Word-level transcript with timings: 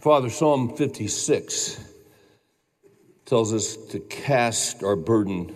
Father, 0.00 0.30
Psalm 0.30 0.74
56 0.76 1.78
tells 3.26 3.52
us 3.52 3.76
to 3.76 4.00
cast 4.00 4.82
our 4.82 4.96
burden 4.96 5.54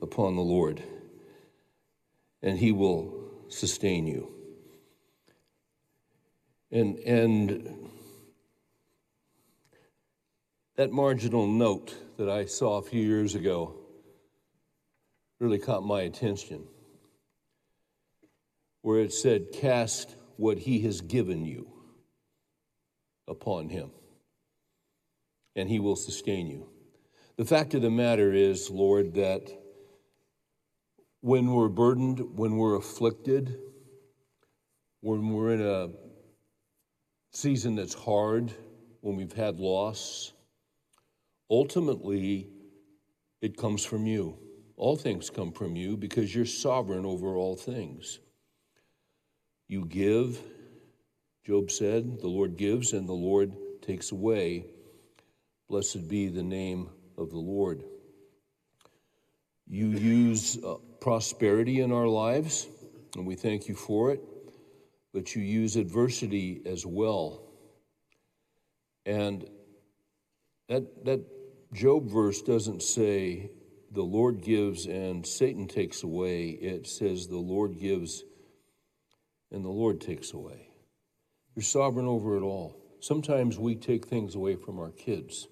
upon 0.00 0.36
the 0.36 0.42
Lord, 0.42 0.80
and 2.40 2.56
He 2.56 2.70
will 2.70 3.12
sustain 3.48 4.06
you. 4.06 4.30
And, 6.70 6.98
and 7.00 7.90
that 10.76 10.92
marginal 10.92 11.48
note 11.48 11.92
that 12.16 12.28
I 12.28 12.44
saw 12.44 12.78
a 12.78 12.82
few 12.82 13.02
years 13.02 13.34
ago 13.34 13.74
really 15.40 15.58
caught 15.58 15.82
my 15.82 16.02
attention, 16.02 16.62
where 18.82 19.00
it 19.00 19.12
said, 19.12 19.46
Cast 19.52 20.14
what 20.36 20.58
He 20.58 20.78
has 20.82 21.00
given 21.00 21.44
you 21.44 21.79
upon 23.30 23.70
Him, 23.70 23.92
and 25.56 25.70
He 25.70 25.78
will 25.78 25.96
sustain 25.96 26.48
you. 26.48 26.68
The 27.36 27.46
fact 27.46 27.72
of 27.72 27.80
the 27.80 27.90
matter 27.90 28.34
is, 28.34 28.68
Lord, 28.68 29.14
that 29.14 29.50
when 31.22 31.52
we're 31.52 31.68
burdened, 31.68 32.36
when 32.36 32.56
we're 32.56 32.76
afflicted, 32.76 33.58
when 35.00 35.30
we're 35.30 35.52
in 35.52 35.62
a 35.62 35.88
season 37.32 37.76
that's 37.76 37.94
hard, 37.94 38.52
when 39.00 39.16
we've 39.16 39.32
had 39.32 39.58
loss, 39.58 40.32
ultimately 41.50 42.48
it 43.40 43.56
comes 43.56 43.84
from 43.84 44.06
you. 44.06 44.36
All 44.76 44.96
things 44.96 45.30
come 45.30 45.52
from 45.52 45.76
you 45.76 45.96
because 45.96 46.34
you're 46.34 46.46
sovereign 46.46 47.06
over 47.06 47.36
all 47.36 47.56
things. 47.56 48.18
You 49.68 49.84
give, 49.84 50.42
Job 51.50 51.72
said, 51.72 52.20
the 52.20 52.28
Lord 52.28 52.56
gives 52.56 52.92
and 52.92 53.08
the 53.08 53.12
Lord 53.12 53.52
takes 53.82 54.12
away. 54.12 54.66
Blessed 55.68 56.06
be 56.06 56.28
the 56.28 56.44
name 56.44 56.90
of 57.18 57.30
the 57.30 57.40
Lord. 57.40 57.82
You 59.66 59.88
use 59.88 60.62
uh, 60.64 60.74
prosperity 61.00 61.80
in 61.80 61.90
our 61.90 62.06
lives, 62.06 62.68
and 63.16 63.26
we 63.26 63.34
thank 63.34 63.66
you 63.66 63.74
for 63.74 64.12
it, 64.12 64.20
but 65.12 65.34
you 65.34 65.42
use 65.42 65.74
adversity 65.74 66.62
as 66.66 66.86
well. 66.86 67.42
And 69.04 69.44
that, 70.68 71.04
that 71.04 71.24
Job 71.72 72.08
verse 72.08 72.42
doesn't 72.42 72.80
say 72.80 73.50
the 73.90 74.02
Lord 74.04 74.40
gives 74.40 74.86
and 74.86 75.26
Satan 75.26 75.66
takes 75.66 76.04
away, 76.04 76.50
it 76.50 76.86
says 76.86 77.26
the 77.26 77.38
Lord 77.38 77.76
gives 77.80 78.22
and 79.50 79.64
the 79.64 79.68
Lord 79.68 80.00
takes 80.00 80.32
away. 80.32 80.69
You're 81.54 81.62
sovereign 81.62 82.06
over 82.06 82.36
it 82.36 82.42
all. 82.42 82.76
Sometimes 83.00 83.58
we 83.58 83.74
take 83.74 84.06
things 84.06 84.34
away 84.34 84.56
from 84.56 84.78
our 84.78 84.90
kids 84.90 85.48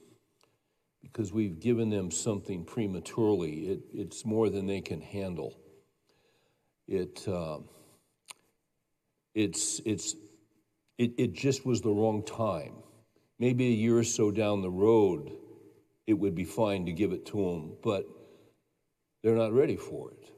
because 1.02 1.32
we've 1.32 1.58
given 1.58 1.90
them 1.90 2.10
something 2.10 2.64
prematurely. 2.64 3.68
It, 3.68 3.80
it's 3.92 4.24
more 4.24 4.48
than 4.48 4.66
they 4.66 4.80
can 4.80 5.00
handle. 5.00 5.58
It, 6.86 7.26
uh, 7.26 7.58
it's, 9.34 9.80
it's, 9.84 10.14
it, 10.98 11.12
it 11.18 11.32
just 11.32 11.66
was 11.66 11.80
the 11.80 11.90
wrong 11.90 12.22
time. 12.22 12.74
Maybe 13.38 13.66
a 13.68 13.76
year 13.76 13.98
or 13.98 14.04
so 14.04 14.30
down 14.30 14.62
the 14.62 14.70
road, 14.70 15.32
it 16.06 16.14
would 16.14 16.34
be 16.34 16.44
fine 16.44 16.86
to 16.86 16.92
give 16.92 17.12
it 17.12 17.26
to 17.26 17.36
them, 17.36 17.76
but 17.82 18.04
they're 19.22 19.36
not 19.36 19.52
ready 19.52 19.76
for 19.76 20.10
it. 20.12 20.30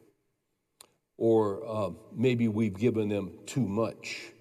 Or 1.17 1.63
uh, 1.67 1.91
maybe 2.15 2.49
we've 2.49 2.77
given 2.77 3.09
them 3.09 3.39
too 3.47 3.67
much 3.67 4.33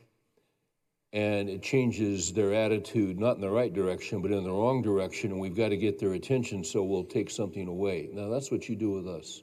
and 1.12 1.50
it 1.50 1.64
changes 1.64 2.34
their 2.34 2.54
attitude, 2.54 3.20
not 3.20 3.36
in 3.36 3.42
the 3.42 3.50
right 3.50 3.74
direction, 3.74 4.22
but 4.22 4.32
in 4.32 4.44
the 4.44 4.52
wrong 4.52 4.82
direction, 4.82 5.32
and 5.32 5.40
we've 5.40 5.56
got 5.56 5.70
to 5.70 5.78
get 5.78 5.98
their 6.00 6.14
attention, 6.14 6.64
so 6.64 6.84
we'll 6.84 7.04
take 7.04 7.32
something 7.32 7.68
away. 7.68 8.10
Now, 8.14 8.30
that's 8.30 8.52
what 8.52 8.70
you 8.70 8.76
do 8.76 8.92
with 8.92 9.08
us. 9.08 9.42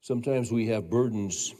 Sometimes 0.00 0.50
we 0.50 0.66
have 0.66 0.90
burdens 0.90 1.54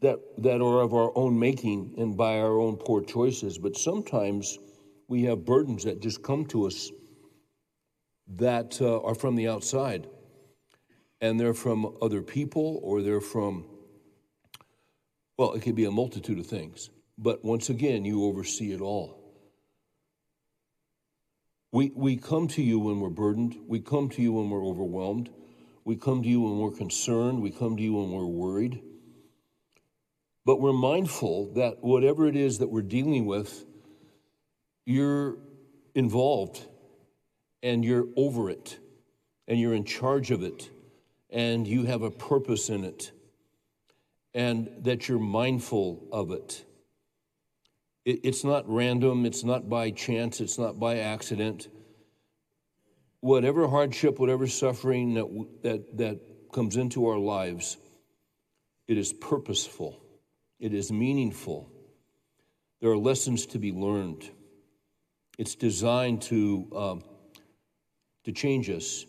that, 0.00 0.18
that 0.38 0.62
are 0.62 0.80
of 0.80 0.94
our 0.94 1.12
own 1.14 1.38
making 1.38 1.94
and 1.98 2.16
by 2.16 2.38
our 2.38 2.58
own 2.58 2.76
poor 2.76 3.02
choices, 3.02 3.58
but 3.58 3.76
sometimes 3.76 4.58
we 5.06 5.24
have 5.24 5.44
burdens 5.44 5.84
that 5.84 6.00
just 6.00 6.22
come 6.22 6.46
to 6.46 6.66
us 6.66 6.90
that 8.36 8.80
uh, 8.80 9.02
are 9.02 9.14
from 9.14 9.36
the 9.36 9.48
outside, 9.48 10.06
and 11.20 11.38
they're 11.38 11.52
from 11.52 11.94
other 12.00 12.22
people 12.22 12.80
or 12.82 13.02
they're 13.02 13.20
from 13.20 13.66
well, 15.40 15.54
it 15.54 15.62
could 15.62 15.74
be 15.74 15.86
a 15.86 15.90
multitude 15.90 16.38
of 16.38 16.46
things, 16.46 16.90
but 17.16 17.42
once 17.42 17.70
again, 17.70 18.04
you 18.04 18.26
oversee 18.26 18.72
it 18.72 18.82
all. 18.82 19.18
We, 21.72 21.92
we 21.94 22.18
come 22.18 22.46
to 22.48 22.62
you 22.62 22.78
when 22.78 23.00
we're 23.00 23.08
burdened. 23.08 23.56
We 23.66 23.80
come 23.80 24.10
to 24.10 24.20
you 24.20 24.34
when 24.34 24.50
we're 24.50 24.62
overwhelmed. 24.62 25.30
We 25.82 25.96
come 25.96 26.22
to 26.22 26.28
you 26.28 26.42
when 26.42 26.58
we're 26.58 26.76
concerned. 26.76 27.40
We 27.40 27.50
come 27.50 27.78
to 27.78 27.82
you 27.82 27.94
when 27.94 28.10
we're 28.10 28.26
worried. 28.26 28.82
But 30.44 30.60
we're 30.60 30.74
mindful 30.74 31.54
that 31.54 31.82
whatever 31.82 32.26
it 32.26 32.36
is 32.36 32.58
that 32.58 32.68
we're 32.68 32.82
dealing 32.82 33.24
with, 33.24 33.64
you're 34.84 35.38
involved 35.94 36.66
and 37.62 37.82
you're 37.82 38.08
over 38.14 38.50
it 38.50 38.78
and 39.48 39.58
you're 39.58 39.72
in 39.72 39.86
charge 39.86 40.32
of 40.32 40.42
it 40.42 40.68
and 41.30 41.66
you 41.66 41.86
have 41.86 42.02
a 42.02 42.10
purpose 42.10 42.68
in 42.68 42.84
it 42.84 43.12
and 44.34 44.70
that 44.82 45.08
you're 45.08 45.18
mindful 45.18 46.06
of 46.12 46.30
it. 46.30 46.64
It's 48.04 48.44
not 48.44 48.68
random, 48.68 49.26
it's 49.26 49.44
not 49.44 49.68
by 49.68 49.90
chance, 49.90 50.40
it's 50.40 50.58
not 50.58 50.78
by 50.80 50.98
accident. 50.98 51.68
Whatever 53.20 53.68
hardship, 53.68 54.18
whatever 54.18 54.46
suffering 54.46 55.14
that, 55.14 55.46
that, 55.62 55.98
that 55.98 56.20
comes 56.52 56.76
into 56.76 57.06
our 57.06 57.18
lives, 57.18 57.76
it 58.88 58.96
is 58.96 59.12
purposeful, 59.12 60.02
it 60.58 60.72
is 60.72 60.90
meaningful. 60.90 61.70
There 62.80 62.90
are 62.90 62.98
lessons 62.98 63.44
to 63.46 63.58
be 63.58 63.72
learned. 63.72 64.30
It's 65.38 65.54
designed 65.54 66.22
to, 66.22 66.68
um, 66.74 67.02
to 68.24 68.32
change 68.32 68.70
us. 68.70 69.04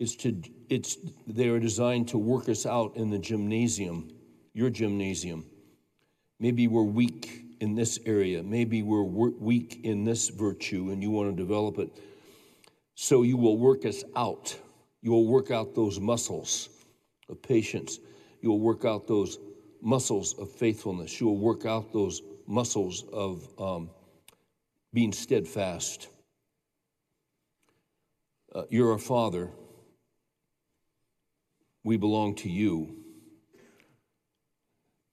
It's 0.00 0.16
to, 0.16 0.42
it's, 0.68 0.96
they 1.26 1.48
are 1.48 1.60
designed 1.60 2.08
to 2.08 2.18
work 2.18 2.48
us 2.48 2.66
out 2.66 2.96
in 2.96 3.10
the 3.10 3.18
gymnasium 3.18 4.10
your 4.58 4.70
gymnasium. 4.70 5.46
Maybe 6.40 6.66
we're 6.66 6.82
weak 6.82 7.44
in 7.60 7.76
this 7.76 8.00
area. 8.04 8.42
Maybe 8.42 8.82
we're 8.82 9.04
weak 9.04 9.84
in 9.84 10.02
this 10.02 10.30
virtue 10.30 10.90
and 10.90 11.00
you 11.00 11.12
want 11.12 11.30
to 11.30 11.36
develop 11.40 11.78
it. 11.78 11.90
So 12.96 13.22
you 13.22 13.36
will 13.36 13.56
work 13.56 13.86
us 13.86 14.02
out. 14.16 14.58
You 15.00 15.12
will 15.12 15.28
work 15.28 15.52
out 15.52 15.76
those 15.76 16.00
muscles 16.00 16.70
of 17.28 17.40
patience. 17.40 18.00
You 18.42 18.50
will 18.50 18.58
work 18.58 18.84
out 18.84 19.06
those 19.06 19.38
muscles 19.80 20.36
of 20.36 20.50
faithfulness. 20.50 21.20
You 21.20 21.28
will 21.28 21.38
work 21.38 21.64
out 21.64 21.92
those 21.92 22.20
muscles 22.48 23.04
of 23.12 23.48
um, 23.60 23.90
being 24.92 25.12
steadfast. 25.12 26.08
Uh, 28.52 28.64
you're 28.70 28.90
our 28.90 28.98
Father. 28.98 29.50
We 31.84 31.96
belong 31.96 32.34
to 32.36 32.50
you. 32.50 33.04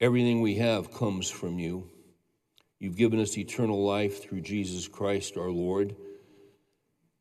Everything 0.01 0.41
we 0.41 0.55
have 0.55 0.93
comes 0.93 1.29
from 1.29 1.57
you. 1.57 1.89
You've 2.79 2.97
given 2.97 3.19
us 3.19 3.37
eternal 3.37 3.85
life 3.85 4.21
through 4.21 4.41
Jesus 4.41 4.89
Christ 4.89 5.37
our 5.37 5.49
Lord. 5.49 5.95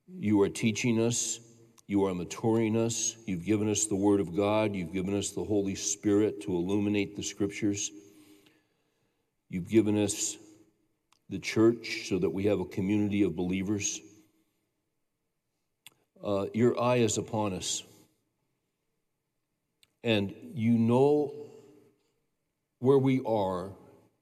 You 0.09 0.43
are 0.43 0.49
teaching 0.49 1.01
us, 1.01 1.39
you 1.87 2.05
are 2.05 2.15
maturing 2.15 2.77
us. 2.77 3.17
You've 3.27 3.45
given 3.45 3.71
us 3.71 3.87
the 3.87 3.95
Word 3.95 4.21
of 4.21 4.37
God, 4.37 4.75
you've 4.75 4.93
given 4.93 5.17
us 5.17 5.31
the 5.31 5.45
Holy 5.45 5.77
Spirit 5.77 6.43
to 6.43 6.57
illuminate 6.57 7.15
the 7.15 7.23
Scriptures. 7.23 7.93
You've 9.49 9.69
given 9.69 10.03
us 10.03 10.37
the 11.29 11.39
church 11.39 12.09
so 12.09 12.19
that 12.19 12.31
we 12.31 12.45
have 12.47 12.59
a 12.59 12.65
community 12.65 13.23
of 13.23 13.37
believers. 13.37 14.01
Uh, 16.23 16.47
your 16.53 16.81
eye 16.81 16.97
is 16.97 17.19
upon 17.19 17.53
us. 17.53 17.85
And 20.03 20.35
you 20.55 20.73
know 20.73 21.44
where 22.85 22.99
we 22.99 23.23
are 23.25 23.73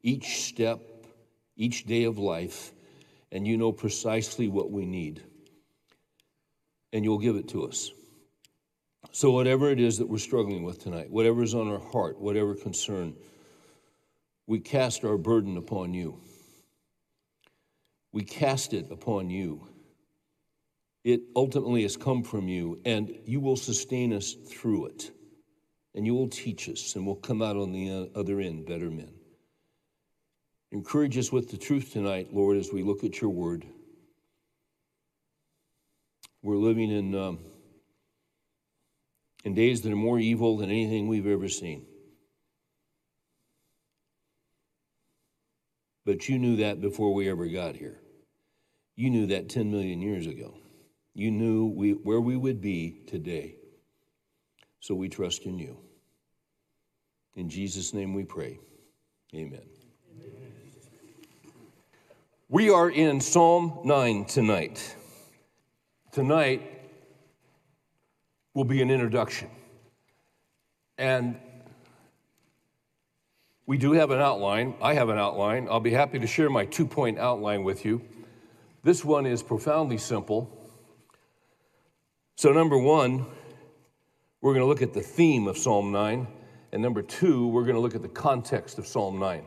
each 0.02 0.44
step, 0.44 0.80
each 1.56 1.84
day 1.84 2.04
of 2.04 2.16
life, 2.16 2.70
and 3.32 3.44
you 3.44 3.56
know 3.56 3.72
precisely 3.72 4.46
what 4.46 4.70
we 4.70 4.86
need. 4.86 5.20
And 6.92 7.04
you'll 7.04 7.18
give 7.18 7.34
it 7.34 7.48
to 7.48 7.64
us. 7.66 7.90
So, 9.10 9.32
whatever 9.32 9.70
it 9.70 9.80
is 9.80 9.98
that 9.98 10.08
we're 10.08 10.18
struggling 10.18 10.62
with 10.62 10.80
tonight, 10.80 11.10
whatever 11.10 11.42
is 11.42 11.56
on 11.56 11.68
our 11.68 11.80
heart, 11.80 12.20
whatever 12.20 12.54
concern, 12.54 13.16
we 14.46 14.60
cast 14.60 15.04
our 15.04 15.18
burden 15.18 15.56
upon 15.56 15.92
you. 15.92 16.20
We 18.12 18.22
cast 18.22 18.74
it 18.74 18.92
upon 18.92 19.28
you. 19.28 19.66
It 21.02 21.22
ultimately 21.34 21.82
has 21.82 21.96
come 21.96 22.22
from 22.22 22.46
you, 22.46 22.80
and 22.84 23.12
you 23.24 23.40
will 23.40 23.56
sustain 23.56 24.12
us 24.12 24.34
through 24.34 24.86
it 24.86 25.10
and 25.94 26.06
you 26.06 26.14
will 26.14 26.28
teach 26.28 26.68
us, 26.68 26.94
and 26.96 27.06
we'll 27.06 27.16
come 27.16 27.42
out 27.42 27.56
on 27.56 27.72
the 27.72 27.90
uh, 27.90 28.18
other 28.18 28.40
end 28.40 28.66
better 28.66 28.90
men. 28.90 29.12
Encourage 30.70 31.18
us 31.18 31.30
with 31.30 31.50
the 31.50 31.58
truth 31.58 31.92
tonight, 31.92 32.32
Lord, 32.32 32.56
as 32.56 32.72
we 32.72 32.82
look 32.82 33.04
at 33.04 33.20
your 33.20 33.30
word. 33.30 33.66
We're 36.42 36.56
living 36.56 36.90
in, 36.90 37.14
um, 37.14 37.38
in 39.44 39.54
days 39.54 39.82
that 39.82 39.92
are 39.92 39.96
more 39.96 40.18
evil 40.18 40.56
than 40.56 40.70
anything 40.70 41.08
we've 41.08 41.26
ever 41.26 41.48
seen. 41.48 41.84
But 46.04 46.28
you 46.28 46.38
knew 46.38 46.56
that 46.56 46.80
before 46.80 47.14
we 47.14 47.30
ever 47.30 47.46
got 47.46 47.76
here. 47.76 48.00
You 48.96 49.10
knew 49.10 49.26
that 49.26 49.48
10 49.48 49.70
million 49.70 50.00
years 50.00 50.26
ago. 50.26 50.54
You 51.14 51.30
knew 51.30 51.66
we, 51.66 51.90
where 51.92 52.20
we 52.20 52.36
would 52.36 52.60
be 52.60 53.02
today. 53.06 53.56
So 54.82 54.96
we 54.96 55.08
trust 55.08 55.46
in 55.46 55.60
you. 55.60 55.76
In 57.36 57.48
Jesus' 57.48 57.94
name 57.94 58.14
we 58.14 58.24
pray. 58.24 58.58
Amen. 59.32 59.60
Amen. 60.20 60.52
We 62.48 62.68
are 62.68 62.90
in 62.90 63.20
Psalm 63.20 63.78
9 63.84 64.24
tonight. 64.24 64.96
Tonight 66.10 66.68
will 68.54 68.64
be 68.64 68.82
an 68.82 68.90
introduction. 68.90 69.48
And 70.98 71.38
we 73.66 73.78
do 73.78 73.92
have 73.92 74.10
an 74.10 74.20
outline. 74.20 74.74
I 74.82 74.94
have 74.94 75.10
an 75.10 75.18
outline. 75.18 75.68
I'll 75.70 75.78
be 75.78 75.92
happy 75.92 76.18
to 76.18 76.26
share 76.26 76.50
my 76.50 76.64
two 76.64 76.86
point 76.88 77.20
outline 77.20 77.62
with 77.62 77.84
you. 77.84 78.02
This 78.82 79.04
one 79.04 79.26
is 79.26 79.44
profoundly 79.44 79.98
simple. 79.98 80.50
So, 82.34 82.50
number 82.50 82.76
one, 82.76 83.26
we're 84.42 84.52
going 84.52 84.64
to 84.64 84.66
look 84.66 84.82
at 84.82 84.92
the 84.92 85.00
theme 85.00 85.46
of 85.46 85.56
Psalm 85.56 85.92
9. 85.92 86.26
And 86.72 86.82
number 86.82 87.00
two, 87.00 87.46
we're 87.46 87.62
going 87.62 87.76
to 87.76 87.80
look 87.80 87.94
at 87.94 88.02
the 88.02 88.08
context 88.08 88.76
of 88.76 88.86
Psalm 88.86 89.18
9. 89.20 89.44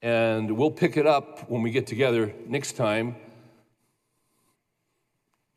And 0.00 0.56
we'll 0.56 0.70
pick 0.70 0.96
it 0.96 1.06
up 1.06 1.50
when 1.50 1.60
we 1.60 1.70
get 1.70 1.86
together 1.86 2.34
next 2.46 2.72
time. 2.72 3.14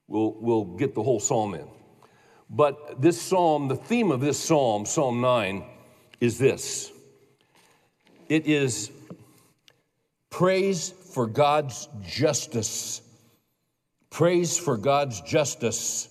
We'll, 0.09 0.35
we'll 0.41 0.65
get 0.65 0.93
the 0.93 1.01
whole 1.01 1.21
psalm 1.21 1.55
in. 1.55 1.67
But 2.49 3.01
this 3.01 3.19
psalm, 3.19 3.69
the 3.69 3.77
theme 3.77 4.11
of 4.11 4.19
this 4.19 4.37
psalm, 4.37 4.85
Psalm 4.85 5.21
9, 5.21 5.63
is 6.19 6.37
this 6.37 6.91
it 8.27 8.45
is 8.45 8.91
praise 10.29 10.89
for 10.89 11.27
God's 11.27 11.87
justice. 12.05 13.01
Praise 14.09 14.57
for 14.57 14.77
God's 14.77 15.21
justice 15.21 16.09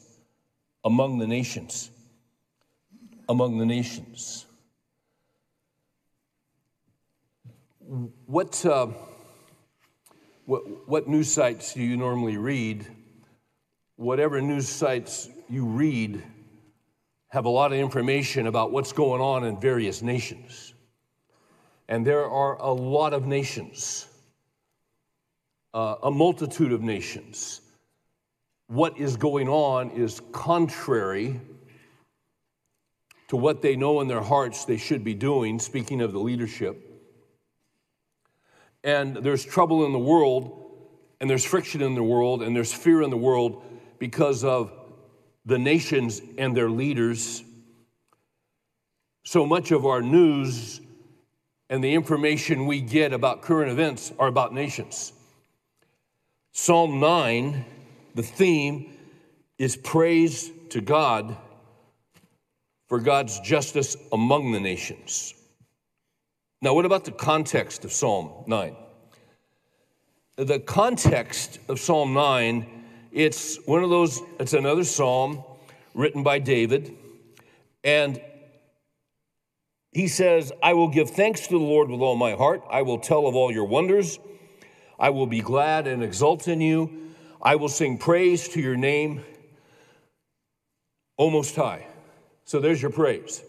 among 0.82 1.18
the 1.18 1.26
nations. 1.26 1.91
Among 3.32 3.56
the 3.56 3.64
nations. 3.64 4.44
What, 8.26 8.62
uh, 8.66 8.88
what, 10.44 10.86
what 10.86 11.08
news 11.08 11.32
sites 11.32 11.72
do 11.72 11.82
you 11.82 11.96
normally 11.96 12.36
read? 12.36 12.86
Whatever 13.96 14.42
news 14.42 14.68
sites 14.68 15.30
you 15.48 15.64
read 15.64 16.22
have 17.28 17.46
a 17.46 17.48
lot 17.48 17.72
of 17.72 17.78
information 17.78 18.48
about 18.48 18.70
what's 18.70 18.92
going 18.92 19.22
on 19.22 19.44
in 19.44 19.58
various 19.58 20.02
nations. 20.02 20.74
And 21.88 22.06
there 22.06 22.26
are 22.26 22.56
a 22.60 22.70
lot 22.70 23.14
of 23.14 23.26
nations, 23.26 24.08
uh, 25.72 25.94
a 26.02 26.10
multitude 26.10 26.70
of 26.70 26.82
nations. 26.82 27.62
What 28.66 28.98
is 28.98 29.16
going 29.16 29.48
on 29.48 29.88
is 29.92 30.20
contrary 30.32 31.40
to 33.32 33.36
what 33.38 33.62
they 33.62 33.76
know 33.76 34.02
in 34.02 34.08
their 34.08 34.20
hearts 34.20 34.66
they 34.66 34.76
should 34.76 35.02
be 35.02 35.14
doing, 35.14 35.58
speaking 35.58 36.02
of 36.02 36.12
the 36.12 36.18
leadership. 36.18 37.02
And 38.84 39.16
there's 39.16 39.42
trouble 39.42 39.86
in 39.86 39.92
the 39.92 39.98
world, 39.98 40.70
and 41.18 41.30
there's 41.30 41.42
friction 41.42 41.80
in 41.80 41.94
the 41.94 42.02
world, 42.02 42.42
and 42.42 42.54
there's 42.54 42.74
fear 42.74 43.00
in 43.00 43.08
the 43.08 43.16
world 43.16 43.64
because 43.98 44.44
of 44.44 44.70
the 45.46 45.58
nations 45.58 46.20
and 46.36 46.54
their 46.54 46.68
leaders. 46.68 47.42
So 49.24 49.46
much 49.46 49.70
of 49.70 49.86
our 49.86 50.02
news 50.02 50.82
and 51.70 51.82
the 51.82 51.94
information 51.94 52.66
we 52.66 52.82
get 52.82 53.14
about 53.14 53.40
current 53.40 53.72
events 53.72 54.12
are 54.18 54.28
about 54.28 54.52
nations. 54.52 55.10
Psalm 56.52 57.00
9, 57.00 57.64
the 58.14 58.22
theme 58.22 58.92
is 59.56 59.74
praise 59.74 60.50
to 60.68 60.82
God 60.82 61.34
for 62.92 63.00
God's 63.00 63.40
justice 63.40 63.96
among 64.12 64.52
the 64.52 64.60
nations. 64.60 65.32
Now, 66.60 66.74
what 66.74 66.84
about 66.84 67.06
the 67.06 67.10
context 67.10 67.86
of 67.86 67.90
Psalm 67.90 68.44
9? 68.46 68.76
The 70.36 70.60
context 70.60 71.58
of 71.70 71.80
Psalm 71.80 72.12
9, 72.12 72.66
it's 73.10 73.56
one 73.64 73.82
of 73.82 73.88
those, 73.88 74.20
it's 74.38 74.52
another 74.52 74.84
psalm 74.84 75.42
written 75.94 76.22
by 76.22 76.38
David, 76.38 76.94
and 77.82 78.20
he 79.92 80.06
says, 80.06 80.52
I 80.62 80.74
will 80.74 80.88
give 80.88 81.08
thanks 81.08 81.46
to 81.46 81.58
the 81.58 81.64
Lord 81.64 81.88
with 81.88 82.02
all 82.02 82.16
my 82.16 82.32
heart. 82.32 82.62
I 82.70 82.82
will 82.82 82.98
tell 82.98 83.26
of 83.26 83.34
all 83.34 83.50
your 83.50 83.64
wonders. 83.64 84.18
I 85.00 85.08
will 85.08 85.26
be 85.26 85.40
glad 85.40 85.86
and 85.86 86.02
exult 86.02 86.46
in 86.46 86.60
you. 86.60 87.14
I 87.40 87.56
will 87.56 87.70
sing 87.70 87.96
praise 87.96 88.48
to 88.48 88.60
your 88.60 88.76
name, 88.76 89.24
O 91.18 91.30
Most 91.30 91.56
High. 91.56 91.86
So 92.44 92.60
there's 92.60 92.82
your 92.82 92.90
praise. 92.90 93.42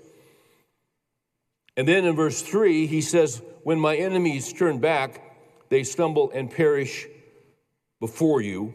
And 1.75 1.87
then 1.87 2.05
in 2.05 2.15
verse 2.15 2.41
3, 2.41 2.85
he 2.87 3.01
says, 3.01 3.41
When 3.63 3.79
my 3.79 3.95
enemies 3.95 4.53
turn 4.53 4.79
back, 4.79 5.21
they 5.69 5.83
stumble 5.83 6.31
and 6.31 6.51
perish 6.51 7.07
before 7.99 8.41
you. 8.41 8.73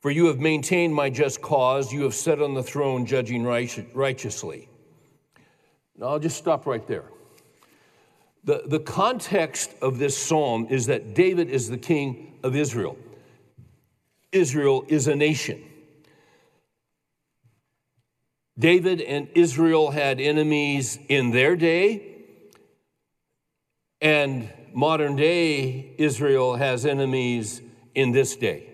For 0.00 0.10
you 0.10 0.26
have 0.26 0.38
maintained 0.38 0.94
my 0.94 1.10
just 1.10 1.42
cause, 1.42 1.92
you 1.92 2.02
have 2.02 2.14
sat 2.14 2.40
on 2.40 2.54
the 2.54 2.62
throne 2.62 3.04
judging 3.06 3.42
righteously. 3.44 4.68
Now, 5.96 6.06
I'll 6.08 6.18
just 6.20 6.36
stop 6.36 6.66
right 6.66 6.86
there. 6.86 7.06
The, 8.44 8.62
the 8.64 8.78
context 8.78 9.74
of 9.82 9.98
this 9.98 10.16
psalm 10.16 10.68
is 10.70 10.86
that 10.86 11.14
David 11.14 11.50
is 11.50 11.68
the 11.68 11.76
king 11.76 12.38
of 12.44 12.54
Israel. 12.54 12.96
Israel 14.30 14.84
is 14.88 15.08
a 15.08 15.16
nation. 15.16 15.62
David 18.58 19.00
and 19.00 19.28
Israel 19.34 19.90
had 19.90 20.20
enemies 20.20 20.98
in 21.08 21.30
their 21.30 21.54
day, 21.54 22.16
and 24.00 24.50
modern 24.72 25.14
day 25.16 25.94
Israel 25.98 26.56
has 26.56 26.84
enemies 26.84 27.62
in 27.94 28.10
this 28.10 28.36
day. 28.36 28.64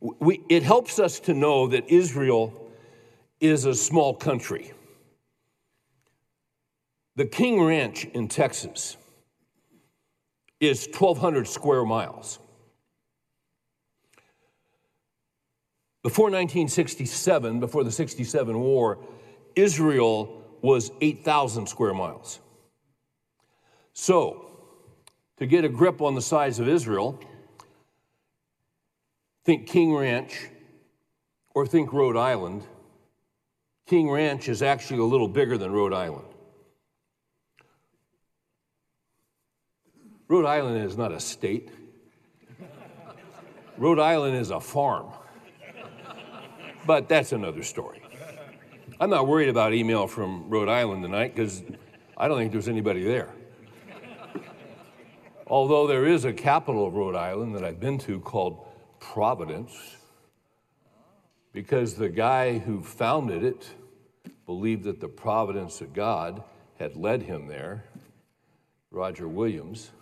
We, 0.00 0.42
it 0.48 0.62
helps 0.62 0.98
us 0.98 1.20
to 1.20 1.34
know 1.34 1.66
that 1.68 1.90
Israel 1.90 2.70
is 3.38 3.66
a 3.66 3.74
small 3.74 4.14
country. 4.14 4.72
The 7.16 7.26
King 7.26 7.62
Ranch 7.62 8.06
in 8.06 8.28
Texas 8.28 8.96
is 10.58 10.86
1,200 10.86 11.46
square 11.48 11.84
miles. 11.84 12.38
Before 16.02 16.26
1967, 16.26 17.60
before 17.60 17.84
the 17.84 17.92
67 17.92 18.58
war, 18.58 18.98
Israel 19.54 20.42
was 20.62 20.90
8,000 21.00 21.66
square 21.66 21.92
miles. 21.92 22.40
So, 23.92 24.46
to 25.36 25.46
get 25.46 25.64
a 25.64 25.68
grip 25.68 26.00
on 26.00 26.14
the 26.14 26.22
size 26.22 26.58
of 26.58 26.68
Israel, 26.68 27.20
think 29.44 29.66
King 29.66 29.94
Ranch 29.94 30.48
or 31.54 31.66
think 31.66 31.92
Rhode 31.92 32.16
Island. 32.16 32.62
King 33.86 34.10
Ranch 34.10 34.48
is 34.48 34.62
actually 34.62 35.00
a 35.00 35.04
little 35.04 35.28
bigger 35.28 35.58
than 35.58 35.72
Rhode 35.72 35.92
Island. 35.92 36.26
Rhode 40.28 40.46
Island 40.46 40.84
is 40.84 40.96
not 40.96 41.10
a 41.10 41.18
state. 41.18 41.70
Rhode 43.76 43.98
Island 43.98 44.36
is 44.36 44.50
a 44.50 44.60
farm. 44.60 45.10
But 46.90 47.08
that's 47.08 47.30
another 47.30 47.62
story. 47.62 48.02
I'm 48.98 49.10
not 49.10 49.28
worried 49.28 49.48
about 49.48 49.72
email 49.72 50.08
from 50.08 50.50
Rhode 50.50 50.68
Island 50.68 51.04
tonight 51.04 51.36
because 51.36 51.62
I 52.16 52.26
don't 52.26 52.36
think 52.36 52.50
there's 52.50 52.66
anybody 52.66 53.04
there. 53.04 53.32
Although 55.46 55.86
there 55.86 56.04
is 56.04 56.24
a 56.24 56.32
capital 56.32 56.88
of 56.88 56.94
Rhode 56.94 57.14
Island 57.14 57.54
that 57.54 57.62
I've 57.62 57.78
been 57.78 57.96
to 57.98 58.18
called 58.18 58.66
Providence, 58.98 59.98
because 61.52 61.94
the 61.94 62.08
guy 62.08 62.58
who 62.58 62.82
founded 62.82 63.44
it 63.44 63.70
believed 64.44 64.82
that 64.82 64.98
the 64.98 65.06
providence 65.06 65.80
of 65.80 65.94
God 65.94 66.42
had 66.80 66.96
led 66.96 67.22
him 67.22 67.46
there, 67.46 67.84
Roger 68.90 69.28
Williams. 69.28 69.92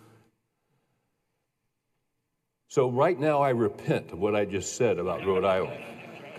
So, 2.67 2.89
right 2.89 3.19
now, 3.19 3.43
I 3.43 3.51
repent 3.51 4.11
of 4.11 4.17
what 4.17 4.35
I 4.35 4.45
just 4.45 4.75
said 4.75 4.97
about 4.97 5.23
Rhode 5.23 5.45
Island, 5.45 5.83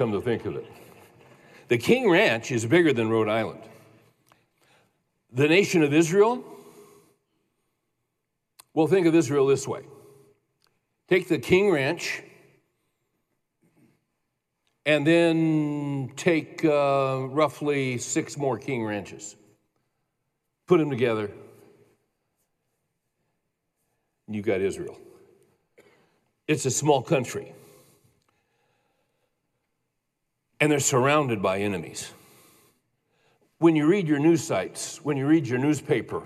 come 0.00 0.12
to 0.12 0.20
think 0.22 0.46
of 0.46 0.56
it. 0.56 0.66
The 1.68 1.76
King 1.76 2.08
Ranch 2.08 2.50
is 2.50 2.64
bigger 2.64 2.90
than 2.90 3.10
Rhode 3.10 3.28
Island. 3.28 3.60
The 5.30 5.46
nation 5.46 5.82
of 5.82 5.92
Israel 5.92 6.42
Well, 8.72 8.86
think 8.86 9.06
of 9.06 9.14
Israel 9.14 9.46
this 9.46 9.68
way 9.68 9.82
take 11.06 11.28
the 11.28 11.38
King 11.38 11.70
Ranch 11.70 12.22
and 14.86 15.06
then 15.06 16.12
take 16.16 16.64
uh, 16.64 17.26
roughly 17.28 17.98
six 17.98 18.38
more 18.38 18.56
King 18.56 18.86
Ranches, 18.86 19.36
put 20.66 20.78
them 20.78 20.88
together, 20.88 21.30
and 24.26 24.34
you 24.34 24.40
got 24.40 24.62
Israel. 24.62 24.98
It's 26.48 26.64
a 26.64 26.70
small 26.70 27.02
country, 27.02 27.52
and 30.60 30.70
they're 30.70 30.78
surrounded 30.78 31.42
by 31.42 31.58
enemies. 31.60 32.12
When 33.58 33.76
you 33.76 33.86
read 33.86 34.06
your 34.06 34.18
news 34.18 34.44
sites, 34.44 35.02
when 35.02 35.16
you 35.16 35.26
read 35.26 35.46
your 35.46 35.58
newspaper, 35.58 36.22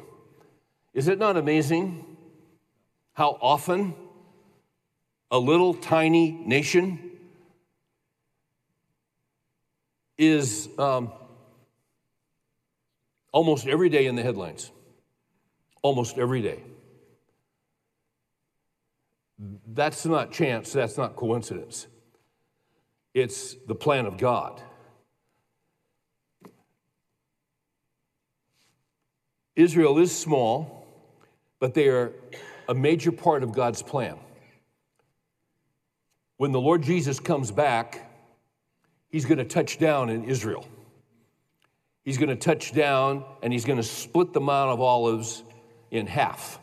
is 0.92 1.08
it 1.08 1.18
not 1.18 1.36
amazing 1.36 2.04
how 3.12 3.38
often 3.40 3.94
a 5.30 5.38
little 5.38 5.74
tiny 5.74 6.30
nation 6.30 7.10
is 10.16 10.68
um, 10.78 11.12
almost 13.32 13.66
every 13.66 13.88
day 13.88 14.06
in 14.06 14.16
the 14.16 14.22
headlines? 14.22 14.70
Almost 15.82 16.18
every 16.18 16.40
day. 16.40 16.62
That's 19.66 20.06
not 20.06 20.32
chance, 20.32 20.72
that's 20.72 20.96
not 20.96 21.16
coincidence. 21.16 21.88
It's 23.14 23.54
the 23.66 23.74
plan 23.76 24.06
of 24.06 24.18
God. 24.18 24.60
Israel 29.56 29.98
is 29.98 30.16
small, 30.16 30.84
but 31.60 31.74
they 31.74 31.88
are 31.88 32.12
a 32.68 32.74
major 32.74 33.12
part 33.12 33.44
of 33.44 33.52
God's 33.52 33.82
plan. 33.82 34.18
When 36.38 36.50
the 36.50 36.60
Lord 36.60 36.82
Jesus 36.82 37.20
comes 37.20 37.52
back, 37.52 38.10
he's 39.10 39.24
going 39.24 39.38
to 39.38 39.44
touch 39.44 39.78
down 39.78 40.10
in 40.10 40.24
Israel. 40.24 40.66
He's 42.04 42.18
going 42.18 42.30
to 42.30 42.36
touch 42.36 42.74
down 42.74 43.24
and 43.42 43.52
he's 43.52 43.64
going 43.64 43.76
to 43.76 43.84
split 43.84 44.32
the 44.32 44.40
Mount 44.40 44.72
of 44.72 44.80
Olives 44.80 45.44
in 45.92 46.08
half. 46.08 46.58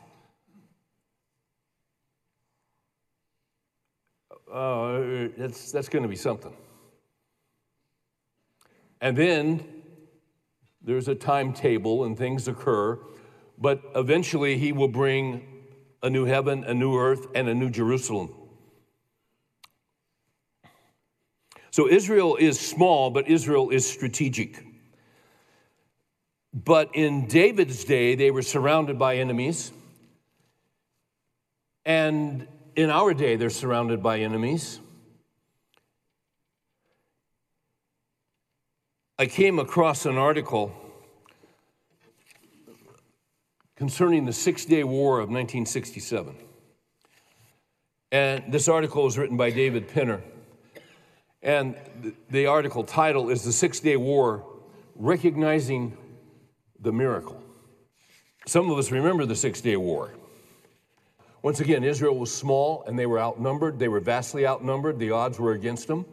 Uh, 4.52 5.30
that's, 5.38 5.72
that's 5.72 5.88
going 5.88 6.04
to 6.04 6.10
be 6.10 6.16
something. 6.16 6.54
And 9.00 9.16
then 9.16 9.66
there's 10.82 11.08
a 11.08 11.16
timetable 11.16 12.04
and 12.04 12.18
things 12.18 12.48
occur, 12.48 13.00
but 13.58 13.82
eventually 13.96 14.58
he 14.58 14.74
will 14.74 14.90
bring 14.90 15.48
a 16.04 16.10
new 16.10 16.26
heaven, 16.26 16.64
a 16.66 16.74
new 16.74 16.98
earth, 16.98 17.28
and 17.34 17.48
a 17.48 17.54
new 17.54 17.70
Jerusalem. 17.70 18.34
So 21.70 21.88
Israel 21.88 22.36
is 22.36 22.60
small, 22.60 23.10
but 23.10 23.30
Israel 23.30 23.70
is 23.70 23.90
strategic. 23.90 24.66
But 26.54 26.90
in 26.94 27.28
David's 27.28 27.86
day, 27.86 28.16
they 28.16 28.30
were 28.30 28.42
surrounded 28.42 29.00
by 29.00 29.18
enemies. 29.18 29.72
And 31.86 32.48
in 32.76 32.90
our 32.90 33.14
day, 33.14 33.36
they're 33.36 33.50
surrounded 33.50 34.02
by 34.02 34.20
enemies. 34.20 34.80
I 39.20 39.28
came 39.28 39.60
across 39.60 40.06
an 40.06 40.18
article 40.18 40.74
concerning 43.76 44.26
the 44.26 44.34
Six 44.34 44.66
Day 44.66 44.84
War 44.84 45.20
of 45.20 45.30
1967. 45.30 46.36
And 48.12 48.52
this 48.52 48.68
article 48.68 49.04
was 49.04 49.18
written 49.18 49.38
by 49.38 49.52
David 49.52 49.88
Pinner. 49.88 50.22
And 51.42 51.76
the 52.30 52.46
article 52.46 52.84
title 52.84 53.30
is 53.30 53.44
The 53.44 53.52
Six 53.52 53.80
Day 53.80 53.96
War 53.96 54.46
Recognizing 54.96 55.98
the 56.80 56.92
Miracle. 56.92 57.42
Some 58.48 58.70
of 58.70 58.78
us 58.78 58.92
remember 58.92 59.26
the 59.26 59.36
Six 59.36 59.62
Day 59.62 59.78
War. 59.78 60.14
Once 61.44 61.60
again, 61.60 61.84
Israel 61.84 62.18
was 62.18 62.34
small 62.34 62.84
and 62.86 62.98
they 62.98 63.08
were 63.08 63.20
outnumbered. 63.20 63.80
They 63.80 63.88
were 63.88 64.00
vastly 64.00 64.46
outnumbered. 64.46 65.00
The 65.00 65.12
odds 65.12 65.40
were 65.40 65.54
against 65.54 65.88
them. 65.88 66.06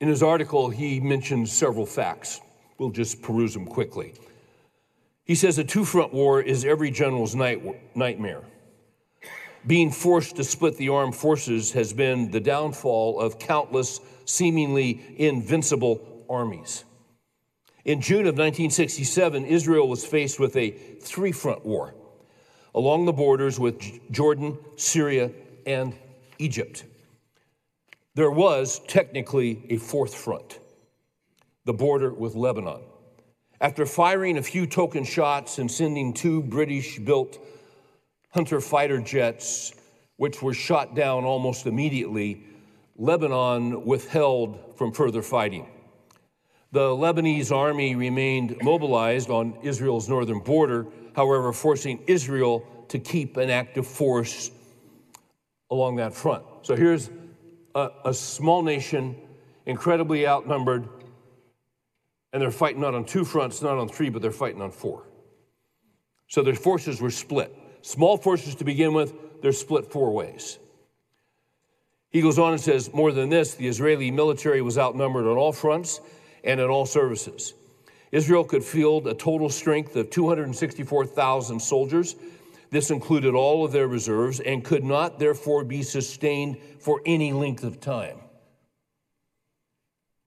In 0.00 0.08
his 0.08 0.22
article, 0.22 0.70
he 0.70 1.00
mentions 1.00 1.52
several 1.52 1.84
facts. 1.84 2.40
We'll 2.78 2.90
just 2.90 3.22
peruse 3.22 3.54
them 3.54 3.66
quickly. 3.66 4.14
He 5.24 5.34
says 5.34 5.58
a 5.58 5.64
two 5.64 5.84
front 5.84 6.14
war 6.14 6.40
is 6.40 6.64
every 6.64 6.90
general's 6.90 7.34
night, 7.34 7.62
nightmare. 7.96 8.42
Being 9.66 9.90
forced 9.90 10.36
to 10.36 10.44
split 10.44 10.76
the 10.78 10.88
armed 10.88 11.14
forces 11.14 11.72
has 11.72 11.92
been 11.92 12.30
the 12.30 12.40
downfall 12.40 13.20
of 13.20 13.38
countless 13.38 14.00
seemingly 14.24 15.02
invincible 15.18 16.24
armies. 16.30 16.84
In 17.84 18.00
June 18.00 18.20
of 18.20 18.38
1967, 18.38 19.44
Israel 19.44 19.88
was 19.88 20.06
faced 20.06 20.40
with 20.40 20.56
a 20.56 20.70
three 20.70 21.32
front 21.32 21.66
war 21.66 21.94
along 22.74 23.04
the 23.04 23.12
borders 23.12 23.58
with 23.58 23.80
Jordan, 24.10 24.58
Syria, 24.76 25.30
and 25.66 25.94
Egypt. 26.38 26.84
There 28.14 28.30
was 28.30 28.80
technically 28.88 29.64
a 29.70 29.76
fourth 29.76 30.14
front, 30.14 30.58
the 31.64 31.72
border 31.72 32.12
with 32.12 32.34
Lebanon. 32.34 32.82
After 33.60 33.84
firing 33.84 34.38
a 34.38 34.42
few 34.42 34.66
token 34.66 35.04
shots 35.04 35.58
and 35.58 35.70
sending 35.70 36.12
two 36.12 36.42
British 36.42 36.98
built 36.98 37.38
Hunter 38.30 38.60
fighter 38.60 39.00
jets, 39.00 39.74
which 40.16 40.40
were 40.40 40.54
shot 40.54 40.94
down 40.94 41.24
almost 41.24 41.66
immediately, 41.66 42.42
Lebanon 42.96 43.84
withheld 43.84 44.76
from 44.76 44.92
further 44.92 45.22
fighting. 45.22 45.66
The 46.72 46.90
Lebanese 46.90 47.50
army 47.50 47.96
remained 47.96 48.56
mobilized 48.62 49.30
on 49.30 49.58
Israel's 49.62 50.08
northern 50.08 50.40
border, 50.40 50.86
however, 51.14 51.52
forcing 51.52 52.02
Israel 52.06 52.64
to 52.88 52.98
keep 52.98 53.36
an 53.36 53.50
active 53.50 53.86
force 53.86 54.50
along 55.70 55.96
that 55.96 56.14
front. 56.14 56.44
So 56.62 56.76
here's 56.76 57.10
a, 57.74 57.90
a 58.04 58.14
small 58.14 58.62
nation, 58.62 59.16
incredibly 59.66 60.26
outnumbered, 60.26 60.88
and 62.32 62.42
they're 62.42 62.50
fighting 62.50 62.80
not 62.80 62.94
on 62.94 63.04
two 63.04 63.24
fronts, 63.24 63.62
not 63.62 63.78
on 63.78 63.88
three, 63.88 64.08
but 64.08 64.22
they're 64.22 64.30
fighting 64.30 64.62
on 64.62 64.70
four. 64.70 65.04
So 66.28 66.42
their 66.42 66.54
forces 66.54 67.00
were 67.00 67.10
split. 67.10 67.56
Small 67.82 68.16
forces 68.16 68.54
to 68.56 68.64
begin 68.64 68.92
with, 68.92 69.14
they're 69.42 69.52
split 69.52 69.86
four 69.90 70.12
ways. 70.12 70.58
He 72.10 72.20
goes 72.20 72.38
on 72.38 72.52
and 72.52 72.60
says, 72.60 72.92
more 72.92 73.12
than 73.12 73.30
this, 73.30 73.54
the 73.54 73.68
Israeli 73.68 74.10
military 74.10 74.62
was 74.62 74.76
outnumbered 74.76 75.26
on 75.26 75.36
all 75.36 75.52
fronts 75.52 76.00
and 76.42 76.60
in 76.60 76.68
all 76.68 76.86
services. 76.86 77.54
Israel 78.12 78.44
could 78.44 78.64
field 78.64 79.06
a 79.06 79.14
total 79.14 79.48
strength 79.48 79.94
of 79.96 80.10
264,000 80.10 81.60
soldiers. 81.60 82.16
This 82.70 82.90
included 82.90 83.34
all 83.34 83.64
of 83.64 83.72
their 83.72 83.88
reserves 83.88 84.40
and 84.40 84.64
could 84.64 84.84
not, 84.84 85.18
therefore, 85.18 85.64
be 85.64 85.82
sustained 85.82 86.58
for 86.78 87.00
any 87.06 87.32
length 87.32 87.64
of 87.64 87.80
time 87.80 88.18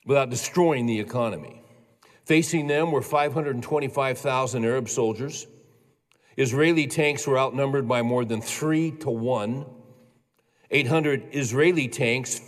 without 0.06 0.30
destroying 0.30 0.86
the 0.86 1.00
economy. 1.00 1.62
Facing 2.26 2.68
them 2.68 2.92
were 2.92 3.02
525,000 3.02 4.66
Arab 4.66 4.90
soldiers. 4.90 5.48
Israeli 6.38 6.88
tanks 6.88 7.28
were 7.28 7.38
outnumbered 7.38 7.88
by 7.88 8.02
more 8.02 8.26
than 8.26 8.42
three 8.42 8.92
to 8.92 9.10
one. 9.10 9.66
800 10.72 11.30
Israeli 11.32 11.88
tanks 11.88 12.42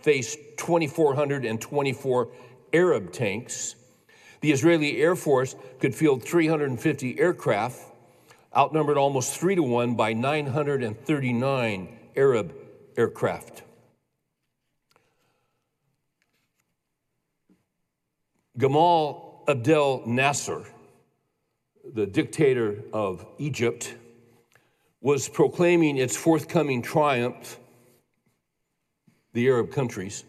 faced 0.00 0.38
2,424 0.56 2.28
Arab 2.72 3.12
tanks. 3.12 3.74
The 4.40 4.52
Israeli 4.52 4.98
Air 5.00 5.16
Force 5.16 5.56
could 5.80 5.94
field 5.94 6.22
350 6.22 7.18
aircraft, 7.18 7.80
outnumbered 8.56 8.96
almost 8.96 9.38
three 9.38 9.54
to 9.54 9.62
one 9.62 9.94
by 9.94 10.12
939 10.12 11.88
Arab 12.16 12.54
aircraft. 12.96 13.62
Gamal 18.58 19.48
Abdel 19.48 20.02
Nasser, 20.06 20.64
the 21.94 22.06
dictator 22.06 22.82
of 22.92 23.24
Egypt, 23.38 23.94
was 25.00 25.28
proclaiming 25.28 25.96
its 25.96 26.16
forthcoming 26.16 26.82
triumph, 26.82 27.58
the 29.32 29.46
Arab 29.48 29.70
countries, 29.70 30.24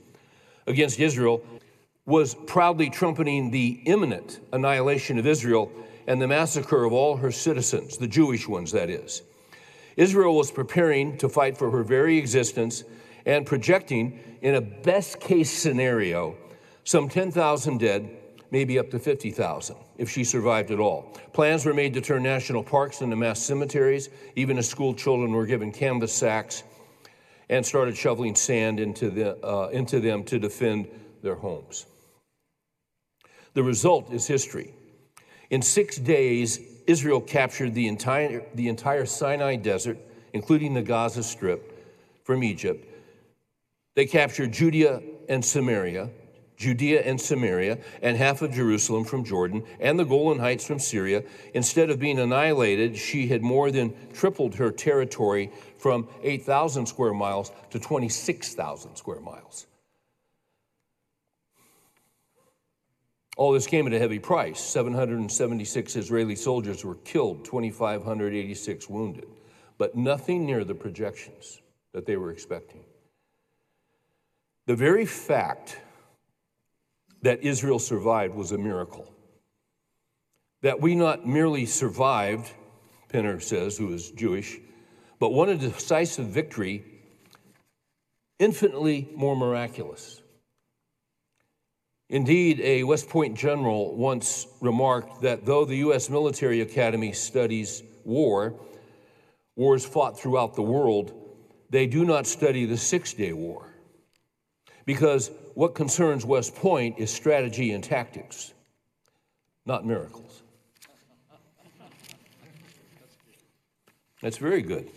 against 0.67 0.99
Israel, 0.99 1.41
was 2.09 2.33
proudly 2.33 2.89
trumpeting 2.89 3.51
the 3.51 3.79
imminent 3.85 4.39
annihilation 4.51 5.19
of 5.19 5.27
Israel 5.27 5.71
and 6.07 6.19
the 6.19 6.27
massacre 6.27 6.83
of 6.83 6.91
all 6.91 7.15
her 7.15 7.31
citizens, 7.31 7.97
the 7.97 8.07
Jewish 8.07 8.47
ones, 8.47 8.71
that 8.71 8.89
is. 8.89 9.21
Israel 9.95 10.35
was 10.35 10.49
preparing 10.49 11.19
to 11.19 11.29
fight 11.29 11.55
for 11.55 11.69
her 11.69 11.83
very 11.83 12.17
existence 12.17 12.83
and 13.27 13.45
projecting, 13.45 14.19
in 14.41 14.55
a 14.55 14.61
best 14.61 15.19
case 15.19 15.51
scenario, 15.51 16.35
some 16.83 17.09
10,000 17.09 17.77
dead, 17.77 18.09
maybe 18.49 18.79
up 18.79 18.89
to 18.89 18.97
50,000 18.97 19.75
if 19.99 20.09
she 20.09 20.23
survived 20.23 20.71
at 20.71 20.79
all. 20.79 21.15
Plans 21.31 21.63
were 21.63 21.75
made 21.75 21.93
to 21.93 22.01
turn 22.01 22.23
national 22.23 22.63
parks 22.63 23.01
into 23.01 23.15
mass 23.15 23.39
cemeteries, 23.39 24.09
even 24.35 24.57
as 24.57 24.67
school 24.67 24.95
children 24.95 25.31
were 25.31 25.45
given 25.45 25.71
canvas 25.71 26.11
sacks 26.11 26.63
and 27.49 27.63
started 27.63 27.95
shoveling 27.95 28.33
sand 28.33 28.79
into, 28.79 29.11
the, 29.11 29.37
uh, 29.45 29.67
into 29.67 29.99
them 29.99 30.23
to 30.23 30.39
defend 30.39 30.87
their 31.21 31.35
homes. 31.35 31.85
The 33.53 33.63
result 33.63 34.11
is 34.11 34.27
history. 34.27 34.73
In 35.49 35.61
six 35.61 35.97
days, 35.97 36.59
Israel 36.87 37.21
captured 37.21 37.73
the 37.73 37.87
entire, 37.87 38.43
the 38.53 38.67
entire 38.67 39.05
Sinai 39.05 39.55
desert, 39.55 39.97
including 40.33 40.73
the 40.73 40.81
Gaza 40.81 41.23
Strip 41.23 42.23
from 42.23 42.43
Egypt. 42.43 42.85
They 43.95 44.05
captured 44.05 44.51
Judea 44.51 45.01
and 45.27 45.43
Samaria, 45.43 46.09
Judea 46.57 47.01
and 47.03 47.19
Samaria, 47.19 47.79
and 48.01 48.17
half 48.17 48.41
of 48.41 48.51
Jerusalem 48.51 49.05
from 49.05 49.23
Jordan, 49.23 49.63
and 49.79 49.97
the 49.97 50.03
Golan 50.03 50.39
Heights 50.39 50.65
from 50.65 50.77
Syria. 50.77 51.23
Instead 51.53 51.89
of 51.89 51.99
being 51.99 52.19
annihilated, 52.19 52.97
she 52.97 53.27
had 53.27 53.41
more 53.41 53.71
than 53.71 53.93
tripled 54.13 54.55
her 54.55 54.69
territory 54.69 55.51
from 55.77 56.07
8,000 56.21 56.85
square 56.85 57.13
miles 57.13 57.51
to 57.71 57.79
26,000 57.79 58.95
square 58.95 59.21
miles. 59.21 59.67
All 63.39 63.53
this 63.53 63.67
came 63.67 63.87
at 63.87 63.93
a 63.93 63.99
heavy 63.99 64.19
price. 64.19 64.59
776 64.59 65.95
Israeli 65.95 66.35
soldiers 66.35 66.83
were 66.83 66.95
killed, 66.95 67.45
2,586 67.45 68.89
wounded, 68.89 69.29
but 69.77 69.95
nothing 69.95 70.45
near 70.45 70.65
the 70.65 70.75
projections 70.75 71.61
that 71.93 72.05
they 72.05 72.17
were 72.17 72.31
expecting. 72.31 72.83
The 74.65 74.75
very 74.75 75.05
fact 75.05 75.79
that 77.21 77.41
Israel 77.41 77.79
survived 77.79 78.35
was 78.35 78.51
a 78.51 78.57
miracle. 78.57 79.09
That 80.61 80.81
we 80.81 80.93
not 80.93 81.25
merely 81.25 81.65
survived, 81.65 82.51
Penner 83.09 83.41
says, 83.41 83.77
who 83.77 83.93
is 83.93 84.11
Jewish, 84.11 84.59
but 85.17 85.31
won 85.31 85.47
a 85.47 85.55
decisive 85.55 86.25
victory 86.25 86.83
infinitely 88.37 89.07
more 89.15 89.37
miraculous. 89.37 90.21
Indeed, 92.09 92.59
a 92.61 92.83
West 92.83 93.07
Point 93.07 93.37
general 93.37 93.95
once 93.95 94.47
remarked 94.61 95.21
that 95.21 95.45
though 95.45 95.63
the 95.63 95.77
U.S. 95.77 96.09
Military 96.09 96.61
Academy 96.61 97.11
studies 97.11 97.83
war, 98.03 98.59
wars 99.55 99.85
fought 99.85 100.19
throughout 100.19 100.55
the 100.55 100.63
world, 100.63 101.13
they 101.69 101.85
do 101.85 102.03
not 102.05 102.25
study 102.25 102.65
the 102.65 102.77
Six 102.77 103.13
Day 103.13 103.31
War. 103.31 103.75
Because 104.85 105.29
what 105.53 105.75
concerns 105.75 106.25
West 106.25 106.55
Point 106.55 106.97
is 106.97 107.11
strategy 107.11 107.73
and 107.73 107.83
tactics, 107.83 108.53
not 109.67 109.85
miracles. 109.85 110.41
That's 114.21 114.37
very 114.37 114.63
good. 114.63 114.89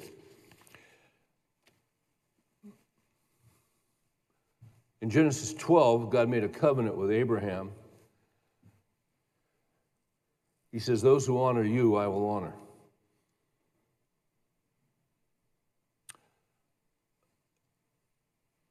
In 5.02 5.11
Genesis 5.11 5.52
12, 5.54 6.11
God 6.11 6.28
made 6.28 6.44
a 6.44 6.49
covenant 6.49 6.97
with 6.97 7.11
Abraham. 7.11 7.73
He 10.71 10.78
says, 10.78 11.02
Those 11.02 11.26
who 11.26 11.42
honor 11.42 11.64
you, 11.64 11.97
I 11.97 12.06
will 12.06 12.30
honor. 12.30 12.54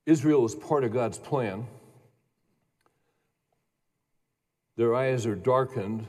Israel 0.06 0.46
is 0.46 0.56
part 0.56 0.86
of 0.86 0.94
God's 0.94 1.20
plan. 1.20 1.68
Their 4.78 4.96
eyes 4.96 5.26
are 5.26 5.36
darkened. 5.36 6.08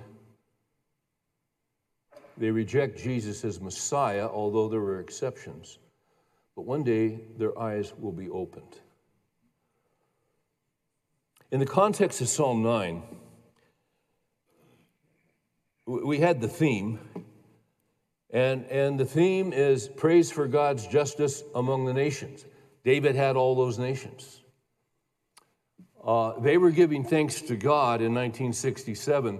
They 2.39 2.53
reject 2.53 2.97
Jesus 2.97 3.45
as 3.45 3.61
Messiah, 3.61 4.29
although 4.29 4.69
there 4.69 4.81
are 4.81 5.01
exceptions. 5.01 5.81
But 6.55 6.63
one 6.63 6.85
day 6.85 7.19
their 7.39 7.59
eyes 7.59 7.93
will 7.99 8.13
be 8.13 8.31
opened. 8.31 8.79
In 11.53 11.61
the 11.61 11.67
context 11.67 12.23
of 12.23 12.29
Psalm 12.31 12.63
9, 12.63 13.03
we 15.85 16.17
had 16.17 16.41
the 16.41 16.49
theme, 16.49 16.99
and, 18.31 18.65
and 18.71 18.99
the 18.99 19.05
theme 19.05 19.53
is 19.53 19.87
praise 19.87 20.31
for 20.31 20.49
God's 20.49 20.87
justice 20.87 21.43
among 21.55 21.85
the 21.85 21.93
nations. 21.93 22.47
David 22.85 23.17
had 23.17 23.37
all 23.37 23.55
those 23.55 23.79
nations. 23.79 24.41
Uh, 26.03 26.41
they 26.41 26.57
were 26.57 26.71
giving 26.71 27.05
thanks 27.05 27.43
to 27.43 27.55
God 27.55 28.01
in 28.01 28.15
1967 28.15 29.39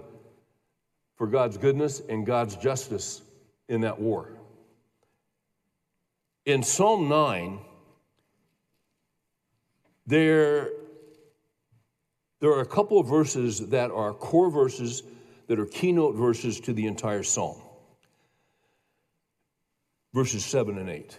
for 1.17 1.27
God's 1.27 1.57
goodness 1.57 2.03
and 2.11 2.27
God's 2.27 2.57
justice 2.57 3.23
in 3.71 3.81
that 3.81 3.99
war. 3.99 4.37
In 6.45 6.63
Psalm 6.63 7.09
9, 7.09 7.59
there 10.07 10.73
there 12.43 12.51
are 12.51 12.61
a 12.61 12.67
couple 12.67 12.99
of 12.99 13.07
verses 13.07 13.61
that 13.69 13.93
are 13.93 14.13
core 14.13 14.51
verses 14.51 15.05
that 15.47 15.61
are 15.61 15.65
keynote 15.65 16.17
verses 16.17 16.59
to 16.59 16.73
the 16.73 16.89
entire 16.89 17.23
psalm. 17.23 17.63
Verses 20.13 20.45
7 20.45 20.77
and 20.77 20.91
8. 20.91 21.17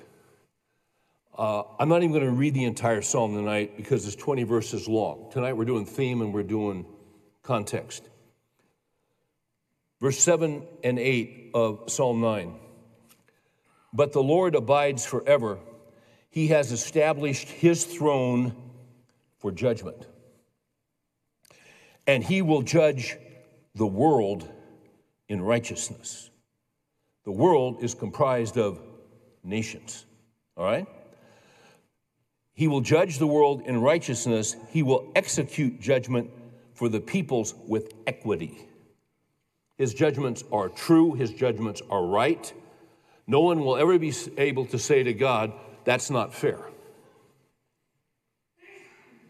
Uh, 1.38 1.63
I'm 1.79 1.88
not 1.88 2.03
even 2.03 2.12
going 2.12 2.25
to 2.25 2.31
read 2.31 2.53
the 2.53 2.65
entire 2.65 3.01
psalm 3.01 3.36
tonight 3.36 3.77
because 3.77 4.05
it's 4.05 4.17
20 4.17 4.43
verses 4.43 4.86
long. 4.89 5.29
Tonight 5.31 5.53
we're 5.53 5.63
doing 5.63 5.86
theme 5.86 6.21
and 6.21 6.33
we're 6.33 6.43
doing 6.43 6.86
context. 7.41 8.03
Verse 10.01 10.19
7 10.19 10.62
and 10.83 10.99
8 10.99 11.51
of 11.53 11.89
Psalm 11.89 12.19
9. 12.19 12.53
But 13.93 14.12
the 14.12 14.21
Lord 14.21 14.55
abides 14.55 15.05
forever, 15.05 15.57
he 16.29 16.47
has 16.47 16.73
established 16.73 17.47
his 17.47 17.86
throne 17.86 18.53
for 19.38 19.53
judgment 19.53 20.05
and 22.08 22.24
he 22.24 22.42
will 22.42 22.62
judge 22.62 23.18
the 23.76 23.88
world 23.88 24.50
in 25.30 25.42
righteousness. 25.42 26.30
The 27.26 27.32
world 27.32 27.84
is 27.84 27.94
comprised 27.94 28.58
of 28.58 28.80
nations, 29.44 30.06
all 30.58 30.66
right? 30.66 30.88
He 32.54 32.68
will 32.68 32.82
judge 32.82 33.18
the 33.18 33.28
world 33.28 33.63
in 33.66 33.82
righteousness. 33.82 34.56
He 34.70 34.84
will 34.84 35.12
execute 35.16 35.80
judgment 35.80 36.30
for 36.74 36.89
the 36.89 37.00
peoples 37.00 37.56
with 37.68 37.94
equity. 38.06 38.68
His 39.78 39.94
judgments 39.94 40.44
are 40.52 40.70
true, 40.70 41.13
his 41.13 41.32
judgments 41.32 41.82
are 41.89 42.06
right. 42.06 42.54
No 43.26 43.39
one 43.39 43.62
will 43.62 43.78
ever 43.78 43.98
be 43.98 44.13
able 44.38 44.66
to 44.68 44.78
say 44.78 45.02
to 45.04 45.13
God, 45.13 45.54
that's 45.84 46.10
not 46.10 46.34
fair. 46.34 46.60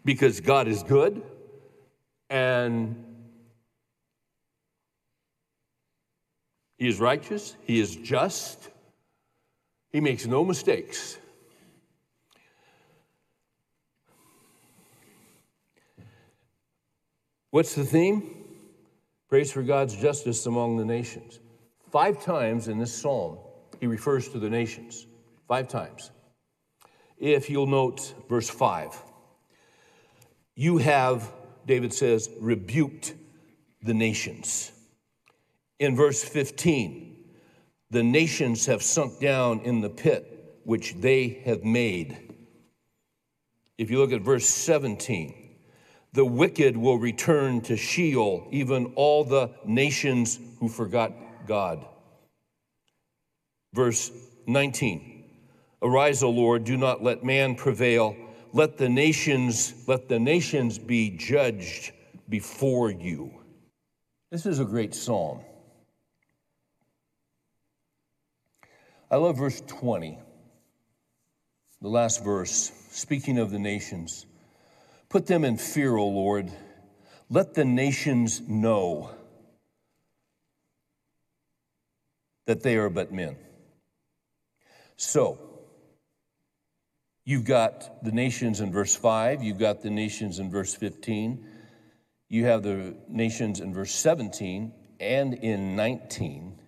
Because 0.04 0.40
God 0.40 0.68
is 0.68 0.82
good, 0.82 1.22
and 2.30 3.04
he 6.78 6.88
is 6.88 7.00
righteous, 7.00 7.56
he 7.62 7.80
is 7.80 7.96
just, 7.96 8.70
he 9.90 10.00
makes 10.00 10.26
no 10.26 10.44
mistakes. 10.44 11.18
What's 17.50 17.74
the 17.76 17.84
theme? 17.84 18.34
Praise 19.28 19.52
for 19.52 19.62
God's 19.62 19.94
justice 19.94 20.44
among 20.46 20.76
the 20.76 20.84
nations. 20.84 21.38
Five 21.92 22.22
times 22.22 22.66
in 22.66 22.78
this 22.78 22.92
psalm, 22.92 23.38
he 23.78 23.86
refers 23.86 24.28
to 24.30 24.38
the 24.38 24.50
nations. 24.50 25.06
Five 25.46 25.68
times. 25.68 26.10
If 27.18 27.48
you'll 27.48 27.68
note 27.68 28.14
verse 28.28 28.50
5, 28.50 29.00
you 30.56 30.78
have 30.78 31.30
David 31.66 31.92
says, 31.92 32.28
rebuked 32.40 33.14
the 33.82 33.94
nations. 33.94 34.72
In 35.78 35.96
verse 35.96 36.22
15, 36.22 37.16
the 37.90 38.02
nations 38.02 38.66
have 38.66 38.82
sunk 38.82 39.20
down 39.20 39.60
in 39.60 39.80
the 39.80 39.90
pit 39.90 40.58
which 40.64 40.94
they 40.94 41.42
have 41.44 41.62
made. 41.64 42.34
If 43.76 43.90
you 43.90 43.98
look 43.98 44.12
at 44.12 44.22
verse 44.22 44.48
17, 44.48 45.34
the 46.12 46.24
wicked 46.24 46.76
will 46.76 46.98
return 46.98 47.60
to 47.62 47.76
Sheol, 47.76 48.46
even 48.52 48.92
all 48.94 49.24
the 49.24 49.50
nations 49.66 50.38
who 50.60 50.68
forgot 50.68 51.12
God. 51.46 51.84
Verse 53.72 54.10
19 54.46 55.24
Arise, 55.82 56.22
O 56.22 56.30
Lord, 56.30 56.64
do 56.64 56.76
not 56.76 57.02
let 57.02 57.24
man 57.24 57.56
prevail 57.56 58.16
let 58.54 58.78
the 58.78 58.88
nations 58.88 59.74
let 59.88 60.08
the 60.08 60.18
nations 60.18 60.78
be 60.78 61.10
judged 61.10 61.92
before 62.28 62.90
you. 62.90 63.32
This 64.30 64.46
is 64.46 64.60
a 64.60 64.64
great 64.64 64.94
psalm. 64.94 65.40
I 69.10 69.16
love 69.16 69.36
verse 69.36 69.60
20 69.66 70.18
the 71.82 71.88
last 71.88 72.24
verse 72.24 72.72
speaking 72.90 73.38
of 73.38 73.50
the 73.50 73.58
nations. 73.58 74.24
Put 75.10 75.26
them 75.26 75.44
in 75.44 75.58
fear 75.58 75.96
o 75.96 76.06
lord. 76.06 76.50
Let 77.28 77.54
the 77.54 77.64
nations 77.64 78.40
know 78.40 79.10
that 82.46 82.62
they 82.62 82.76
are 82.76 82.88
but 82.88 83.12
men. 83.12 83.36
So, 84.96 85.53
you've 87.24 87.44
got 87.44 88.04
the 88.04 88.12
nations 88.12 88.60
in 88.60 88.72
verse 88.72 88.94
5, 88.94 89.42
you've 89.42 89.58
got 89.58 89.82
the 89.82 89.90
nations 89.90 90.38
in 90.38 90.50
verse 90.50 90.74
15, 90.74 91.46
you 92.28 92.44
have 92.46 92.62
the 92.62 92.96
nations 93.08 93.60
in 93.60 93.72
verse 93.72 93.92
17 93.92 94.72
and 95.00 95.34
in 95.34 95.76
19 95.76 96.58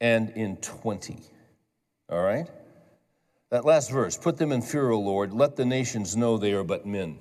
and 0.00 0.30
in 0.30 0.56
20. 0.56 1.18
All 2.08 2.22
right? 2.22 2.48
That 3.50 3.64
last 3.64 3.90
verse, 3.90 4.16
put 4.16 4.36
them 4.36 4.52
in 4.52 4.62
fear, 4.62 4.90
O 4.90 4.98
Lord, 4.98 5.32
let 5.32 5.56
the 5.56 5.64
nations 5.64 6.16
know 6.16 6.38
they 6.38 6.52
are 6.52 6.64
but 6.64 6.86
men. 6.86 7.18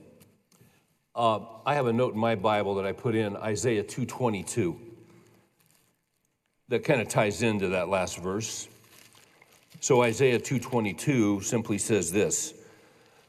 Uh, 1.15 1.41
I 1.65 1.75
have 1.75 1.85
a 1.85 1.93
note 1.93 2.15
in 2.15 2.19
my 2.19 2.35
Bible 2.35 2.75
that 2.75 2.85
I 2.85 2.91
put 2.91 3.13
in 3.13 3.37
Isaiah 3.37 3.83
222 3.83 4.79
that 6.69 6.83
kind 6.83 7.01
of 7.01 7.07
ties 7.07 7.43
into 7.43 7.69
that 7.69 7.87
last 7.87 8.17
verse. 8.17 8.67
So 9.79 10.01
Isaiah 10.01 10.39
222 10.39 11.41
simply 11.41 11.77
says 11.77 12.11
this 12.11 12.53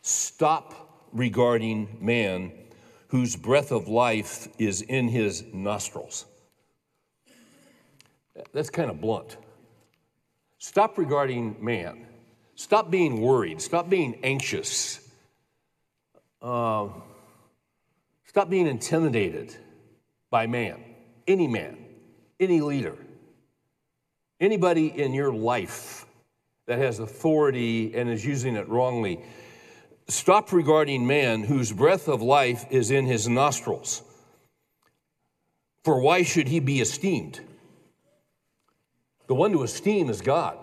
Stop 0.02 1.06
regarding 1.12 1.96
man 2.00 2.52
whose 3.08 3.36
breath 3.36 3.72
of 3.72 3.88
life 3.88 4.48
is 4.58 4.82
in 4.82 5.08
his 5.08 5.44
nostrils. 5.52 6.26
That's 8.52 8.70
kind 8.70 8.90
of 8.90 9.00
blunt. 9.00 9.36
Stop 10.58 10.98
regarding 10.98 11.56
man. 11.64 12.06
Stop 12.56 12.90
being 12.90 13.20
worried. 13.20 13.60
Stop 13.60 13.88
being 13.88 14.18
anxious. 14.24 15.00
Uh, 16.42 16.88
stop 18.26 18.50
being 18.50 18.66
intimidated 18.66 19.54
by 20.30 20.46
man, 20.46 20.82
any 21.26 21.46
man, 21.46 21.78
any 22.40 22.60
leader, 22.60 22.96
anybody 24.40 24.88
in 24.88 25.14
your 25.14 25.32
life 25.32 26.03
that 26.66 26.78
has 26.78 26.98
authority 26.98 27.94
and 27.94 28.08
is 28.08 28.24
using 28.24 28.56
it 28.56 28.68
wrongly. 28.68 29.20
Stop 30.08 30.52
regarding 30.52 31.06
man 31.06 31.42
whose 31.42 31.72
breath 31.72 32.08
of 32.08 32.22
life 32.22 32.66
is 32.70 32.90
in 32.90 33.06
his 33.06 33.28
nostrils. 33.28 34.02
For 35.82 36.00
why 36.00 36.22
should 36.22 36.48
he 36.48 36.60
be 36.60 36.80
esteemed? 36.80 37.40
The 39.26 39.34
one 39.34 39.52
to 39.52 39.62
esteem 39.62 40.10
is 40.10 40.20
God. 40.20 40.58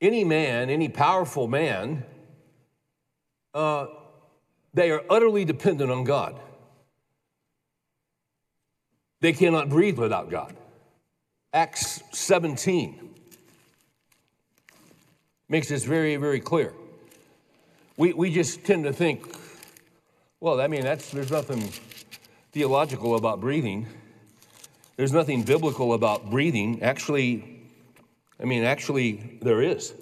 Any 0.00 0.24
man, 0.24 0.70
any 0.70 0.88
powerful 0.88 1.46
man, 1.46 2.04
uh, 3.54 3.86
they 4.74 4.90
are 4.90 5.02
utterly 5.08 5.44
dependent 5.44 5.90
on 5.90 6.04
God. 6.04 6.40
They 9.20 9.32
cannot 9.32 9.68
breathe 9.68 9.98
without 9.98 10.30
God. 10.30 10.56
Acts 11.52 12.02
17 12.12 13.11
makes 15.52 15.68
this 15.68 15.84
very, 15.84 16.16
very 16.16 16.40
clear. 16.40 16.72
We, 17.98 18.14
we 18.14 18.32
just 18.32 18.64
tend 18.64 18.84
to 18.84 18.92
think, 18.92 19.36
well, 20.40 20.58
I 20.62 20.66
mean, 20.66 20.80
that's, 20.80 21.10
there's 21.10 21.30
nothing 21.30 21.68
theological 22.52 23.16
about 23.16 23.42
breathing. 23.42 23.86
There's 24.96 25.12
nothing 25.12 25.42
biblical 25.42 25.92
about 25.92 26.30
breathing. 26.30 26.82
Actually, 26.82 27.68
I 28.40 28.46
mean, 28.46 28.64
actually, 28.64 29.38
there 29.42 29.60
is. 29.60 29.92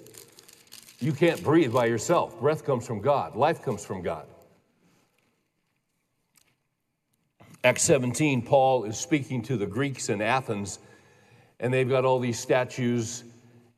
You 0.99 1.11
can't 1.11 1.43
breathe 1.43 1.73
by 1.73 1.87
yourself. 1.87 2.39
Breath 2.39 2.63
comes 2.63 2.87
from 2.87 3.01
God, 3.01 3.35
life 3.35 3.61
comes 3.61 3.83
from 3.83 4.01
God. 4.01 4.27
Acts 7.65 7.83
17, 7.83 8.41
Paul 8.43 8.85
is 8.85 8.97
speaking 8.97 9.41
to 9.43 9.57
the 9.57 9.67
Greeks 9.67 10.07
in 10.07 10.21
Athens, 10.21 10.79
and 11.59 11.73
they've 11.73 11.89
got 11.89 12.05
all 12.05 12.19
these 12.19 12.39
statues 12.39 13.25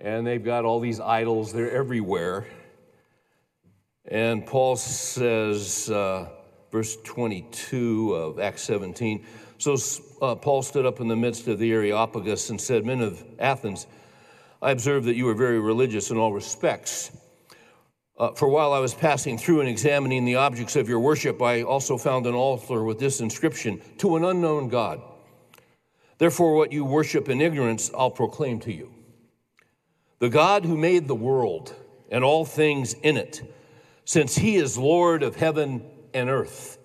and 0.04 0.28
they've 0.28 0.44
got 0.44 0.66
all 0.66 0.82
these 0.82 1.00
idols, 1.00 1.54
they're 1.54 1.72
everywhere. 1.72 2.46
And 4.06 4.46
Paul 4.46 4.76
says, 4.76 5.90
uh, 5.90 6.28
verse 6.72 6.98
22 7.04 8.14
of 8.14 8.40
Acts 8.40 8.64
17 8.64 9.26
So 9.58 9.78
uh, 10.22 10.36
Paul 10.36 10.62
stood 10.62 10.86
up 10.86 11.00
in 11.00 11.08
the 11.08 11.16
midst 11.16 11.48
of 11.48 11.58
the 11.58 11.72
Areopagus 11.72 12.50
and 12.50 12.60
said, 12.60 12.86
Men 12.86 13.00
of 13.00 13.24
Athens, 13.40 13.88
I 14.62 14.72
observe 14.72 15.06
that 15.06 15.16
you 15.16 15.28
are 15.30 15.34
very 15.34 15.60
religious 15.60 16.12
in 16.12 16.18
all 16.18 16.34
respects. 16.34 17.12
Uh, 18.18 18.32
for 18.34 18.50
while 18.50 18.74
I 18.74 18.80
was 18.80 18.94
passing 18.94 19.38
through 19.38 19.62
and 19.62 19.70
examining 19.70 20.26
the 20.26 20.36
objects 20.36 20.76
of 20.76 20.90
your 20.90 21.00
worship, 21.00 21.42
I 21.42 21.64
also 21.64 21.98
found 21.98 22.28
an 22.28 22.36
altar 22.36 22.84
with 22.84 23.00
this 23.00 23.22
inscription 23.22 23.82
To 24.00 24.18
an 24.18 24.26
unknown 24.26 24.68
God. 24.68 25.02
Therefore, 26.18 26.56
what 26.56 26.74
you 26.74 26.84
worship 26.84 27.30
in 27.30 27.42
ignorance, 27.42 27.90
I'll 27.98 28.12
proclaim 28.12 28.60
to 28.62 28.74
you. 28.74 28.93
The 30.24 30.30
God 30.30 30.64
who 30.64 30.78
made 30.78 31.10
the 31.10 31.16
world 31.16 31.76
and 32.10 32.24
all 32.24 32.46
things 32.46 32.94
in 32.94 33.18
it 33.18 33.42
since 34.06 34.38
he 34.38 34.56
is 34.56 34.78
Lord 34.78 35.22
of 35.22 35.36
heaven 35.36 35.84
and 36.14 36.30
earth, 36.30 36.78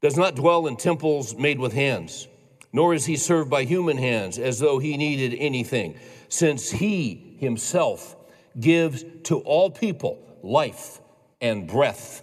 does 0.00 0.16
not 0.16 0.36
dwell 0.36 0.68
in 0.68 0.76
temples 0.76 1.34
made 1.34 1.58
with 1.58 1.72
hands, 1.72 2.28
nor 2.72 2.94
is 2.94 3.06
he 3.06 3.16
served 3.16 3.50
by 3.50 3.64
human 3.64 3.96
hands 3.96 4.38
as 4.38 4.60
though 4.60 4.78
he 4.78 4.96
needed 4.96 5.36
anything, 5.36 5.98
since 6.28 6.70
he 6.70 7.38
himself 7.40 8.14
gives 8.60 9.04
to 9.24 9.40
all 9.40 9.68
people 9.68 10.24
life 10.44 11.00
and 11.40 11.66
breath 11.66 12.22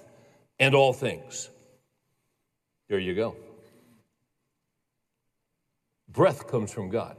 and 0.59 0.75
all 0.75 0.93
things. 0.93 1.49
There 2.87 2.99
you 2.99 3.15
go. 3.15 3.35
Breath 6.07 6.47
comes 6.47 6.71
from 6.71 6.89
God. 6.89 7.17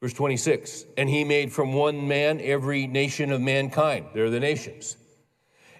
Verse 0.00 0.12
26 0.14 0.86
And 0.96 1.08
he 1.08 1.24
made 1.24 1.52
from 1.52 1.72
one 1.72 2.08
man 2.08 2.40
every 2.40 2.86
nation 2.86 3.32
of 3.32 3.40
mankind. 3.40 4.06
They're 4.14 4.30
the 4.30 4.40
nations. 4.40 4.96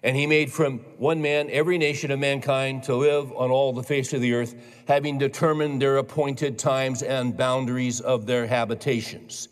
And 0.03 0.17
he 0.17 0.27
made 0.27 0.51
from 0.51 0.79
one 0.97 1.21
man 1.21 1.51
every 1.51 1.77
nation 1.77 2.11
of 2.11 2.19
mankind 2.19 2.85
to 2.85 2.97
live 2.97 3.33
on 3.33 3.51
all 3.51 3.75
the 3.75 3.83
face 3.83 4.15
of 4.15 4.23
the 4.23 4.33
earth, 4.33 4.55
having 4.89 5.19
determined 5.19 5.83
their 5.83 5.99
appointed 5.99 6.59
times 6.59 7.03
and 7.03 7.37
boundaries 7.37 8.01
of 8.01 8.25
their 8.25 8.47
habitations. 8.47 9.49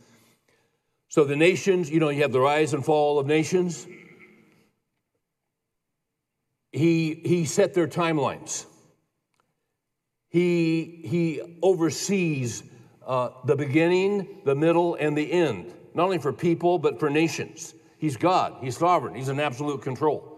So 1.09 1.24
the 1.24 1.37
nations, 1.37 1.90
you 1.90 2.00
know, 2.00 2.09
you 2.09 2.22
have 2.22 2.33
the 2.33 2.40
rise 2.40 2.72
and 2.72 2.83
fall 2.83 3.18
of 3.18 3.26
nations. 3.26 3.87
He, 6.72 7.14
he 7.14 7.44
set 7.44 7.74
their 7.74 7.88
timelines. 7.88 8.64
He, 10.31 11.02
he 11.04 11.59
oversees 11.62 12.62
uh, 13.09 13.31
the 13.44 13.57
beginning, 13.57 14.42
the 14.44 14.55
middle, 14.55 14.94
and 14.94 15.16
the 15.16 15.33
end, 15.33 15.75
not 15.94 16.05
only 16.05 16.18
for 16.18 16.33
people, 16.33 16.79
but 16.79 17.01
for 17.01 17.09
nations. 17.09 17.75
He's 17.99 18.16
God, 18.16 18.57
He's 18.61 18.77
sovereign, 18.77 19.14
He's 19.14 19.31
in 19.31 19.40
absolute 19.40 19.83
control. 19.83 20.35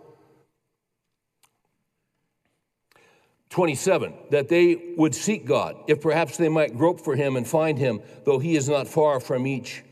27, 3.51 4.15
that 4.31 4.49
they 4.49 4.95
would 4.97 5.13
seek 5.13 5.45
God, 5.45 5.77
if 5.89 6.01
perhaps 6.01 6.37
they 6.37 6.49
might 6.49 6.79
grope 6.79 7.01
for 7.01 7.17
Him 7.17 7.37
and 7.37 7.47
find 7.47 7.77
Him, 7.77 8.01
though 8.25 8.39
He 8.39 8.55
is 8.55 8.69
not 8.69 8.87
far 8.87 9.19
from 9.19 9.47
each 9.47 9.83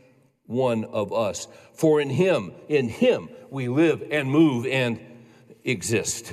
one 0.45 0.85
of 0.85 1.11
us. 1.11 1.49
For 1.73 1.99
in 1.99 2.09
Him, 2.09 2.53
in 2.69 2.87
Him, 2.87 3.27
we 3.49 3.67
live 3.67 4.01
and 4.09 4.31
move 4.31 4.65
and 4.65 4.99
exist. 5.65 6.31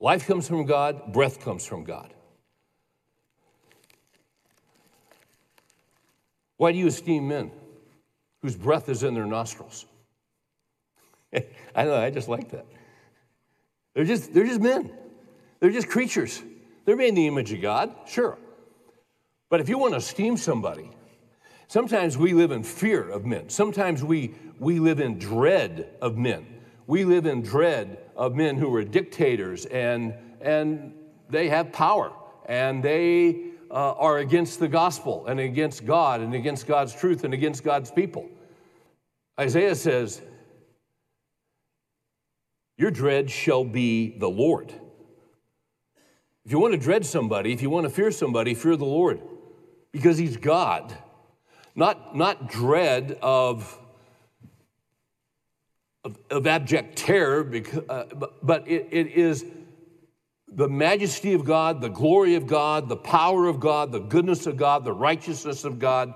Life 0.00 0.26
comes 0.26 0.48
from 0.48 0.66
God, 0.66 1.12
breath 1.12 1.40
comes 1.40 1.64
from 1.64 1.84
God. 1.84 2.12
Why 6.56 6.72
do 6.72 6.78
you 6.78 6.86
esteem 6.86 7.28
men 7.28 7.50
whose 8.42 8.56
breath 8.56 8.88
is 8.88 9.02
in 9.02 9.14
their 9.14 9.26
nostrils? 9.26 9.86
I 11.34 11.84
know, 11.84 11.96
I 11.96 12.10
just 12.10 12.28
like 12.28 12.50
that. 12.50 12.66
They're 13.94 14.04
just, 14.04 14.32
they're 14.32 14.46
just 14.46 14.60
men. 14.60 14.90
They're 15.60 15.70
just 15.70 15.88
creatures. 15.88 16.42
They're 16.84 16.96
made 16.96 17.08
in 17.08 17.14
the 17.14 17.26
image 17.26 17.52
of 17.52 17.62
God, 17.62 17.94
sure. 18.06 18.38
But 19.48 19.60
if 19.60 19.68
you 19.68 19.78
want 19.78 19.92
to 19.92 19.98
esteem 19.98 20.36
somebody, 20.36 20.90
sometimes 21.68 22.18
we 22.18 22.34
live 22.34 22.50
in 22.50 22.62
fear 22.62 23.08
of 23.08 23.24
men. 23.24 23.48
Sometimes 23.48 24.02
we, 24.02 24.34
we 24.58 24.80
live 24.80 25.00
in 25.00 25.18
dread 25.18 25.96
of 26.00 26.16
men. 26.16 26.53
We 26.86 27.04
live 27.04 27.26
in 27.26 27.42
dread 27.42 27.98
of 28.14 28.34
men 28.34 28.56
who 28.56 28.74
are 28.74 28.84
dictators 28.84 29.64
and, 29.66 30.14
and 30.40 30.92
they 31.30 31.48
have 31.48 31.72
power 31.72 32.12
and 32.46 32.82
they 32.82 33.52
uh, 33.70 33.92
are 33.92 34.18
against 34.18 34.60
the 34.60 34.68
gospel 34.68 35.26
and 35.26 35.40
against 35.40 35.86
God 35.86 36.20
and 36.20 36.34
against 36.34 36.66
God's 36.66 36.94
truth 36.94 37.24
and 37.24 37.32
against 37.32 37.64
God's 37.64 37.90
people. 37.90 38.28
Isaiah 39.40 39.74
says, 39.74 40.20
Your 42.76 42.90
dread 42.90 43.30
shall 43.30 43.64
be 43.64 44.16
the 44.18 44.28
Lord. 44.28 44.72
If 46.44 46.52
you 46.52 46.58
want 46.58 46.74
to 46.74 46.78
dread 46.78 47.06
somebody, 47.06 47.52
if 47.52 47.62
you 47.62 47.70
want 47.70 47.84
to 47.84 47.90
fear 47.90 48.10
somebody, 48.10 48.54
fear 48.54 48.76
the 48.76 48.84
Lord 48.84 49.20
because 49.90 50.18
he's 50.18 50.36
God. 50.36 50.94
Not, 51.74 52.14
not 52.14 52.48
dread 52.48 53.18
of 53.22 53.80
of, 56.04 56.18
of 56.30 56.46
abject 56.46 56.96
terror, 56.96 57.42
because, 57.42 57.82
uh, 57.88 58.04
but, 58.42 58.68
it, 58.68 58.88
it 58.90 59.08
is 59.08 59.44
the 60.48 60.68
majesty 60.68 61.32
of 61.32 61.44
God, 61.44 61.80
the 61.80 61.88
glory 61.88 62.34
of 62.34 62.46
God, 62.46 62.88
the 62.88 62.96
power 62.96 63.46
of 63.46 63.58
God, 63.58 63.90
the 63.90 64.00
goodness 64.00 64.46
of 64.46 64.56
God, 64.56 64.84
the 64.84 64.92
righteousness 64.92 65.64
of 65.64 65.78
God. 65.78 66.14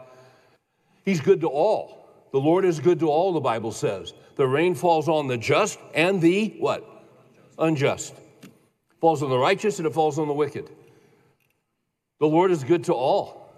He's 1.05 1.20
good 1.20 1.40
to 1.40 1.48
all. 1.48 2.29
The 2.33 2.38
Lord 2.38 2.64
is 2.64 2.79
good 2.79 3.01
to 3.01 3.09
all, 3.09 3.33
the 3.33 3.40
Bible 3.40 3.72
says. 3.72 4.12
The 4.37 4.46
rain 4.46 4.74
falls 4.74 5.09
on 5.09 5.27
the 5.27 5.37
just 5.37 5.79
and 5.94 6.20
the 6.20 6.55
what? 6.59 6.87
Unjust. 7.59 8.14
Falls 9.01 9.22
on 9.22 9.31
the 9.31 9.38
righteous 9.38 9.79
and 9.79 9.87
it 9.87 9.94
falls 9.94 10.18
on 10.18 10.29
the 10.29 10.35
wicked. 10.35 10.70
The 12.20 12.27
Lord 12.27 12.51
is 12.51 12.62
good 12.62 12.85
to 12.85 12.94
all. 12.94 13.51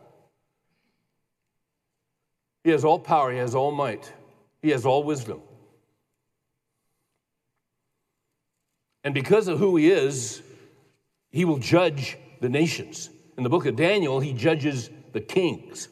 He 2.62 2.70
has 2.70 2.84
all 2.84 2.98
power, 2.98 3.32
He 3.32 3.38
has 3.38 3.54
all 3.54 3.72
might, 3.72 4.12
He 4.62 4.70
has 4.70 4.86
all 4.86 5.02
wisdom. 5.02 5.42
And 9.04 9.14
because 9.14 9.48
of 9.48 9.58
who 9.58 9.76
He 9.76 9.90
is, 9.90 10.42
He 11.30 11.44
will 11.44 11.58
judge 11.58 12.16
the 12.40 12.48
nations. 12.48 13.10
In 13.36 13.42
the 13.42 13.50
book 13.50 13.66
of 13.66 13.76
Daniel, 13.76 14.20
He 14.20 14.32
judges 14.32 14.90
the 15.12 15.20
kings 15.20 15.88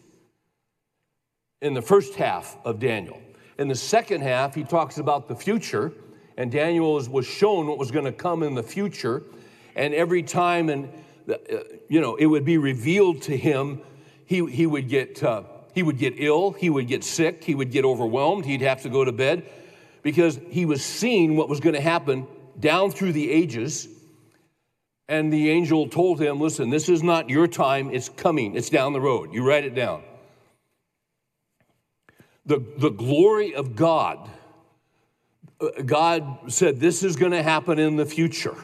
in 1.60 1.74
the 1.74 1.82
first 1.82 2.14
half 2.14 2.56
of 2.64 2.78
Daniel. 2.78 3.20
In 3.58 3.68
the 3.68 3.74
second 3.74 4.22
half, 4.22 4.54
He 4.54 4.64
talks 4.64 4.98
about 4.98 5.28
the 5.28 5.34
future, 5.34 5.92
and 6.36 6.52
Daniel 6.52 6.94
was 7.08 7.26
shown 7.26 7.66
what 7.66 7.78
was 7.78 7.90
going 7.90 8.04
to 8.04 8.12
come 8.12 8.42
in 8.42 8.54
the 8.54 8.62
future. 8.62 9.22
And 9.74 9.94
every 9.94 10.22
time, 10.22 10.68
and 10.68 10.88
uh, 11.28 11.34
you 11.88 12.00
know, 12.00 12.16
it 12.16 12.26
would 12.26 12.44
be 12.44 12.58
revealed 12.58 13.22
to 13.22 13.36
him, 13.36 13.80
he, 14.24 14.44
he 14.46 14.66
would 14.66 14.88
get. 14.88 15.22
Uh, 15.22 15.42
he 15.78 15.82
would 15.84 15.98
get 15.98 16.14
ill, 16.16 16.50
he 16.50 16.70
would 16.70 16.88
get 16.88 17.04
sick, 17.04 17.44
he 17.44 17.54
would 17.54 17.70
get 17.70 17.84
overwhelmed, 17.84 18.44
he'd 18.44 18.62
have 18.62 18.82
to 18.82 18.88
go 18.88 19.04
to 19.04 19.12
bed 19.12 19.48
because 20.02 20.40
he 20.50 20.64
was 20.64 20.84
seeing 20.84 21.36
what 21.36 21.48
was 21.48 21.60
going 21.60 21.76
to 21.76 21.80
happen 21.80 22.26
down 22.60 22.90
through 22.90 23.12
the 23.12 23.30
ages. 23.30 23.88
And 25.08 25.32
the 25.32 25.50
angel 25.50 25.88
told 25.88 26.20
him, 26.20 26.40
Listen, 26.40 26.70
this 26.70 26.88
is 26.88 27.02
not 27.02 27.30
your 27.30 27.46
time, 27.46 27.90
it's 27.92 28.08
coming, 28.08 28.56
it's 28.56 28.68
down 28.68 28.92
the 28.92 29.00
road. 29.00 29.32
You 29.32 29.46
write 29.46 29.64
it 29.64 29.74
down. 29.74 30.02
The, 32.44 32.62
the 32.78 32.90
glory 32.90 33.54
of 33.54 33.76
God, 33.76 34.28
uh, 35.60 35.82
God 35.84 36.52
said, 36.52 36.80
This 36.80 37.02
is 37.02 37.16
going 37.16 37.32
to 37.32 37.42
happen 37.42 37.78
in 37.78 37.96
the 37.96 38.06
future. 38.06 38.56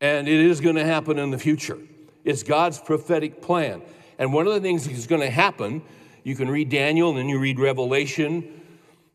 And 0.00 0.28
it 0.28 0.40
is 0.40 0.60
going 0.60 0.76
to 0.76 0.84
happen 0.84 1.18
in 1.18 1.30
the 1.30 1.38
future. 1.38 1.78
It's 2.24 2.44
God's 2.44 2.78
prophetic 2.78 3.42
plan. 3.42 3.82
And 4.18 4.32
one 4.32 4.46
of 4.46 4.54
the 4.54 4.60
things 4.60 4.86
that's 4.86 5.06
going 5.06 5.20
to 5.20 5.30
happen, 5.30 5.82
you 6.22 6.36
can 6.36 6.48
read 6.48 6.68
Daniel 6.68 7.10
and 7.10 7.18
then 7.18 7.28
you 7.28 7.40
read 7.40 7.58
Revelation 7.58 8.58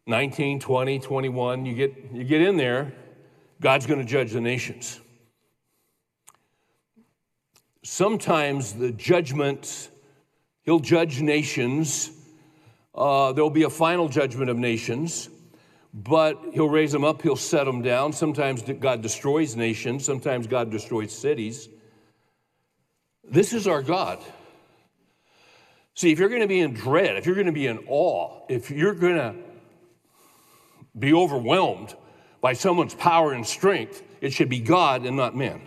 19, 0.05 0.59
20, 0.59 0.99
21. 0.99 1.65
You 1.65 1.75
get, 1.75 1.93
you 2.11 2.23
get 2.23 2.41
in 2.41 2.57
there, 2.57 2.93
God's 3.61 3.85
going 3.85 3.99
to 3.99 4.05
judge 4.05 4.31
the 4.31 4.41
nations. 4.41 4.99
Sometimes 7.83 8.73
the 8.73 8.91
judgment, 8.91 9.89
he'll 10.63 10.79
judge 10.79 11.21
nations. 11.21 12.11
Uh, 12.93 13.31
there'll 13.33 13.49
be 13.49 13.63
a 13.63 13.69
final 13.69 14.09
judgment 14.09 14.49
of 14.49 14.57
nations, 14.57 15.29
but 15.93 16.39
he'll 16.53 16.69
raise 16.69 16.91
them 16.91 17.03
up, 17.03 17.21
he'll 17.21 17.35
set 17.35 17.65
them 17.65 17.81
down. 17.81 18.11
Sometimes 18.11 18.61
God 18.61 19.01
destroys 19.01 19.55
nations, 19.55 20.05
sometimes 20.05 20.47
God 20.47 20.69
destroys 20.69 21.11
cities. 21.13 21.69
This 23.23 23.53
is 23.53 23.67
our 23.67 23.81
God. 23.81 24.19
See, 25.95 26.11
if 26.11 26.19
you're 26.19 26.29
going 26.29 26.41
to 26.41 26.47
be 26.47 26.59
in 26.59 26.73
dread, 26.73 27.15
if 27.17 27.25
you're 27.25 27.35
going 27.35 27.47
to 27.47 27.53
be 27.53 27.67
in 27.67 27.79
awe, 27.87 28.45
if 28.49 28.69
you're 28.69 28.95
going 28.95 29.15
to 29.15 29.35
be 30.97 31.13
overwhelmed 31.13 31.95
by 32.41 32.53
someone's 32.53 32.93
power 32.93 33.33
and 33.33 33.45
strength, 33.45 34.03
it 34.21 34.33
should 34.33 34.49
be 34.49 34.59
God 34.59 35.05
and 35.05 35.15
not 35.15 35.35
men. 35.35 35.61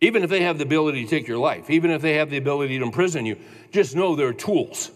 Even 0.00 0.22
if 0.22 0.30
they 0.30 0.42
have 0.42 0.58
the 0.58 0.64
ability 0.64 1.04
to 1.04 1.10
take 1.10 1.26
your 1.26 1.38
life, 1.38 1.70
even 1.70 1.90
if 1.90 2.02
they 2.02 2.14
have 2.14 2.30
the 2.30 2.36
ability 2.36 2.78
to 2.78 2.84
imprison 2.84 3.26
you, 3.26 3.36
just 3.72 3.96
know 3.96 4.14
they're 4.14 4.32
tools 4.32 4.90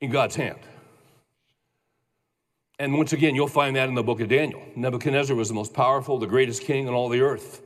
in 0.00 0.10
God's 0.10 0.36
hand. 0.36 0.58
And 2.78 2.96
once 2.96 3.12
again, 3.12 3.34
you'll 3.34 3.48
find 3.48 3.76
that 3.76 3.88
in 3.88 3.94
the 3.94 4.02
book 4.02 4.20
of 4.20 4.28
Daniel. 4.28 4.62
Nebuchadnezzar 4.74 5.34
was 5.34 5.48
the 5.48 5.54
most 5.54 5.74
powerful, 5.74 6.18
the 6.18 6.26
greatest 6.26 6.62
king 6.62 6.88
on 6.88 6.94
all 6.94 7.08
the 7.08 7.20
earth. 7.20 7.62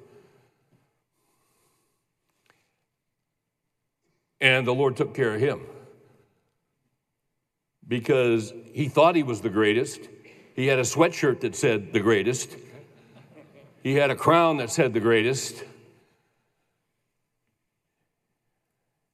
And 4.40 4.66
the 4.66 4.74
Lord 4.74 4.96
took 4.96 5.14
care 5.14 5.34
of 5.34 5.40
him 5.40 5.60
because 7.90 8.54
he 8.72 8.88
thought 8.88 9.16
he 9.16 9.24
was 9.24 9.40
the 9.40 9.50
greatest. 9.50 10.08
He 10.54 10.68
had 10.68 10.78
a 10.78 10.82
sweatshirt 10.82 11.40
that 11.40 11.56
said 11.56 11.92
the 11.92 12.00
greatest, 12.00 12.56
he 13.82 13.94
had 13.94 14.10
a 14.10 14.14
crown 14.14 14.58
that 14.58 14.70
said 14.70 14.94
the 14.94 15.00
greatest. 15.00 15.64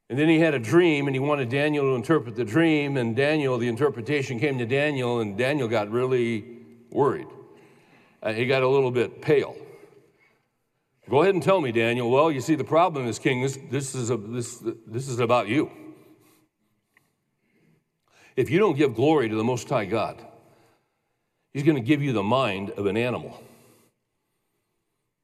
And 0.09 0.19
then 0.19 0.29
he 0.29 0.39
had 0.39 0.55
a 0.55 0.59
dream, 0.59 1.07
and 1.07 1.17
he 1.17 1.21
wanted 1.21 1.49
Daniel 1.49 1.85
to 1.85 1.95
interpret 1.95 2.37
the 2.37 2.45
dream. 2.45 2.97
And 2.97 3.17
Daniel, 3.17 3.59
the 3.59 3.67
interpretation 3.67 4.39
came 4.39 4.59
to 4.59 4.67
Daniel, 4.67 5.21
and 5.21 5.37
Daniel 5.37 5.67
got 5.67 5.91
really 5.91 6.45
worried. 6.91 7.27
Uh, 8.23 8.33
he 8.33 8.47
got 8.47 8.63
a 8.63 8.69
little 8.69 8.93
bit 8.93 9.21
pale. 9.21 9.57
Go 11.09 11.23
ahead 11.23 11.35
and 11.35 11.43
tell 11.43 11.61
me, 11.61 11.73
Daniel. 11.73 12.11
Well, 12.11 12.31
you 12.31 12.41
see, 12.41 12.55
the 12.55 12.65
problem 12.65 13.07
is, 13.07 13.19
King, 13.19 13.43
this, 13.43 13.59
this, 13.71 13.95
is, 13.95 14.11
a, 14.11 14.17
this, 14.17 14.63
this 14.87 15.09
is 15.09 15.19
about 15.19 15.49
you. 15.49 15.71
If 18.37 18.51
you 18.51 18.59
don't 18.59 18.77
give 18.77 18.95
glory 18.95 19.29
to 19.29 19.35
the 19.35 19.45
Most 19.45 19.69
High 19.69 19.87
God, 19.87 20.25
He's 21.53 21.63
going 21.63 21.77
to 21.77 21.83
give 21.83 22.03
you 22.03 22.13
the 22.13 22.23
mind 22.23 22.71
of 22.71 22.87
an 22.87 22.97
animal. 22.97 23.43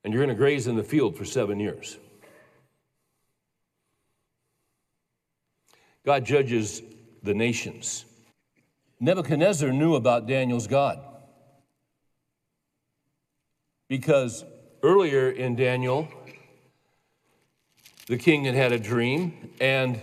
And 0.03 0.13
you're 0.13 0.25
going 0.25 0.35
to 0.35 0.39
graze 0.39 0.67
in 0.67 0.77
the 0.77 0.83
field 0.83 1.17
for 1.17 1.25
seven 1.25 1.61
years. 1.61 1.99
God 6.05 6.25
judges 6.25 6.83
the 7.23 7.35
nations. 7.35 8.05
Nebuchadnezzar 8.99 9.71
knew 9.71 9.95
about 9.95 10.27
Daniel's 10.27 10.67
God 10.67 11.01
because 13.89 14.45
Earlier 14.85 15.31
in 15.31 15.55
Daniel, 15.55 16.09
the 18.09 18.19
king 18.19 18.47
had 18.47 18.57
had 18.57 18.73
a 18.73 18.81
dream, 18.81 19.51
and 19.61 20.01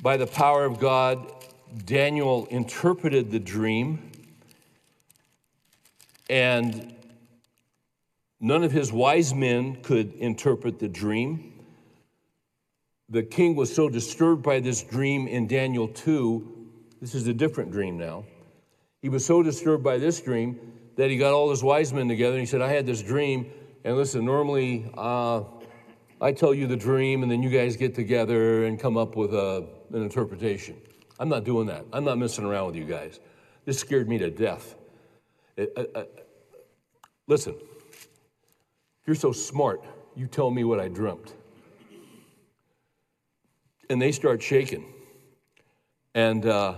by 0.00 0.16
the 0.16 0.28
power 0.28 0.64
of 0.64 0.78
God, 0.78 1.28
Daniel 1.84 2.46
interpreted 2.46 3.30
the 3.30 3.38
dream, 3.38 4.10
and 6.30 6.94
none 8.40 8.64
of 8.64 8.72
his 8.72 8.92
wise 8.92 9.34
men 9.34 9.76
could 9.82 10.12
interpret 10.14 10.78
the 10.78 10.88
dream. 10.88 11.52
The 13.08 13.22
king 13.22 13.56
was 13.56 13.74
so 13.74 13.88
disturbed 13.88 14.42
by 14.42 14.60
this 14.60 14.82
dream 14.82 15.26
in 15.28 15.46
Daniel 15.46 15.88
2. 15.88 16.68
This 17.00 17.14
is 17.14 17.26
a 17.26 17.34
different 17.34 17.72
dream 17.72 17.96
now. 17.96 18.24
He 19.00 19.08
was 19.08 19.24
so 19.24 19.42
disturbed 19.42 19.84
by 19.84 19.98
this 19.98 20.20
dream 20.20 20.58
that 20.96 21.10
he 21.10 21.16
got 21.16 21.32
all 21.32 21.50
his 21.50 21.62
wise 21.62 21.92
men 21.92 22.08
together 22.08 22.32
and 22.32 22.40
he 22.40 22.46
said, 22.46 22.60
I 22.60 22.68
had 22.68 22.84
this 22.84 23.00
dream. 23.00 23.46
And 23.84 23.96
listen, 23.96 24.24
normally 24.24 24.90
uh, 24.96 25.44
I 26.20 26.32
tell 26.32 26.52
you 26.52 26.66
the 26.66 26.76
dream 26.76 27.22
and 27.22 27.30
then 27.30 27.42
you 27.42 27.48
guys 27.48 27.76
get 27.76 27.94
together 27.94 28.64
and 28.64 28.78
come 28.78 28.96
up 28.96 29.16
with 29.16 29.32
a, 29.32 29.66
an 29.92 30.02
interpretation. 30.02 30.76
I'm 31.18 31.28
not 31.28 31.44
doing 31.44 31.66
that. 31.66 31.84
I'm 31.92 32.04
not 32.04 32.18
messing 32.18 32.44
around 32.44 32.66
with 32.66 32.76
you 32.76 32.84
guys. 32.84 33.20
This 33.64 33.78
scared 33.78 34.08
me 34.08 34.18
to 34.18 34.30
death. 34.30 34.76
It, 35.56 35.72
uh, 35.76 35.84
uh, 35.94 36.04
listen, 37.26 37.54
you're 39.06 39.16
so 39.16 39.32
smart, 39.32 39.84
you 40.14 40.26
tell 40.26 40.50
me 40.50 40.64
what 40.64 40.80
I 40.80 40.88
dreamt. 40.88 41.34
And 43.90 44.00
they 44.00 44.12
start 44.12 44.42
shaking. 44.42 44.84
And 46.14 46.46
uh, 46.46 46.74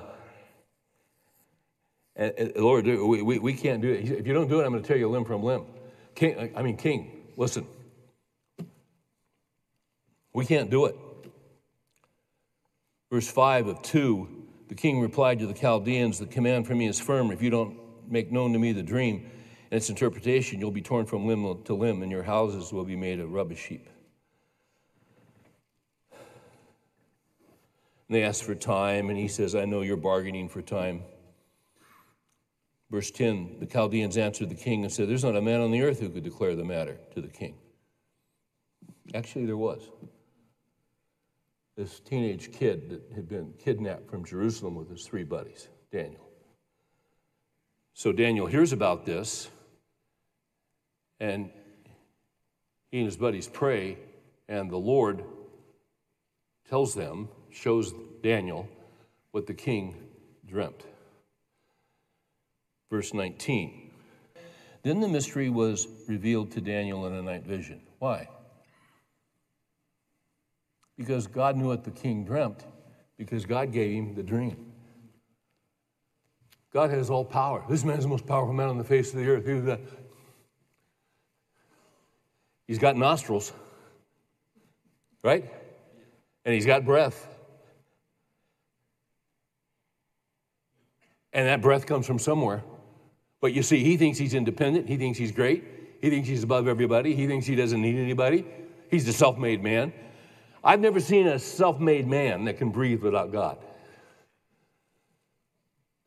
and, 2.20 2.34
and 2.36 2.56
Lord, 2.56 2.86
we, 2.86 3.22
we, 3.22 3.38
we 3.38 3.54
can't 3.54 3.80
do 3.80 3.90
it. 3.90 4.08
If 4.10 4.26
you 4.26 4.34
don't 4.34 4.48
do 4.48 4.60
it, 4.60 4.64
I'm 4.64 4.72
going 4.72 4.82
to 4.82 4.86
tear 4.86 4.98
you 4.98 5.08
limb 5.08 5.24
from 5.24 5.42
limb. 5.42 5.64
King, 6.14 6.52
I 6.54 6.62
mean, 6.62 6.76
King, 6.76 7.22
listen. 7.36 7.66
We 10.32 10.44
can't 10.44 10.70
do 10.70 10.84
it. 10.84 10.96
Verse 13.10 13.30
5 13.30 13.66
of 13.66 13.82
2 13.82 14.40
the 14.70 14.76
king 14.76 15.00
replied 15.00 15.40
to 15.40 15.48
the 15.48 15.52
Chaldeans, 15.52 16.20
The 16.20 16.26
command 16.26 16.64
from 16.64 16.78
me 16.78 16.86
is 16.86 17.00
firm. 17.00 17.32
If 17.32 17.42
you 17.42 17.50
don't 17.50 17.76
make 18.08 18.30
known 18.30 18.52
to 18.52 18.58
me 18.60 18.72
the 18.72 18.84
dream 18.84 19.28
and 19.68 19.78
its 19.78 19.90
interpretation, 19.90 20.60
you'll 20.60 20.70
be 20.70 20.80
torn 20.80 21.06
from 21.06 21.26
limb 21.26 21.64
to 21.64 21.74
limb, 21.74 22.04
and 22.04 22.12
your 22.12 22.22
houses 22.22 22.72
will 22.72 22.84
be 22.84 22.94
made 22.94 23.18
of 23.18 23.32
rubbish 23.32 23.66
heap. 23.66 23.88
And 26.12 26.20
they 28.10 28.22
asked 28.22 28.44
for 28.44 28.54
time, 28.54 29.10
and 29.10 29.18
he 29.18 29.26
says, 29.26 29.56
I 29.56 29.64
know 29.64 29.80
you're 29.80 29.96
bargaining 29.96 30.48
for 30.48 30.62
time. 30.62 31.02
Verse 32.92 33.10
10 33.10 33.56
The 33.58 33.66
Chaldeans 33.66 34.16
answered 34.16 34.50
the 34.50 34.54
king 34.54 34.84
and 34.84 34.92
said, 34.92 35.08
There's 35.08 35.24
not 35.24 35.34
a 35.34 35.42
man 35.42 35.60
on 35.60 35.72
the 35.72 35.82
earth 35.82 35.98
who 35.98 36.10
could 36.10 36.22
declare 36.22 36.54
the 36.54 36.64
matter 36.64 36.96
to 37.16 37.20
the 37.20 37.26
king. 37.26 37.56
Actually, 39.14 39.46
there 39.46 39.56
was. 39.56 39.82
This 41.80 41.98
teenage 41.98 42.52
kid 42.52 42.90
that 42.90 43.00
had 43.14 43.26
been 43.26 43.54
kidnapped 43.58 44.10
from 44.10 44.22
Jerusalem 44.22 44.74
with 44.74 44.90
his 44.90 45.06
three 45.06 45.24
buddies, 45.24 45.68
Daniel. 45.90 46.28
So 47.94 48.12
Daniel 48.12 48.46
hears 48.46 48.74
about 48.74 49.06
this, 49.06 49.48
and 51.20 51.48
he 52.90 52.98
and 52.98 53.06
his 53.06 53.16
buddies 53.16 53.48
pray, 53.48 53.96
and 54.46 54.70
the 54.70 54.76
Lord 54.76 55.24
tells 56.68 56.92
them, 56.92 57.30
shows 57.50 57.94
Daniel 58.22 58.68
what 59.30 59.46
the 59.46 59.54
king 59.54 59.94
dreamt. 60.46 60.84
Verse 62.90 63.14
19. 63.14 63.90
Then 64.82 65.00
the 65.00 65.08
mystery 65.08 65.48
was 65.48 65.88
revealed 66.06 66.50
to 66.50 66.60
Daniel 66.60 67.06
in 67.06 67.14
a 67.14 67.22
night 67.22 67.46
vision. 67.46 67.80
Why? 68.00 68.28
Because 71.00 71.26
God 71.26 71.56
knew 71.56 71.68
what 71.68 71.82
the 71.82 71.90
king 71.90 72.26
dreamt, 72.26 72.62
because 73.16 73.46
God 73.46 73.72
gave 73.72 73.90
him 73.90 74.14
the 74.14 74.22
dream. 74.22 74.66
God 76.74 76.90
has 76.90 77.08
all 77.08 77.24
power. 77.24 77.64
This 77.70 77.84
man 77.86 77.96
is 77.96 78.04
the 78.04 78.10
most 78.10 78.26
powerful 78.26 78.52
man 78.52 78.68
on 78.68 78.76
the 78.76 78.84
face 78.84 79.10
of 79.14 79.18
the 79.18 79.26
earth. 79.26 79.80
He's 82.66 82.78
got 82.78 82.98
nostrils, 82.98 83.50
right? 85.24 85.50
And 86.44 86.54
he's 86.54 86.66
got 86.66 86.84
breath. 86.84 87.26
And 91.32 91.46
that 91.46 91.62
breath 91.62 91.86
comes 91.86 92.06
from 92.06 92.18
somewhere. 92.18 92.62
But 93.40 93.54
you 93.54 93.62
see, 93.62 93.82
he 93.82 93.96
thinks 93.96 94.18
he's 94.18 94.34
independent. 94.34 94.86
He 94.86 94.98
thinks 94.98 95.18
he's 95.18 95.32
great. 95.32 95.64
He 96.02 96.10
thinks 96.10 96.28
he's 96.28 96.42
above 96.42 96.68
everybody. 96.68 97.14
He 97.14 97.26
thinks 97.26 97.46
he 97.46 97.56
doesn't 97.56 97.80
need 97.80 97.96
anybody. 97.96 98.44
He's 98.90 99.06
the 99.06 99.14
self 99.14 99.38
made 99.38 99.62
man. 99.62 99.94
I've 100.62 100.80
never 100.80 101.00
seen 101.00 101.26
a 101.26 101.38
self 101.38 101.80
made 101.80 102.06
man 102.06 102.44
that 102.44 102.58
can 102.58 102.70
breathe 102.70 103.02
without 103.02 103.32
God. 103.32 103.58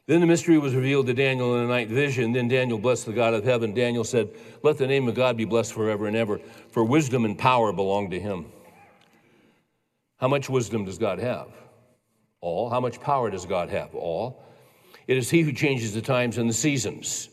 Then 0.05 0.19
the 0.19 0.27
mystery 0.27 0.57
was 0.57 0.75
revealed 0.75 1.07
to 1.07 1.13
Daniel 1.13 1.55
in 1.57 1.63
a 1.63 1.67
night 1.67 1.87
vision. 1.87 2.33
Then 2.33 2.49
Daniel 2.49 2.77
blessed 2.77 3.05
the 3.05 3.13
God 3.13 3.33
of 3.33 3.45
heaven. 3.45 3.73
Daniel 3.73 4.03
said, 4.03 4.29
Let 4.61 4.77
the 4.77 4.85
name 4.85 5.07
of 5.07 5.15
God 5.15 5.37
be 5.37 5.45
blessed 5.45 5.73
forever 5.73 6.07
and 6.07 6.15
ever, 6.15 6.39
for 6.69 6.83
wisdom 6.83 7.23
and 7.23 7.37
power 7.37 7.71
belong 7.71 8.09
to 8.09 8.19
him. 8.19 8.47
How 10.17 10.27
much 10.27 10.49
wisdom 10.49 10.85
does 10.85 10.97
God 10.97 11.19
have? 11.19 11.47
All. 12.41 12.69
How 12.69 12.81
much 12.81 12.99
power 12.99 13.29
does 13.29 13.45
God 13.45 13.69
have? 13.69 13.95
All. 13.95 14.43
It 15.07 15.17
is 15.17 15.29
He 15.29 15.41
who 15.41 15.53
changes 15.53 15.93
the 15.93 16.01
times 16.01 16.37
and 16.37 16.49
the 16.49 16.53
seasons. 16.53 17.29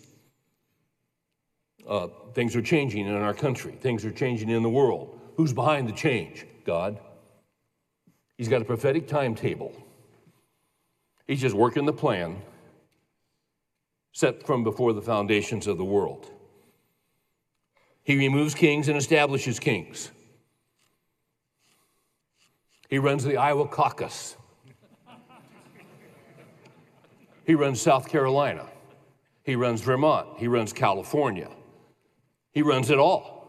Uh, 1.89 2.09
things 2.35 2.55
are 2.55 2.63
changing 2.63 3.07
in 3.07 3.15
our 3.15 3.35
country, 3.35 3.73
things 3.73 4.05
are 4.05 4.13
changing 4.13 4.49
in 4.49 4.63
the 4.63 4.71
world. 4.71 5.19
Who's 5.37 5.53
behind 5.53 5.89
the 5.89 5.93
change? 5.93 6.47
God. 6.65 7.01
He's 8.41 8.49
got 8.49 8.63
a 8.63 8.65
prophetic 8.65 9.07
timetable. 9.07 9.71
He's 11.27 11.43
just 11.43 11.55
working 11.55 11.85
the 11.85 11.93
plan 11.93 12.41
set 14.13 14.47
from 14.47 14.65
before 14.65 14.95
the 14.95 15.03
foundations 15.03 15.67
of 15.67 15.77
the 15.77 15.85
world. 15.85 16.27
He 18.03 18.17
removes 18.17 18.55
kings 18.55 18.89
and 18.89 18.97
establishes 18.97 19.61
kings. 19.61 20.11
He 22.89 22.99
runs 22.99 23.25
the 23.25 23.37
Iowa 23.37 23.69
caucus. 23.69 24.37
He 27.45 27.55
runs 27.55 27.79
South 27.79 28.09
Carolina. 28.09 28.71
He 29.43 29.55
runs 29.55 29.83
Vermont. 29.83 30.39
He 30.39 30.49
runs 30.49 30.73
California. 30.73 31.51
He 32.53 32.63
runs 32.63 32.89
it 32.89 32.99
all. 32.99 33.40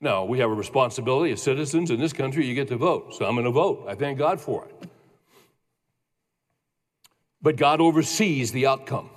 Now, 0.00 0.24
we 0.24 0.38
have 0.38 0.50
a 0.50 0.54
responsibility 0.54 1.32
as 1.32 1.42
citizens 1.42 1.90
in 1.90 2.00
this 2.00 2.12
country, 2.12 2.46
you 2.46 2.54
get 2.54 2.68
to 2.68 2.76
vote. 2.76 3.14
So 3.14 3.26
I'm 3.26 3.34
going 3.34 3.44
to 3.44 3.50
vote. 3.50 3.84
I 3.86 3.94
thank 3.94 4.18
God 4.18 4.40
for 4.40 4.64
it. 4.64 4.88
But 7.42 7.56
God 7.56 7.80
oversees 7.80 8.52
the 8.52 8.66
outcome 8.66 9.10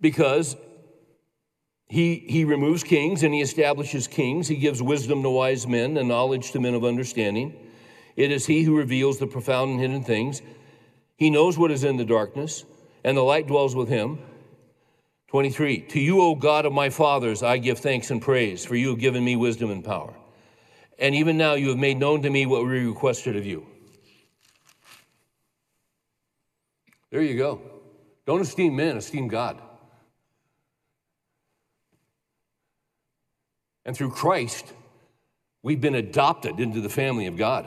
because 0.00 0.56
he, 1.88 2.16
he 2.16 2.44
removes 2.44 2.84
kings 2.84 3.22
and 3.22 3.34
he 3.34 3.40
establishes 3.40 4.06
kings. 4.06 4.46
He 4.46 4.56
gives 4.56 4.80
wisdom 4.80 5.22
to 5.22 5.30
wise 5.30 5.66
men 5.66 5.96
and 5.96 6.08
knowledge 6.08 6.52
to 6.52 6.60
men 6.60 6.74
of 6.74 6.84
understanding. 6.84 7.54
It 8.16 8.30
is 8.30 8.46
he 8.46 8.62
who 8.62 8.76
reveals 8.76 9.18
the 9.18 9.26
profound 9.26 9.72
and 9.72 9.80
hidden 9.80 10.04
things. 10.04 10.42
He 11.16 11.30
knows 11.30 11.58
what 11.58 11.70
is 11.70 11.84
in 11.84 11.96
the 11.96 12.04
darkness, 12.04 12.64
and 13.04 13.16
the 13.16 13.22
light 13.22 13.46
dwells 13.46 13.74
with 13.74 13.88
him. 13.88 14.20
23. 15.30 15.82
To 15.82 16.00
you, 16.00 16.20
O 16.20 16.34
God 16.34 16.66
of 16.66 16.72
my 16.72 16.90
fathers, 16.90 17.44
I 17.44 17.58
give 17.58 17.78
thanks 17.78 18.10
and 18.10 18.20
praise, 18.20 18.64
for 18.64 18.74
you 18.74 18.88
have 18.88 18.98
given 18.98 19.24
me 19.24 19.36
wisdom 19.36 19.70
and 19.70 19.84
power. 19.84 20.12
And 20.98 21.14
even 21.14 21.38
now 21.38 21.54
you 21.54 21.68
have 21.68 21.78
made 21.78 21.98
known 21.98 22.22
to 22.22 22.30
me 22.30 22.46
what 22.46 22.64
we 22.64 22.84
requested 22.84 23.36
of 23.36 23.46
you. 23.46 23.64
There 27.10 27.22
you 27.22 27.38
go. 27.38 27.60
Don't 28.26 28.40
esteem 28.40 28.74
men, 28.74 28.96
esteem 28.96 29.28
God. 29.28 29.62
And 33.84 33.96
through 33.96 34.10
Christ, 34.10 34.66
we've 35.62 35.80
been 35.80 35.94
adopted 35.94 36.58
into 36.58 36.80
the 36.80 36.88
family 36.88 37.26
of 37.26 37.36
God. 37.36 37.66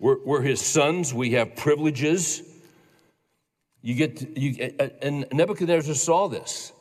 We're, 0.00 0.24
we're 0.24 0.42
his 0.42 0.62
sons, 0.62 1.12
we 1.12 1.32
have 1.32 1.54
privileges. 1.54 2.42
You 3.86 3.94
get, 3.94 4.16
to, 4.16 4.40
you, 4.40 4.72
and 5.00 5.26
Nebuchadnezzar 5.32 5.94
saw 5.94 6.26
this. 6.26 6.72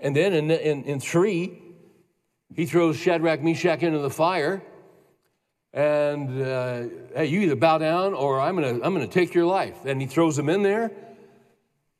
And 0.00 0.16
then 0.16 0.32
in, 0.32 0.50
in, 0.50 0.82
in 0.84 0.98
three, 0.98 1.62
he 2.54 2.66
throws 2.66 2.96
Shadrach, 2.96 3.42
Meshach 3.42 3.82
into 3.82 4.00
the 4.00 4.10
fire 4.10 4.62
and 5.72 6.42
uh, 6.42 6.82
hey, 7.14 7.26
you 7.26 7.40
either 7.40 7.56
bow 7.56 7.78
down 7.78 8.12
or 8.12 8.40
I'm 8.40 8.54
gonna, 8.56 8.74
I'm 8.82 8.92
gonna 8.92 9.06
take 9.06 9.34
your 9.34 9.46
life. 9.46 9.84
And 9.86 10.00
he 10.00 10.06
throws 10.06 10.36
them 10.36 10.48
in 10.48 10.62
there. 10.62 10.90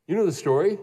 You 0.07 0.15
know 0.15 0.25
the 0.25 0.31
story. 0.31 0.77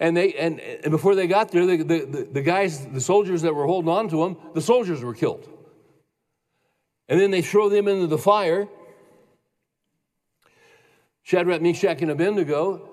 And 0.00 0.16
they 0.16 0.32
and, 0.34 0.58
and 0.58 0.90
before 0.90 1.14
they 1.14 1.28
got 1.28 1.52
there, 1.52 1.64
the, 1.66 1.76
the, 1.76 2.28
the 2.32 2.42
guys, 2.42 2.84
the 2.86 3.00
soldiers 3.00 3.42
that 3.42 3.54
were 3.54 3.66
holding 3.66 3.90
on 3.90 4.08
to 4.08 4.16
them, 4.16 4.36
the 4.54 4.60
soldiers 4.60 5.02
were 5.02 5.14
killed. 5.14 5.48
And 7.08 7.20
then 7.20 7.30
they 7.30 7.42
throw 7.42 7.68
them 7.68 7.86
into 7.86 8.08
the 8.08 8.18
fire. 8.18 8.68
Shadrach, 11.22 11.62
Meshach, 11.62 12.02
and 12.02 12.10
Abednego, 12.10 12.88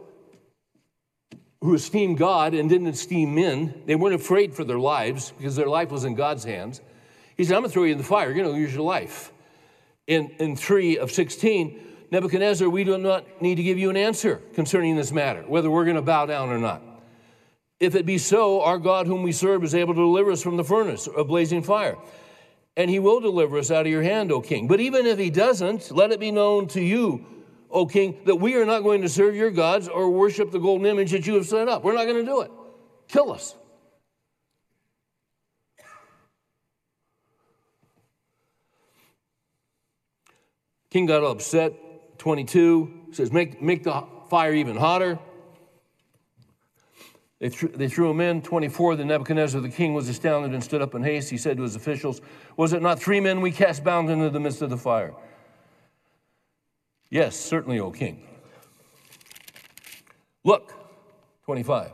who 1.62 1.74
esteemed 1.74 2.18
God 2.18 2.54
and 2.54 2.70
didn't 2.70 2.88
esteem 2.88 3.36
men, 3.36 3.84
they 3.86 3.96
weren't 3.96 4.16
afraid 4.16 4.54
for 4.54 4.64
their 4.64 4.80
lives 4.80 5.34
because 5.38 5.56
their 5.56 5.68
life 5.68 5.92
was 5.92 6.06
in 6.06 6.16
God's 6.16 6.44
hands. 6.44 6.82
He 7.36 7.44
said, 7.44 7.56
I'm 7.56 7.62
going 7.62 7.70
to 7.70 7.74
throw 7.74 7.84
you 7.84 7.94
in 7.94 7.98
the 7.98 8.04
fire. 8.04 8.28
You're 8.28 8.44
going 8.44 8.54
to 8.54 8.62
lose 8.62 8.74
your 8.74 8.84
life. 8.84 9.32
In, 10.08 10.30
in 10.40 10.56
3 10.56 10.98
of 10.98 11.12
16, 11.12 11.80
Nebuchadnezzar, 12.12 12.68
we 12.70 12.84
do 12.84 12.98
not 12.98 13.42
need 13.42 13.56
to 13.56 13.64
give 13.64 13.78
you 13.78 13.90
an 13.90 13.98
answer 13.98 14.42
concerning 14.54 14.96
this 14.96 15.12
matter, 15.12 15.44
whether 15.44 15.70
we're 15.70 15.86
going 15.86 15.96
to 15.96 16.02
bow 16.02 16.26
down 16.26 16.50
or 16.50 16.58
not. 16.58 16.82
If 17.80 17.96
it 17.96 18.06
be 18.06 18.18
so, 18.18 18.62
our 18.62 18.78
God, 18.78 19.08
whom 19.08 19.24
we 19.24 19.32
serve, 19.32 19.64
is 19.64 19.76
able 19.76 19.94
to 19.94 20.02
deliver 20.02 20.32
us 20.32 20.42
from 20.42 20.58
the 20.58 20.64
furnace 20.64 21.08
of 21.08 21.28
blazing 21.28 21.64
fire. 21.64 21.98
And 22.76 22.90
he 22.90 23.00
will 23.00 23.20
deliver 23.20 23.58
us 23.58 23.72
out 23.72 23.86
of 23.86 23.92
your 23.92 24.04
hand, 24.04 24.32
O 24.32 24.42
king. 24.42 24.68
But 24.68 24.80
even 24.80 25.06
if 25.06 25.18
he 25.18 25.30
doesn't, 25.30 25.92
let 25.92 26.12
it 26.12 26.20
be 26.20 26.32
known 26.32 26.68
to 26.70 26.82
you, 26.82 27.26
O 27.72 27.86
king, 27.86 28.20
that 28.26 28.36
we 28.36 28.56
are 28.56 28.66
not 28.66 28.82
going 28.82 29.02
to 29.02 29.10
serve 29.10 29.36
your 29.36 29.52
gods 29.52 29.88
or 29.88 30.10
worship 30.10 30.52
the 30.52 30.60
golden 30.60 30.88
image 30.88 31.12
that 31.12 31.28
you 31.28 31.36
have 31.36 31.46
set 31.46 31.68
up. 31.68 31.84
We're 31.84 31.94
not 31.94 32.06
going 32.06 32.18
to 32.18 32.26
do 32.26 32.42
it. 32.42 32.52
Kill 33.08 33.32
us. 33.32 33.56
King 40.90 41.06
got 41.06 41.24
upset. 41.24 41.74
22 42.18 43.08
says, 43.12 43.32
make, 43.32 43.62
make 43.62 43.84
the 43.84 44.04
fire 44.30 44.54
even 44.54 44.76
hotter. 44.76 45.20
They, 47.40 47.50
th- 47.50 47.74
they 47.74 47.88
threw 47.88 48.10
him 48.10 48.20
in. 48.20 48.42
24, 48.42 48.98
the 48.98 49.06
Nebuchadnezzar 49.06 49.62
the 49.62 49.70
king 49.70 49.94
was 49.94 50.10
astounded 50.10 50.54
and 50.54 50.64
stood 50.64 50.82
up 50.82 50.94
in 50.96 51.04
haste. 51.04 51.30
He 51.30 51.38
said 51.38 51.58
to 51.58 51.64
his 51.64 51.76
officials, 51.76 52.22
Was 52.58 52.74
it 52.74 52.82
not 52.82 53.00
three 53.00 53.22
men 53.22 53.40
we 53.40 53.52
cast 53.52 53.84
bound 53.84 54.10
into 54.10 54.30
the 54.30 54.40
midst 54.40 54.62
of 54.62 54.70
the 54.70 54.78
fire? 54.78 55.14
Yes, 57.10 57.36
certainly, 57.36 57.80
O 57.80 57.92
king. 57.92 58.28
Look, 60.44 60.74
25, 61.46 61.92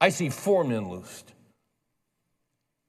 I 0.00 0.08
see 0.08 0.28
four 0.28 0.64
men 0.64 0.90
loosed 0.90 1.32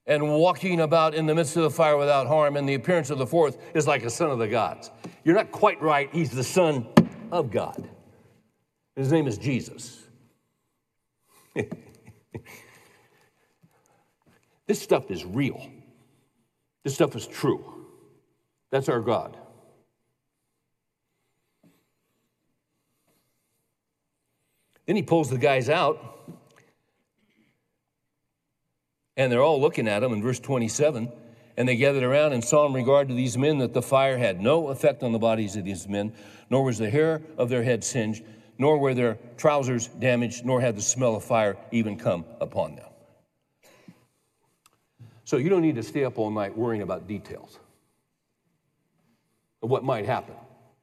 and 0.09 0.27
walking 0.27 0.81
about 0.81 1.13
in 1.13 1.27
the 1.27 1.35
midst 1.35 1.55
of 1.55 1.61
the 1.63 1.69
fire 1.69 1.95
without 1.95 2.25
harm, 2.25 2.57
and 2.57 2.67
the 2.67 2.73
appearance 2.73 3.11
of 3.11 3.19
the 3.19 3.27
fourth 3.27 3.57
is 3.75 3.85
like 3.85 4.03
a 4.03 4.09
son 4.09 4.31
of 4.31 4.39
the 4.39 4.47
gods. 4.47 4.89
You're 5.23 5.35
not 5.35 5.51
quite 5.51 5.79
right. 5.81 6.09
He's 6.11 6.31
the 6.31 6.43
son 6.43 6.87
of 7.31 7.51
God. 7.51 7.87
His 8.95 9.11
name 9.11 9.27
is 9.27 9.37
Jesus. 9.37 10.01
this 14.65 14.81
stuff 14.81 15.11
is 15.11 15.23
real. 15.23 15.69
This 16.83 16.95
stuff 16.95 17.15
is 17.15 17.27
true. 17.27 17.85
That's 18.71 18.89
our 18.89 19.01
God. 19.01 19.37
Then 24.89 24.95
he 24.95 25.03
pulls 25.03 25.29
the 25.29 25.37
guys 25.37 25.69
out 25.69 26.19
and 29.15 29.31
they're 29.31 29.43
all 29.43 29.61
looking 29.61 29.87
at 29.87 30.01
him 30.01 30.11
in 30.13 30.23
verse 30.23 30.39
27. 30.39 31.11
And 31.57 31.69
they 31.69 31.75
gathered 31.75 32.01
around 32.01 32.33
and 32.33 32.43
saw 32.43 32.65
in 32.65 32.73
regard 32.73 33.07
to 33.09 33.13
these 33.13 33.37
men 33.37 33.59
that 33.59 33.71
the 33.71 33.83
fire 33.83 34.17
had 34.17 34.41
no 34.41 34.69
effect 34.69 35.03
on 35.03 35.11
the 35.11 35.19
bodies 35.19 35.55
of 35.55 35.63
these 35.63 35.87
men, 35.87 36.11
nor 36.49 36.63
was 36.63 36.79
the 36.79 36.89
hair 36.89 37.21
of 37.37 37.49
their 37.49 37.61
head 37.61 37.83
singed, 37.83 38.23
nor 38.57 38.79
were 38.79 38.95
their 38.95 39.19
trousers 39.37 39.85
damaged, 39.85 40.43
nor 40.43 40.59
had 40.59 40.75
the 40.75 40.81
smell 40.81 41.15
of 41.15 41.23
fire 41.23 41.55
even 41.71 41.95
come 41.95 42.25
upon 42.41 42.75
them. 42.75 42.89
So 45.23 45.37
you 45.37 45.49
don't 45.49 45.61
need 45.61 45.75
to 45.75 45.83
stay 45.83 46.03
up 46.03 46.17
all 46.17 46.31
night 46.31 46.57
worrying 46.57 46.81
about 46.81 47.07
details 47.07 47.59
of 49.61 49.69
what 49.69 49.83
might 49.83 50.07
happen. 50.07 50.33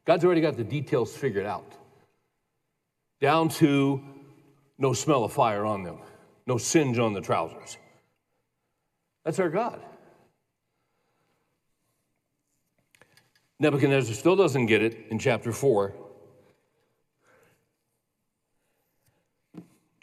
God's 0.04 0.24
already 0.24 0.42
got 0.42 0.57
the 0.57 0.62
details 0.62 1.16
figured 1.16 1.46
out, 1.46 1.72
down 3.20 3.48
to 3.48 4.00
no 4.78 4.92
smell 4.92 5.24
of 5.24 5.32
fire 5.32 5.64
on 5.64 5.82
them, 5.82 5.98
no 6.46 6.58
singe 6.58 6.98
on 6.98 7.12
the 7.14 7.20
trousers. 7.20 7.78
That's 9.24 9.38
our 9.38 9.48
God. 9.48 9.80
Nebuchadnezzar 13.58 14.14
still 14.14 14.36
doesn't 14.36 14.66
get 14.66 14.82
it 14.82 15.06
in 15.10 15.18
chapter 15.18 15.50
4. 15.50 15.94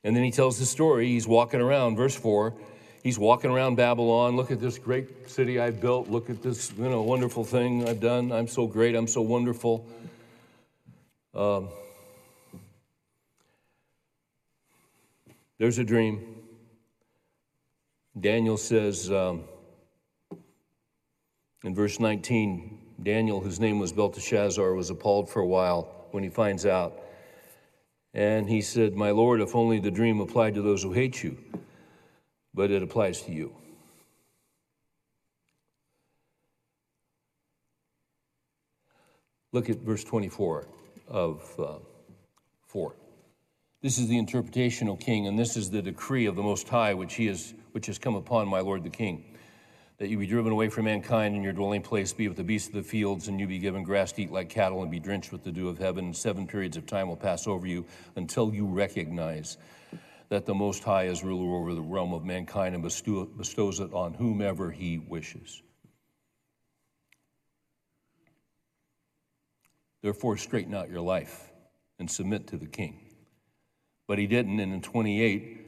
And 0.04 0.16
then 0.16 0.24
he 0.24 0.32
tells 0.32 0.60
the 0.60 0.66
story. 0.66 1.08
He's 1.08 1.28
walking 1.28 1.62
around, 1.62 1.96
verse 1.96 2.16
4. 2.16 2.54
He's 3.04 3.20
walking 3.20 3.52
around 3.52 3.76
Babylon. 3.76 4.36
Look 4.36 4.50
at 4.50 4.60
this 4.60 4.78
great 4.78 5.30
city 5.30 5.60
I 5.60 5.70
built. 5.72 6.10
Look 6.10 6.30
at 6.30 6.42
this 6.42 6.74
you 6.78 6.90
know, 6.90 7.04
wonderful 7.04 7.44
thing 7.44 7.88
I've 7.88 8.00
done. 8.00 8.32
I'm 8.32 8.48
so 8.48 8.66
great. 8.66 8.96
I'm 8.96 9.08
so 9.08 9.22
wonderful. 9.22 9.86
Um, 11.34 11.70
there's 15.64 15.78
a 15.78 15.84
dream. 15.86 16.20
Daniel 18.20 18.58
says 18.58 19.10
um, 19.10 19.46
in 21.64 21.74
verse 21.74 22.02
19 22.02 22.80
Daniel, 23.02 23.40
whose 23.40 23.62
name 23.62 23.80
was 23.80 23.94
Belteshazzar, 23.94 24.74
was 24.74 24.90
appalled 24.90 25.30
for 25.30 25.40
a 25.40 25.48
while 25.48 26.08
when 26.12 26.22
he 26.22 26.28
finds 26.28 26.66
out. 26.66 27.00
And 28.14 28.50
he 28.50 28.62
said, 28.62 28.94
My 28.96 29.12
Lord, 29.12 29.40
if 29.40 29.56
only 29.56 29.80
the 29.80 29.90
dream 29.90 30.20
applied 30.20 30.54
to 30.56 30.62
those 30.62 30.84
who 30.84 30.92
hate 30.92 31.24
you, 31.24 31.38
but 32.54 32.70
it 32.70 32.84
applies 32.84 33.22
to 33.22 33.32
you. 33.32 33.56
Look 39.54 39.70
at 39.70 39.78
verse 39.78 40.04
24 40.04 40.68
of 41.08 41.56
uh, 41.58 41.78
4. 42.68 42.96
This 43.84 43.98
is 43.98 44.08
the 44.08 44.18
interpretation, 44.18 44.88
O 44.88 44.96
king, 44.96 45.28
and 45.28 45.38
this 45.38 45.58
is 45.58 45.70
the 45.70 45.82
decree 45.82 46.26
of 46.26 46.38
the 46.38 46.42
Most 46.42 46.70
High 46.70 46.94
which, 46.94 47.16
he 47.16 47.28
is, 47.28 47.54
which 47.74 47.88
has 47.88 48.00
come 48.00 48.16
upon 48.16 48.48
my 48.48 48.62
Lord 48.62 48.82
the 48.82 48.90
king 48.90 49.26
that 49.98 50.08
you 50.08 50.18
be 50.18 50.26
driven 50.26 50.54
away 50.54 50.70
from 50.70 50.86
mankind, 50.86 51.36
and 51.36 51.44
your 51.44 51.52
dwelling 51.52 51.82
place 51.82 52.14
be 52.14 52.30
with 52.30 52.38
the 52.38 52.46
beasts 52.46 52.70
of 52.70 52.76
the 52.76 52.84
fields, 52.84 53.28
and 53.28 53.42
you 53.42 53.46
be 53.46 53.60
given 53.60 53.84
grass 53.84 54.14
to 54.14 54.22
eat 54.22 54.32
like 54.32 54.48
cattle, 54.48 54.84
and 54.84 54.90
be 54.90 55.02
drenched 55.02 55.34
with 55.34 55.44
the 55.44 55.52
dew 55.52 55.68
of 55.68 55.78
heaven. 55.78 56.14
Seven 56.14 56.48
periods 56.48 56.78
of 56.78 56.86
time 56.86 57.10
will 57.10 57.18
pass 57.18 57.46
over 57.46 57.68
you 57.68 57.86
until 58.16 58.54
you 58.54 58.66
recognize 58.66 59.58
that 60.30 60.46
the 60.46 60.54
Most 60.54 60.82
High 60.86 61.08
is 61.08 61.22
ruler 61.22 61.58
over 61.58 61.76
the 61.76 61.82
realm 61.82 62.14
of 62.14 62.24
mankind 62.24 62.76
and 62.76 62.84
bestows 62.84 63.80
it 63.82 63.94
on 63.94 64.14
whomever 64.14 64.72
he 64.72 64.98
wishes. 64.98 65.62
Therefore, 70.02 70.38
straighten 70.38 70.74
out 70.74 70.90
your 70.90 71.02
life 71.02 71.52
and 72.00 72.10
submit 72.10 72.48
to 72.48 72.58
the 72.58 72.66
king. 72.66 73.03
But 74.08 74.20
he 74.20 74.28
didn't, 74.28 74.60
and 74.60 74.74
in 74.74 74.82
28, 74.82 75.64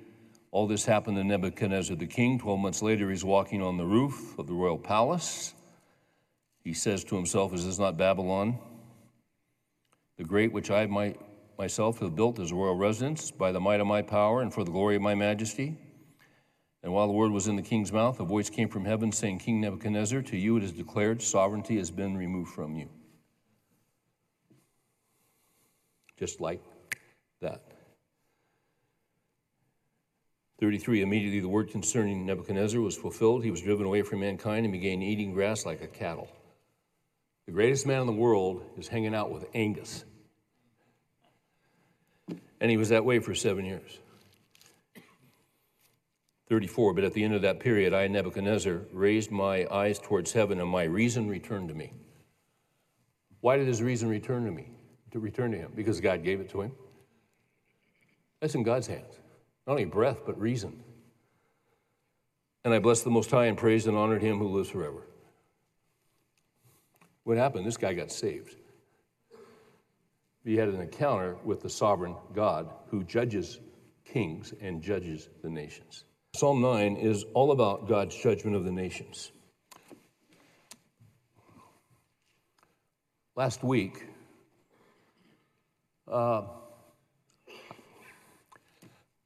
all 0.55 0.67
this 0.67 0.86
happened 0.86 1.17
to 1.17 1.23
Nebuchadnezzar 1.25 1.97
the 1.97 2.07
king. 2.07 2.39
Twelve 2.39 2.59
months 2.59 2.81
later, 2.81 3.09
he's 3.09 3.25
walking 3.25 3.61
on 3.61 3.75
the 3.75 3.86
roof 3.86 4.39
of 4.39 4.47
the 4.47 4.53
royal 4.53 4.77
palace. 4.77 5.53
He 6.63 6.73
says 6.73 7.03
to 7.05 7.15
himself, 7.17 7.53
Is 7.53 7.65
this 7.65 7.77
not 7.77 7.97
Babylon, 7.97 8.57
the 10.17 10.23
great 10.23 10.53
which 10.53 10.71
I 10.71 10.86
might, 10.86 11.19
myself 11.57 11.99
have 11.99 12.15
built 12.15 12.39
as 12.39 12.51
a 12.51 12.55
royal 12.55 12.75
residence 12.75 13.31
by 13.31 13.51
the 13.51 13.59
might 13.59 13.81
of 13.81 13.88
my 13.88 14.01
power 14.01 14.41
and 14.41 14.53
for 14.53 14.63
the 14.63 14.71
glory 14.71 14.95
of 14.95 15.01
my 15.01 15.13
majesty? 15.13 15.77
And 16.83 16.93
while 16.93 17.07
the 17.07 17.13
word 17.13 17.31
was 17.31 17.47
in 17.47 17.57
the 17.57 17.61
king's 17.61 17.91
mouth, 17.91 18.19
a 18.21 18.23
voice 18.23 18.49
came 18.49 18.69
from 18.69 18.86
heaven 18.86 19.11
saying, 19.11 19.39
King 19.39 19.59
Nebuchadnezzar, 19.59 20.21
to 20.21 20.38
you 20.38 20.55
it 20.55 20.63
is 20.63 20.71
declared, 20.71 21.21
sovereignty 21.21 21.77
has 21.77 21.91
been 21.91 22.15
removed 22.15 22.51
from 22.53 22.75
you. 22.75 22.88
Just 26.17 26.39
like 26.39 26.61
that. 27.41 27.74
33 30.60 31.01
Immediately 31.01 31.41
the 31.41 31.49
word 31.49 31.70
concerning 31.70 32.26
Nebuchadnezzar 32.26 32.80
was 32.80 32.95
fulfilled. 32.95 33.43
He 33.43 33.51
was 33.51 33.62
driven 33.62 33.86
away 33.86 34.01
from 34.01 34.22
mankind 34.22 34.66
and 34.66 34.72
began 34.72 35.01
eating 35.01 35.34
grass 35.34 35.66
like 35.66 35.82
a 35.82 35.88
cattle. 35.88 36.30
The 37.45 37.51
greatest 37.51 37.86
man 37.86 38.01
in 38.01 38.08
the 38.08 38.14
world 38.14 38.64
is 38.78 38.88
hanging 38.88 39.14
out 39.14 39.32
with 39.32 39.45
Angus. 39.53 40.06
And 42.62 42.72
he 42.72 42.78
was 42.78 42.89
that 42.89 43.06
way 43.06 43.20
for 43.20 43.36
seven 43.36 43.66
years. 43.66 43.99
34 46.47 46.93
But 46.93 47.03
at 47.03 47.14
the 47.14 47.24
end 47.24 47.36
of 47.36 47.41
that 47.41 47.60
period, 47.60 47.93
I, 47.93 48.08
Nebuchadnezzar, 48.08 48.82
raised 48.91 49.32
my 49.32 49.68
eyes 49.72 49.99
towards 49.99 50.32
heaven, 50.32 50.60
and 50.60 50.70
my 50.70 50.84
reason 50.84 51.28
returned 51.28 51.70
to 51.70 51.76
me. 51.76 51.91
Why 53.41 53.58
did 53.58 53.68
his 53.68 53.82
reason 53.82 54.10
return 54.10 54.45
to 54.45 54.51
me? 54.51 54.70
To 55.12 55.20
return 55.20 55.51
to 55.51 55.58
him? 55.58 55.72
Because 55.76 56.01
God 56.01 56.24
gave 56.24 56.39
it 56.39 56.49
to 56.51 56.62
him. 56.62 56.72
That's 58.39 58.56
in 58.56 58.64
God's 58.64 58.88
hands. 58.88 59.20
Not 59.66 59.74
only 59.74 59.86
breath, 59.86 60.20
but 60.26 60.39
reason. 60.39 60.84
And 62.63 62.74
I 62.74 62.80
blessed 62.80 63.03
the 63.03 63.11
Most 63.11 63.32
High 63.32 63.45
and 63.45 63.57
praised 63.57 63.88
and 63.88 63.97
honored 63.97 64.22
him 64.22 64.39
who 64.39 64.47
lives 64.47 64.70
forever. 64.70 65.03
What 67.24 67.38
happened? 67.38 67.66
This 67.66 67.78
guy 67.78 67.93
got 67.93 68.11
saved. 68.11 68.55
He 70.43 70.55
had 70.55 70.70
an 70.70 70.80
encounter 70.80 71.38
with 71.43 71.61
the 71.61 71.70
sovereign 71.70 72.16
God 72.34 72.70
who 72.89 73.03
judges 73.03 73.59
kings 74.03 74.53
and 74.61 74.82
judges 74.82 75.30
the 75.41 75.49
nations. 75.49 76.05
Psalm 76.36 76.61
9 76.61 76.97
is 76.97 77.24
all 77.34 77.51
about 77.51 77.88
God's 77.88 78.16
judgment 78.16 78.55
of 78.55 78.63
the 78.63 78.72
nations. 78.72 79.32
Last 83.36 83.63
week, 83.63 84.05
uh, 86.07 86.43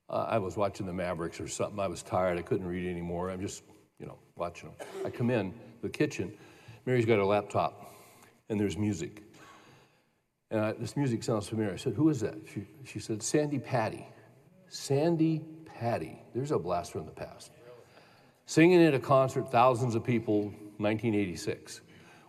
uh, 0.10 0.26
I 0.30 0.40
was 0.40 0.58
watching 0.58 0.86
the 0.86 0.94
Mavericks 0.94 1.40
or 1.40 1.48
something. 1.48 1.80
I 1.80 1.88
was 1.88 2.02
tired. 2.02 2.38
I 2.38 2.42
couldn't 2.42 2.68
read 2.68 2.90
anymore. 2.90 3.30
I'm 3.30 3.42
just, 3.42 3.64
you 4.00 4.06
know, 4.06 4.18
watching 4.36 4.70
them. 4.70 4.88
I 5.06 5.10
come 5.10 5.30
in 5.30 5.54
the 5.82 5.90
kitchen. 5.90 6.34
Mary's 6.86 7.06
got 7.06 7.20
a 7.20 7.26
laptop, 7.26 7.94
and 8.50 8.60
there's 8.60 8.78
music. 8.78 9.24
And 10.52 10.60
I, 10.62 10.72
this 10.74 10.98
music 10.98 11.24
sounds 11.24 11.48
familiar. 11.48 11.74
I 11.74 11.78
said, 11.78 11.94
"Who 11.94 12.10
is 12.10 12.22
that?" 12.22 12.36
She, 12.54 12.66
she 12.86 13.00
said, 13.00 13.22
Sandi 13.22 13.60
Patty." 13.60 14.08
Sandi 14.70 15.42
Patty. 15.66 16.22
There's 16.34 16.52
a 16.52 16.60
blast 16.60 16.92
from 16.92 17.06
the 17.06 17.12
past. 17.12 17.52
Singing 18.46 18.84
at 18.84 18.94
a 18.94 19.00
concert, 19.00 19.52
thousands 19.52 19.96
of 19.96 20.04
people, 20.04 20.44
1986, 20.78 21.82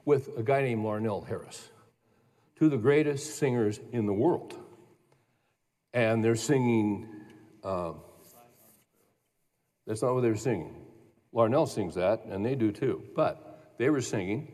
with 0.05 0.31
a 0.37 0.43
guy 0.43 0.63
named 0.63 0.85
Larnell 0.85 1.27
Harris, 1.27 1.71
two 2.57 2.67
of 2.67 2.71
the 2.71 2.79
greatest 2.79 3.37
singers 3.37 3.81
in 3.93 4.07
the 4.07 4.13
world. 4.13 4.57
And 5.93 6.25
they're 6.25 6.37
singing 6.37 7.09
uh, 7.63 7.93
that's 9.87 10.03
not 10.03 10.15
what 10.15 10.21
they 10.21 10.31
were 10.31 10.37
singing. 10.37 10.75
Larnell 11.35 11.69
sings 11.69 11.95
that, 11.95 12.25
and 12.25 12.45
they 12.45 12.55
do 12.55 12.73
too. 12.73 13.03
But 13.15 13.75
they 13.79 13.91
were 13.91 14.01
singing, 14.01 14.47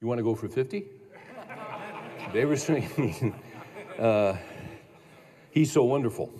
You 0.00 0.08
want 0.08 0.18
to 0.18 0.24
go 0.24 0.34
for 0.34 0.48
50? 0.48 0.84
they 2.32 2.44
were 2.44 2.56
singing, 2.56 3.34
uh, 3.98 4.36
He's 5.50 5.70
So 5.70 5.84
Wonderful. 5.84 6.32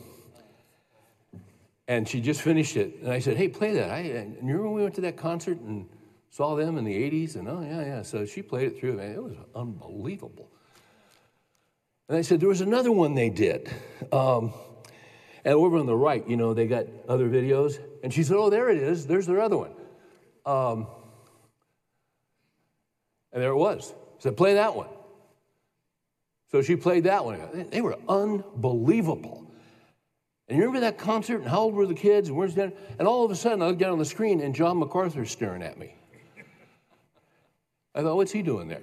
And 1.89 2.09
she 2.09 2.21
just 2.21 2.41
finished 2.41 2.77
it. 2.77 2.97
And 3.03 3.13
I 3.13 3.19
said, 3.19 3.37
Hey, 3.37 3.49
play 3.49 3.73
that. 3.75 3.91
I, 3.91 3.99
and 3.99 4.37
you 4.37 4.57
remember 4.57 4.71
we 4.71 4.83
went 4.83 4.95
to 4.95 5.01
that 5.03 5.17
concert 5.17 5.59
and 5.59 5.89
saw 6.31 6.55
them 6.55 6.79
in 6.79 6.85
the 6.85 6.95
80s? 6.95 7.37
And 7.37 7.49
oh, 7.49 7.61
yeah, 7.61 7.85
yeah. 7.85 8.03
So 8.03 8.25
she 8.25 8.41
played 8.41 8.73
it 8.73 8.81
through. 8.81 8.95
Man, 8.95 9.13
it 9.13 9.23
was 9.23 9.37
unbelievable. 9.55 10.49
And 12.09 12.17
I 12.17 12.23
said, 12.23 12.41
There 12.41 12.49
was 12.49 12.61
another 12.61 12.93
one 12.93 13.15
they 13.15 13.31
did. 13.31 13.71
Um, 14.13 14.53
and 15.45 15.55
over 15.55 15.77
on 15.77 15.87
the 15.87 15.97
right, 15.97 16.27
you 16.29 16.37
know, 16.37 16.55
they 16.55 16.67
got 16.67 16.87
other 17.09 17.29
videos. 17.29 17.79
And 18.03 18.13
she 18.13 18.23
said, 18.23 18.37
Oh, 18.37 18.51
there 18.51 18.69
it 18.71 18.79
is. 18.79 19.07
There's 19.07 19.27
their 19.27 19.41
other 19.41 19.57
one. 19.57 19.73
Um, 20.47 20.87
and 23.33 23.43
there 23.43 23.51
it 23.51 23.57
was. 23.57 23.93
I 23.93 24.23
said, 24.23 24.37
Play 24.37 24.55
that 24.55 24.77
one. 24.77 24.89
So 26.51 26.63
she 26.63 26.77
played 26.77 27.05
that 27.05 27.25
one. 27.25 27.69
They 27.71 27.81
were 27.81 27.97
unbelievable. 28.09 29.47
And 30.49 30.59
you 30.59 30.65
remember 30.67 30.81
that 30.81 30.99
concert 30.99 31.41
and 31.41 31.49
how 31.49 31.61
old 31.61 31.75
were 31.75 31.87
the 31.87 31.95
kids 31.95 32.29
and 32.29 32.37
where's 32.37 32.55
that? 32.57 32.77
And 32.99 33.09
all 33.09 33.25
of 33.25 33.31
a 33.31 33.35
sudden 33.35 33.63
I 33.63 33.69
look 33.69 33.79
down 33.79 33.93
on 33.93 33.99
the 33.99 34.05
screen 34.05 34.41
and 34.41 34.55
John 34.55 34.79
MacArthur's 34.79 35.31
staring 35.31 35.63
at 35.63 35.79
me. 35.79 35.95
I 37.95 38.03
thought, 38.03 38.17
what's 38.17 38.33
he 38.33 38.43
doing 38.43 38.69
there? 38.69 38.83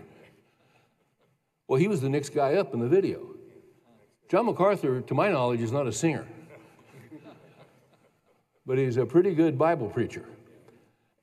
Well, 1.67 1.79
he 1.79 1.87
was 1.87 2.01
the 2.01 2.09
next 2.09 2.29
guy 2.29 2.55
up 2.55 2.73
in 2.73 2.79
the 2.79 2.87
video. 2.87 3.35
John 4.29 4.47
MacArthur, 4.47 5.01
to 5.01 5.13
my 5.13 5.29
knowledge, 5.29 5.61
is 5.61 5.71
not 5.71 5.85
a 5.85 5.91
singer 5.91 6.25
but 8.69 8.77
he's 8.77 8.97
a 8.97 9.05
pretty 9.05 9.33
good 9.33 9.57
Bible 9.57 9.89
preacher. 9.89 10.23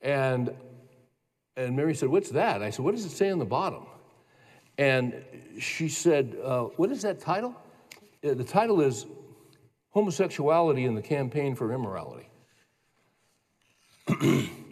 And, 0.02 0.52
and 1.56 1.76
Mary 1.76 1.94
said, 1.94 2.08
What's 2.08 2.30
that? 2.30 2.60
I 2.60 2.70
said, 2.70 2.84
What 2.84 2.92
does 2.96 3.04
it 3.04 3.10
say 3.10 3.30
on 3.30 3.38
the 3.38 3.44
bottom? 3.44 3.86
And 4.78 5.14
she 5.60 5.88
said, 5.88 6.36
uh, 6.42 6.64
What 6.64 6.90
is 6.90 7.02
that 7.02 7.20
title? 7.20 7.54
uh, 8.24 8.34
the 8.34 8.42
title 8.42 8.80
is 8.80 9.06
Homosexuality 9.90 10.86
in 10.86 10.96
the 10.96 11.02
Campaign 11.02 11.54
for 11.54 11.72
Immorality. 11.72 12.28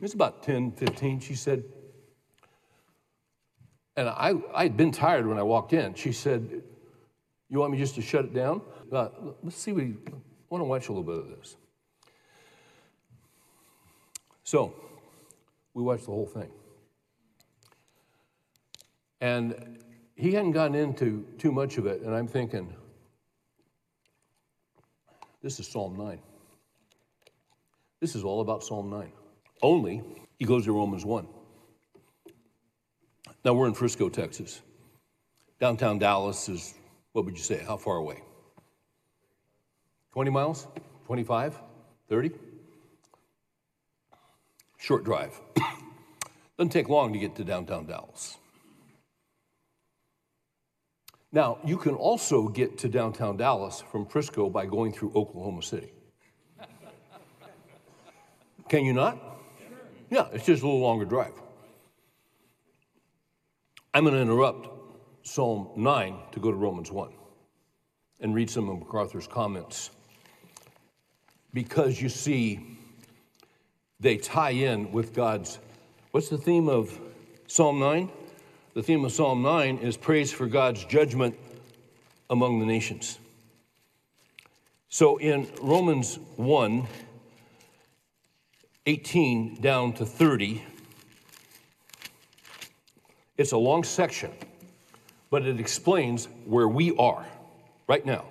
it's 0.03 0.15
about 0.15 0.43
10, 0.43 0.73
15. 0.73 1.21
She 1.21 1.37
said, 1.37 1.63
and 3.97 4.09
I, 4.09 4.35
I'd 4.53 4.77
been 4.77 4.91
tired 4.91 5.29
when 5.29 5.39
I 5.39 5.45
walked 5.45 5.73
in. 5.73 5.95
She 5.95 6.11
said, 6.11 6.65
You 7.49 7.61
want 7.61 7.71
me 7.71 7.79
just 7.79 7.95
to 7.95 8.03
shut 8.03 8.25
it 8.25 8.35
down? 8.35 8.63
Uh, 8.91 9.11
let's 9.45 9.57
see, 9.57 9.71
we 9.71 9.95
want 10.51 10.61
to 10.61 10.65
watch 10.65 10.89
a 10.89 10.93
little 10.93 11.05
bit 11.05 11.19
of 11.19 11.29
this. 11.39 11.57
So, 14.45 14.75
we 15.73 15.83
watched 15.83 16.05
the 16.05 16.13
whole 16.13 16.27
thing. 16.27 16.51
And 19.21 19.79
he 20.17 20.33
hadn't 20.33 20.53
gotten 20.53 20.75
into 20.75 21.27
too 21.39 21.51
much 21.51 21.79
of 21.79 21.87
it, 21.87 22.03
and 22.03 22.15
I'm 22.15 22.29
thinking, 22.29 22.73
this 25.43 25.59
is 25.59 25.67
Psalm 25.67 25.97
9. 25.97 26.19
This 28.01 28.15
is 28.15 28.23
all 28.23 28.43
about 28.43 28.63
Psalm 28.63 28.91
9. 28.91 29.11
Only 29.63 30.03
he 30.39 30.45
goes 30.45 30.67
to 30.67 30.73
Romans 30.73 31.05
1. 31.05 31.27
Now 33.45 33.55
we're 33.55 33.67
in 33.67 33.75
Frisco, 33.75 34.09
Texas. 34.09 34.61
Downtown 35.59 35.99
Dallas 35.99 36.49
is, 36.49 36.75
what 37.13 37.25
would 37.25 37.37
you 37.37 37.43
say, 37.43 37.63
how 37.67 37.77
far 37.77 37.97
away? 37.97 38.23
20 40.13 40.31
miles? 40.31 40.67
25? 41.07 41.59
30? 42.09 42.31
Short 44.85 45.03
drive. 45.03 45.41
Doesn't 46.59 46.71
take 46.71 46.91
long 46.91 47.15
to 47.15 47.19
get 47.19 47.35
to 47.37 47.43
downtown 47.43 47.87
Dallas. 47.87 48.37
Now, 51.33 51.57
you 51.65 51.79
can 51.79 51.95
also 51.95 52.49
get 52.49 52.77
to 52.81 52.89
downtown 52.91 53.39
Dallas 53.39 53.83
from 53.91 54.05
Frisco 54.05 54.51
by 54.51 54.67
going 54.67 54.93
through 54.93 55.13
Oklahoma 55.15 55.63
City. 55.63 55.91
Can 58.69 58.85
you 58.85 58.93
not? 58.93 59.19
Yeah, 60.11 60.27
it's 60.35 60.45
just 60.45 60.63
a 60.63 60.67
little 60.67 60.83
longer 60.83 61.07
drive. 61.07 61.33
I'm 63.95 64.05
going 64.05 64.15
to 64.15 64.21
interrupt 64.21 64.69
Psalm 65.23 65.71
9 65.77 66.19
to 66.33 66.41
go 66.41 66.51
to 66.51 66.59
Romans 66.59 66.93
1 66.93 67.11
and 68.21 68.35
read 68.35 68.51
some 68.51 68.69
of 68.69 68.81
MacArthur's 68.81 69.27
comments 69.27 69.93
because 71.55 72.03
you 72.03 72.11
see, 72.11 72.74
they 74.05 74.19
tie 74.19 74.51
in 74.51 74.93
with 74.93 75.15
God's. 75.15 75.59
What's 76.11 76.29
the 76.29 76.37
theme 76.37 76.69
of 76.69 77.01
Psalm 77.47 77.81
9? 77.81 78.11
The 78.75 78.83
theme 78.83 79.03
of 79.03 79.13
Psalm 79.13 79.41
9 79.41 79.79
is 79.79 79.97
praise 79.97 80.31
for 80.31 80.47
God's 80.47 80.85
judgment 80.85 81.39
among 82.29 82.61
the 82.61 82.67
nations. 82.67 83.19
So 84.91 85.17
in 85.17 85.49
Romans 85.63 86.19
1, 86.37 86.87
18 88.85 89.63
down 89.63 89.95
to 89.95 90.05
30, 90.05 90.63
it's 93.39 93.53
a 93.53 93.57
long 93.57 93.85
section, 93.85 94.33
but 95.31 95.47
it 95.47 95.59
explains 95.59 96.27
where 96.45 96.69
we 96.69 96.95
are 96.97 97.25
right 97.89 98.05
now 98.05 98.27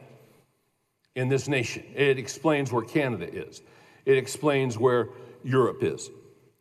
in 1.15 1.29
this 1.29 1.47
nation. 1.47 1.83
It 1.95 2.19
explains 2.19 2.71
where 2.71 2.83
Canada 2.83 3.27
is. 3.27 3.63
It 4.05 4.17
explains 4.17 4.77
where 4.77 5.09
Europe 5.43 5.83
is. 5.83 6.09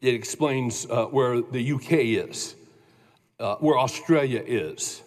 It 0.01 0.15
explains 0.15 0.87
uh, 0.91 1.07
where 1.07 1.41
the 1.41 1.73
UK 1.73 1.93
is 1.93 2.57
uh, 3.43 3.57
where 3.57 3.79
Australia 3.79 4.43
is. 4.47 5.03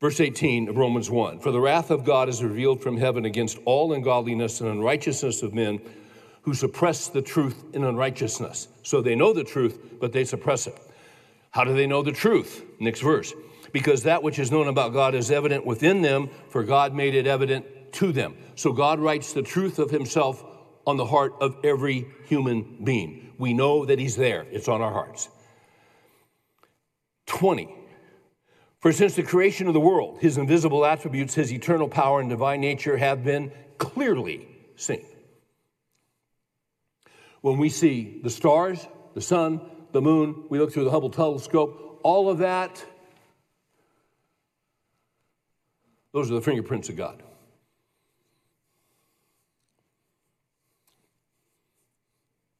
Verse 0.00 0.20
18 0.20 0.68
of 0.68 0.76
Romans 0.76 1.10
1 1.10 1.38
For 1.40 1.52
the 1.52 1.60
wrath 1.60 1.90
of 1.90 2.04
God 2.04 2.28
is 2.28 2.42
revealed 2.42 2.82
from 2.82 2.96
heaven 2.96 3.26
against 3.26 3.58
all 3.66 3.92
ungodliness 3.92 4.60
and 4.60 4.70
unrighteousness 4.70 5.42
of 5.42 5.54
men 5.54 5.80
who 6.42 6.54
suppress 6.54 7.08
the 7.08 7.22
truth 7.22 7.62
in 7.74 7.84
unrighteousness. 7.84 8.68
So 8.82 9.00
they 9.00 9.14
know 9.14 9.32
the 9.32 9.44
truth, 9.44 9.78
but 10.00 10.12
they 10.12 10.24
suppress 10.24 10.66
it. 10.66 10.78
How 11.50 11.64
do 11.64 11.74
they 11.74 11.86
know 11.86 12.02
the 12.02 12.12
truth? 12.12 12.64
Next 12.80 13.00
verse. 13.00 13.32
Because 13.72 14.02
that 14.02 14.22
which 14.22 14.38
is 14.38 14.50
known 14.50 14.68
about 14.68 14.92
God 14.92 15.14
is 15.14 15.30
evident 15.30 15.64
within 15.64 16.02
them, 16.02 16.28
for 16.48 16.62
God 16.62 16.94
made 16.94 17.14
it 17.14 17.26
evident 17.26 17.92
to 17.94 18.12
them. 18.12 18.36
So 18.56 18.72
God 18.72 18.98
writes 18.98 19.32
the 19.32 19.42
truth 19.42 19.78
of 19.78 19.90
himself 19.90 20.44
on 20.86 20.96
the 20.96 21.06
heart 21.06 21.34
of 21.40 21.56
every 21.64 22.06
human 22.26 22.78
being. 22.84 23.32
We 23.38 23.52
know 23.54 23.84
that 23.84 23.98
he's 23.98 24.16
there, 24.16 24.46
it's 24.50 24.68
on 24.68 24.80
our 24.80 24.92
hearts. 24.92 25.28
20. 27.26 27.68
For 28.78 28.92
since 28.92 29.14
the 29.14 29.22
creation 29.22 29.66
of 29.66 29.72
the 29.72 29.80
world, 29.80 30.18
his 30.20 30.36
invisible 30.36 30.84
attributes, 30.84 31.34
his 31.34 31.52
eternal 31.52 31.88
power 31.88 32.20
and 32.20 32.28
divine 32.28 32.60
nature 32.60 32.98
have 32.98 33.24
been 33.24 33.50
clearly 33.78 34.46
seen. 34.76 35.04
When 37.40 37.58
we 37.58 37.70
see 37.70 38.20
the 38.22 38.30
stars, 38.30 38.86
the 39.14 39.20
sun, 39.20 39.60
the 39.92 40.02
moon, 40.02 40.44
we 40.48 40.58
look 40.58 40.72
through 40.72 40.84
the 40.84 40.90
Hubble 40.90 41.10
telescope, 41.10 42.00
all 42.02 42.28
of 42.28 42.38
that, 42.38 42.84
those 46.12 46.30
are 46.30 46.34
the 46.34 46.42
fingerprints 46.42 46.88
of 46.88 46.96
God. 46.96 47.22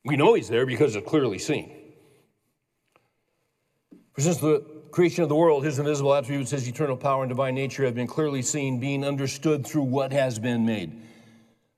We 0.04 0.16
know 0.16 0.34
he's 0.34 0.48
there 0.48 0.66
because 0.66 0.94
it's 0.96 1.08
clearly 1.08 1.38
seen. 1.38 1.72
For 4.12 4.20
since 4.20 4.38
the 4.38 4.64
creation 4.90 5.22
of 5.22 5.28
the 5.28 5.34
world, 5.34 5.64
his 5.64 5.78
invisible 5.78 6.14
attributes, 6.14 6.52
his 6.52 6.68
eternal 6.68 6.96
power 6.96 7.22
and 7.22 7.28
divine 7.28 7.54
nature 7.54 7.84
have 7.84 7.94
been 7.94 8.06
clearly 8.06 8.42
seen, 8.42 8.78
being 8.78 9.04
understood 9.04 9.66
through 9.66 9.82
what 9.82 10.12
has 10.12 10.38
been 10.38 10.64
made, 10.64 11.02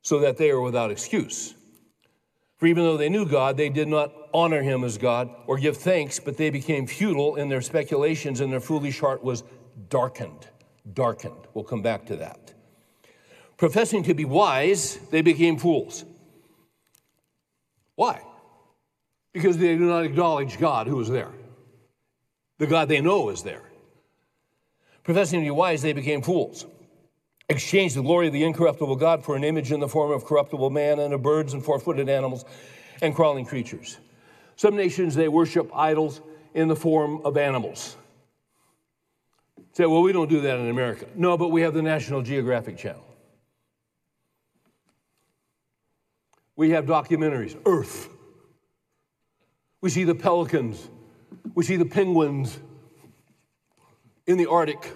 so 0.03 0.19
that 0.19 0.37
they 0.37 0.51
are 0.51 0.61
without 0.61 0.91
excuse. 0.91 1.55
For 2.59 2.67
even 2.67 2.85
though 2.85 2.97
they 2.97 3.09
knew 3.09 3.27
God, 3.27 3.57
they 3.57 3.69
did 3.69 3.89
not 3.89 4.13
honor 4.35 4.63
him 4.63 4.83
as 4.85 4.99
God 4.99 5.31
or 5.47 5.57
give 5.57 5.77
thanks, 5.77 6.19
but 6.19 6.37
they 6.37 6.51
became 6.51 6.87
futile 6.87 7.37
in 7.37 7.49
their 7.49 7.63
speculations, 7.63 8.41
and 8.41 8.53
their 8.53 8.61
foolish 8.61 9.01
heart 9.01 9.23
was 9.23 9.45
darkened. 9.89 10.49
Darkened. 10.93 11.47
We'll 11.55 11.65
come 11.65 11.83
back 11.83 12.07
to 12.07 12.17
that. 12.17 12.55
Professing 13.57 14.03
to 14.05 14.15
be 14.15 14.25
wise, 14.25 14.99
they 15.11 15.23
became 15.23 15.59
fools. 15.59 16.05
Why? 17.97 18.23
Because 19.33 19.59
they 19.59 19.77
do 19.77 19.87
not 19.87 20.05
acknowledge 20.05 20.59
God 20.59 20.87
who 20.87 21.01
is 21.01 21.09
there. 21.09 21.33
The 22.59 22.67
God 22.67 22.89
they 22.89 23.01
know 23.01 23.29
is 23.31 23.43
there. 23.43 23.63
Professing 25.03 25.41
to 25.41 25.45
be 25.45 25.51
wise, 25.51 25.83
they 25.83 25.93
became 25.93 26.23
fools. 26.23 26.67
Exchanged 27.49 27.97
the 27.97 28.03
glory 28.03 28.29
of 28.29 28.33
the 28.33 28.45
incorruptible 28.45 28.97
God 28.97 29.25
for 29.25 29.37
an 29.37 29.45
image 29.45 29.73
in 29.73 29.81
the 29.81 29.89
form 29.89 30.11
of 30.11 30.25
corruptible 30.25 30.71
man 30.71 30.99
and 30.99 31.13
of 31.15 31.23
birds 31.23 31.53
and 31.53 31.65
four 31.65 31.79
footed 31.79 32.09
animals 32.09 32.45
and 33.03 33.15
crawling 33.15 33.45
creatures. 33.45 33.99
Some 34.57 34.77
nations, 34.77 35.15
they 35.15 35.29
worship 35.29 35.71
idols 35.75 36.21
in 36.55 36.69
the 36.69 36.77
form 36.77 37.21
of 37.25 37.37
animals. 37.37 37.97
Say, 39.73 39.85
well, 39.85 40.03
we 40.03 40.13
don't 40.13 40.31
do 40.31 40.41
that 40.41 40.59
in 40.59 40.71
America. 40.71 41.07
No, 41.15 41.37
but 41.37 41.49
we 41.49 41.61
have 41.61 41.75
the 41.75 41.83
National 41.83 42.23
Geographic 42.23 42.79
Channel. 42.79 43.05
We 46.57 46.71
have 46.71 46.87
documentaries, 46.87 47.57
Earth. 47.67 48.09
We 49.81 49.91
see 49.91 50.05
the 50.05 50.15
pelicans 50.15 50.89
we 51.55 51.65
see 51.65 51.77
the 51.77 51.87
penguins 51.87 52.59
in 54.27 54.37
the 54.37 54.47
Arctic 54.47 54.93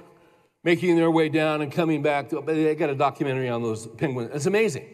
making 0.62 0.96
their 0.96 1.10
way 1.10 1.28
down 1.28 1.62
and 1.62 1.72
coming 1.72 2.02
back. 2.02 2.28
They 2.28 2.74
got 2.74 2.90
a 2.90 2.94
documentary 2.94 3.48
on 3.48 3.62
those 3.62 3.86
penguins. 3.86 4.30
It's 4.34 4.46
amazing. 4.46 4.86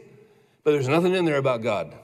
But 0.63 0.73
there's 0.73 0.89
nothing 0.89 1.15
in 1.15 1.25
there 1.25 1.39
about 1.39 1.63
God. 1.63 1.95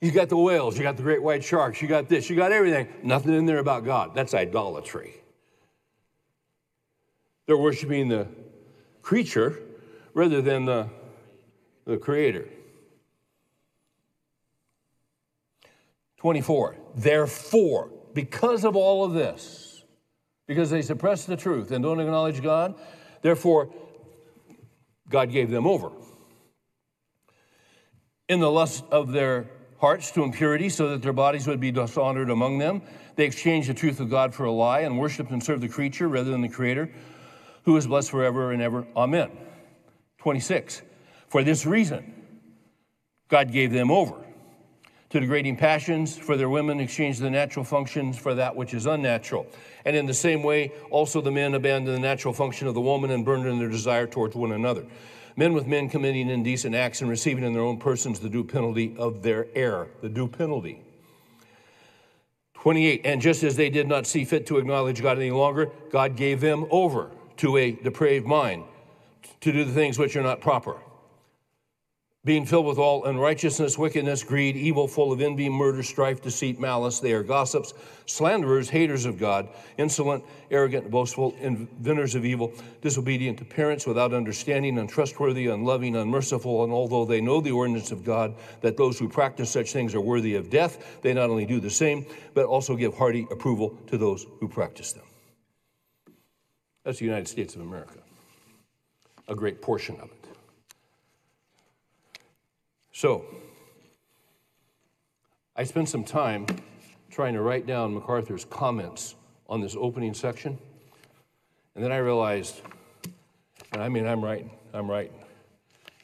You 0.00 0.10
got 0.10 0.28
the 0.28 0.36
whales, 0.36 0.76
you 0.76 0.82
got 0.82 0.96
the 0.96 1.02
great 1.02 1.22
white 1.22 1.42
sharks, 1.42 1.80
you 1.80 1.88
got 1.88 2.08
this, 2.08 2.28
you 2.28 2.36
got 2.36 2.52
everything. 2.52 2.88
Nothing 3.02 3.34
in 3.34 3.46
there 3.46 3.58
about 3.58 3.84
God. 3.84 4.14
That's 4.14 4.34
idolatry. 4.34 5.14
They're 7.46 7.56
worshiping 7.56 8.08
the 8.08 8.28
creature 9.02 9.58
rather 10.12 10.42
than 10.42 10.66
the, 10.66 10.88
the 11.86 11.96
creator. 11.96 12.48
24. 16.24 16.76
Therefore, 16.94 17.90
because 18.14 18.64
of 18.64 18.76
all 18.76 19.04
of 19.04 19.12
this, 19.12 19.84
because 20.46 20.70
they 20.70 20.80
suppress 20.80 21.26
the 21.26 21.36
truth 21.36 21.70
and 21.70 21.84
don't 21.84 22.00
acknowledge 22.00 22.42
God, 22.42 22.76
therefore, 23.20 23.68
God 25.10 25.30
gave 25.30 25.50
them 25.50 25.66
over. 25.66 25.90
In 28.26 28.40
the 28.40 28.50
lust 28.50 28.84
of 28.90 29.12
their 29.12 29.50
hearts 29.78 30.12
to 30.12 30.22
impurity, 30.22 30.70
so 30.70 30.88
that 30.88 31.02
their 31.02 31.12
bodies 31.12 31.46
would 31.46 31.60
be 31.60 31.70
dishonored 31.70 32.30
among 32.30 32.56
them, 32.56 32.80
they 33.16 33.26
exchanged 33.26 33.68
the 33.68 33.74
truth 33.74 34.00
of 34.00 34.08
God 34.08 34.34
for 34.34 34.44
a 34.44 34.50
lie 34.50 34.80
and 34.80 34.98
worshiped 34.98 35.30
and 35.30 35.44
served 35.44 35.62
the 35.62 35.68
creature 35.68 36.08
rather 36.08 36.30
than 36.30 36.40
the 36.40 36.48
Creator, 36.48 36.90
who 37.64 37.76
is 37.76 37.86
blessed 37.86 38.10
forever 38.10 38.50
and 38.50 38.62
ever. 38.62 38.86
Amen. 38.96 39.30
26. 40.16 40.80
For 41.28 41.44
this 41.44 41.66
reason, 41.66 42.14
God 43.28 43.52
gave 43.52 43.72
them 43.72 43.90
over 43.90 44.24
to 45.14 45.20
degrading 45.20 45.56
passions 45.56 46.16
for 46.16 46.36
their 46.36 46.48
women, 46.48 46.80
exchange 46.80 47.18
the 47.18 47.30
natural 47.30 47.64
functions 47.64 48.18
for 48.18 48.34
that 48.34 48.56
which 48.56 48.74
is 48.74 48.84
unnatural. 48.84 49.46
And 49.84 49.94
in 49.94 50.06
the 50.06 50.14
same 50.14 50.42
way, 50.42 50.72
also 50.90 51.20
the 51.20 51.30
men 51.30 51.54
abandon 51.54 51.94
the 51.94 52.00
natural 52.00 52.34
function 52.34 52.66
of 52.66 52.74
the 52.74 52.80
woman 52.80 53.12
and 53.12 53.24
burn 53.24 53.46
in 53.46 53.60
their 53.60 53.68
desire 53.68 54.08
towards 54.08 54.34
one 54.34 54.50
another. 54.50 54.84
Men 55.36 55.52
with 55.52 55.68
men 55.68 55.88
committing 55.88 56.30
indecent 56.30 56.74
acts 56.74 57.00
and 57.00 57.08
receiving 57.08 57.44
in 57.44 57.52
their 57.52 57.62
own 57.62 57.78
persons 57.78 58.18
the 58.18 58.28
due 58.28 58.42
penalty 58.42 58.92
of 58.98 59.22
their 59.22 59.46
error, 59.54 59.86
the 60.02 60.08
due 60.08 60.26
penalty. 60.26 60.82
28, 62.54 63.02
and 63.04 63.20
just 63.20 63.44
as 63.44 63.54
they 63.54 63.70
did 63.70 63.86
not 63.86 64.08
see 64.08 64.24
fit 64.24 64.48
to 64.48 64.58
acknowledge 64.58 65.00
God 65.00 65.18
any 65.18 65.30
longer, 65.30 65.70
God 65.92 66.16
gave 66.16 66.40
them 66.40 66.66
over 66.72 67.12
to 67.36 67.56
a 67.56 67.70
depraved 67.70 68.26
mind 68.26 68.64
to 69.42 69.52
do 69.52 69.64
the 69.64 69.72
things 69.72 69.96
which 69.96 70.16
are 70.16 70.24
not 70.24 70.40
proper 70.40 70.76
being 72.24 72.46
filled 72.46 72.64
with 72.64 72.78
all 72.78 73.04
unrighteousness, 73.04 73.76
wickedness, 73.76 74.22
greed, 74.22 74.56
evil, 74.56 74.88
full 74.88 75.12
of 75.12 75.20
envy, 75.20 75.48
murder, 75.48 75.82
strife, 75.82 76.22
deceit, 76.22 76.58
malice. 76.58 76.98
They 76.98 77.12
are 77.12 77.22
gossips, 77.22 77.74
slanderers, 78.06 78.70
haters 78.70 79.04
of 79.04 79.18
God, 79.18 79.48
insolent, 79.76 80.24
arrogant, 80.50 80.90
boastful, 80.90 81.34
inventors 81.40 82.14
of 82.14 82.24
evil, 82.24 82.52
disobedient 82.80 83.38
to 83.38 83.44
parents, 83.44 83.86
without 83.86 84.14
understanding, 84.14 84.78
untrustworthy, 84.78 85.48
unloving, 85.48 85.96
unmerciful. 85.96 86.64
And 86.64 86.72
although 86.72 87.04
they 87.04 87.20
know 87.20 87.42
the 87.42 87.52
ordinance 87.52 87.92
of 87.92 88.04
God, 88.04 88.34
that 88.62 88.78
those 88.78 88.98
who 88.98 89.08
practice 89.08 89.50
such 89.50 89.72
things 89.72 89.94
are 89.94 90.00
worthy 90.00 90.34
of 90.34 90.48
death, 90.48 91.02
they 91.02 91.12
not 91.12 91.28
only 91.28 91.44
do 91.44 91.60
the 91.60 91.70
same, 91.70 92.06
but 92.32 92.46
also 92.46 92.74
give 92.74 92.96
hearty 92.96 93.26
approval 93.30 93.78
to 93.88 93.98
those 93.98 94.26
who 94.40 94.48
practice 94.48 94.92
them. 94.92 95.04
That's 96.84 96.98
the 96.98 97.04
United 97.04 97.28
States 97.28 97.54
of 97.54 97.60
America, 97.60 97.98
a 99.28 99.34
great 99.34 99.60
portion 99.60 99.96
of 99.96 100.10
it. 100.10 100.23
So, 102.96 103.24
I 105.56 105.64
spent 105.64 105.88
some 105.88 106.04
time 106.04 106.46
trying 107.10 107.34
to 107.34 107.42
write 107.42 107.66
down 107.66 107.92
MacArthur's 107.92 108.44
comments 108.44 109.16
on 109.48 109.60
this 109.60 109.74
opening 109.76 110.14
section, 110.14 110.56
and 111.74 111.82
then 111.82 111.90
I 111.90 111.96
realized, 111.96 112.62
and 113.72 113.82
I 113.82 113.88
mean, 113.88 114.06
I'm 114.06 114.24
right, 114.24 114.48
I'm 114.72 114.88
right. 114.88 115.10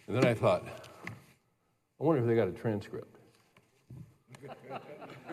And 0.08 0.16
then 0.16 0.24
I 0.24 0.34
thought, 0.34 0.64
I 1.06 2.02
wonder 2.02 2.22
if 2.22 2.26
they 2.26 2.34
got 2.34 2.48
a 2.48 2.52
transcript. 2.52 3.18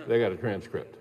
they 0.07 0.19
got 0.19 0.31
a 0.31 0.37
transcript. 0.37 0.95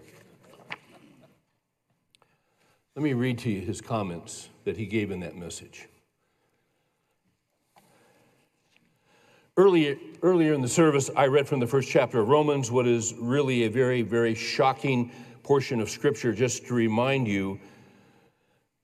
Let 2.94 3.02
me 3.02 3.12
read 3.12 3.36
to 3.40 3.50
you 3.50 3.60
his 3.60 3.82
comments 3.82 4.48
that 4.64 4.78
he 4.78 4.86
gave 4.86 5.10
in 5.10 5.20
that 5.20 5.36
message. 5.36 5.86
Earlier, 9.58 9.96
earlier 10.22 10.52
in 10.52 10.60
the 10.60 10.68
service, 10.68 11.08
I 11.16 11.28
read 11.28 11.48
from 11.48 11.60
the 11.60 11.66
first 11.66 11.88
chapter 11.88 12.20
of 12.20 12.28
Romans 12.28 12.70
what 12.70 12.86
is 12.86 13.14
really 13.18 13.64
a 13.64 13.70
very, 13.70 14.02
very 14.02 14.34
shocking 14.34 15.10
portion 15.42 15.80
of 15.80 15.88
Scripture, 15.88 16.34
just 16.34 16.66
to 16.66 16.74
remind 16.74 17.26
you 17.26 17.58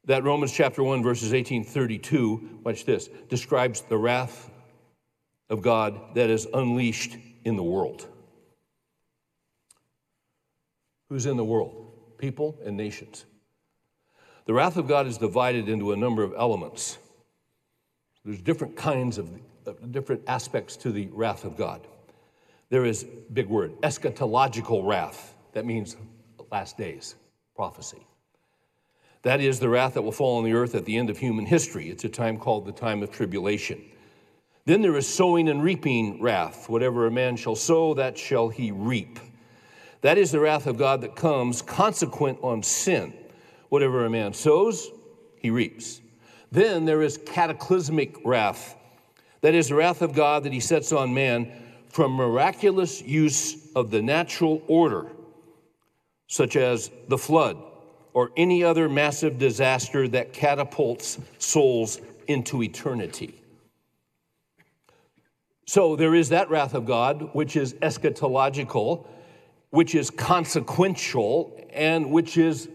that 0.07 0.25
Romans 0.25 0.51
chapter 0.51 0.83
1, 0.83 1.03
verses 1.03 1.35
18 1.35 1.63
32, 1.63 2.61
watch 2.65 2.87
this, 2.87 3.09
describes 3.29 3.83
the 3.83 3.99
wrath 3.99 4.51
of 5.51 5.61
God 5.61 6.15
that 6.15 6.31
is 6.31 6.49
unleashed 6.55 7.19
in 7.45 7.57
the 7.57 7.63
world. 7.63 8.09
Who's 11.11 11.27
in 11.27 11.37
the 11.37 11.45
world? 11.45 11.93
People 12.17 12.59
and 12.65 12.79
nations. 12.79 13.27
The 14.47 14.55
wrath 14.55 14.79
of 14.79 14.89
God 14.89 15.07
is 15.07 15.19
divided 15.19 15.69
into 15.69 15.93
a 15.93 15.97
number 15.97 16.23
of 16.23 16.33
elements. 16.35 16.97
There's 18.25 18.41
different 18.41 18.75
kinds 18.75 19.19
of 19.19 19.29
Uh, 19.65 19.73
different 19.91 20.23
aspects 20.27 20.77
to 20.77 20.91
the 20.91 21.09
wrath 21.13 21.45
of 21.45 21.57
God. 21.57 21.87
There 22.69 22.85
is, 22.85 23.05
big 23.33 23.49
word, 23.49 23.81
eschatological 23.83 24.85
wrath. 24.87 25.35
That 25.53 25.67
means 25.67 25.97
last 26.51 26.77
days, 26.77 27.15
prophecy. 27.55 28.07
That 29.23 29.41
is 29.41 29.61
the 29.61 29.69
wrath 29.69 29.95
that 29.95 30.03
will 30.03 30.11
fall 30.11 30.39
on 30.39 30.45
the 30.45 30.53
earth 30.53 30.75
at 30.75 30.85
the 30.85 30.97
end 30.97 31.11
of 31.11 31.19
human 31.19 31.47
history. 31.47 31.91
It's 31.91 32.05
a 32.05 32.09
time 32.09 32.39
called 32.39 32.67
the 32.67 32.73
time 32.73 33.03
of 33.03 33.13
tribulation. 33.13 33.81
Then 34.65 34.83
there 34.83 34.97
is 34.97 35.07
sowing 35.07 35.49
and 35.49 35.63
reaping 35.63 36.21
wrath. 36.21 36.69
Whatever 36.69 37.07
a 37.07 37.11
man 37.11 37.37
shall 37.37 37.55
sow, 37.55 37.95
that 37.95 38.19
shall 38.19 38.49
he 38.49 38.73
reap. 38.73 39.19
That 40.01 40.19
is 40.19 40.33
the 40.33 40.41
wrath 40.41 40.67
of 40.67 40.77
God 40.77 41.03
that 41.03 41.15
comes 41.15 41.63
consequent 41.63 42.39
on 42.43 42.63
sin. 42.63 43.15
Whatever 43.69 44.05
a 44.05 44.11
man 44.11 44.33
sows, 44.33 44.91
he 45.37 45.51
reaps. 45.51 46.01
Then 46.51 46.85
there 46.85 47.03
is 47.03 47.19
cataclysmic 47.19 48.17
wrath. 48.25 48.77
That 49.43 49.55
is 49.55 49.69
the 49.69 49.75
wrath 49.75 50.03
of 50.03 50.15
God 50.15 50.45
that 50.45 50.53
he 50.53 50.61
sets 50.61 50.93
on 50.93 51.13
man 51.13 51.53
from 51.89 52.13
miraculous 52.13 53.03
use 53.03 53.71
of 53.75 53.91
the 53.91 54.01
natural 54.01 54.63
order, 54.67 55.13
such 56.29 56.57
as 56.57 56.91
the 57.09 57.19
flood 57.19 57.59
or 58.15 58.31
any 58.37 58.63
other 58.65 58.89
massive 58.89 59.39
disaster 59.39 60.09
that 60.09 60.33
catapults 60.33 61.19
souls 61.39 62.01
into 62.29 62.63
eternity. 62.63 63.35
So 65.67 65.97
there 65.97 66.15
is 66.15 66.29
that 66.29 66.51
wrath 66.51 66.75
of 66.75 66.87
God, 66.87 67.31
which 67.35 67.57
is 67.57 67.75
eschatological, 67.75 69.07
which 69.71 69.95
is 69.95 70.11
consequential, 70.11 71.59
and 71.73 72.11
which 72.11 72.37
is 72.37 72.69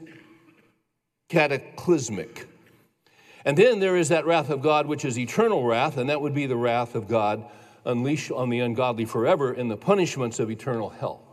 cataclysmic. 1.29 2.46
And 3.47 3.57
then 3.57 3.79
there 3.79 3.95
is 3.95 4.09
that 4.09 4.25
wrath 4.25 4.49
of 4.49 4.61
God, 4.61 4.87
which 4.87 5.05
is 5.05 5.17
eternal 5.17 5.63
wrath, 5.63 5.95
and 5.95 6.09
that 6.09 6.19
would 6.19 6.33
be 6.33 6.47
the 6.47 6.57
wrath 6.57 6.95
of 6.95 7.07
God 7.07 7.45
unleashed 7.85 8.29
on 8.29 8.49
the 8.49 8.59
ungodly 8.59 9.05
forever 9.05 9.53
in 9.53 9.69
the 9.69 9.77
punishments 9.77 10.39
of 10.39 10.51
eternal 10.51 10.89
hell. 10.89 11.23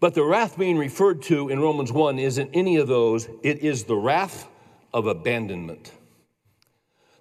But 0.00 0.12
the 0.12 0.22
wrath 0.22 0.58
being 0.58 0.76
referred 0.76 1.22
to 1.22 1.48
in 1.48 1.58
Romans 1.58 1.90
1 1.90 2.18
isn't 2.18 2.50
any 2.52 2.76
of 2.76 2.86
those, 2.86 3.30
it 3.42 3.60
is 3.60 3.84
the 3.84 3.96
wrath 3.96 4.46
of 4.92 5.06
abandonment. 5.06 5.90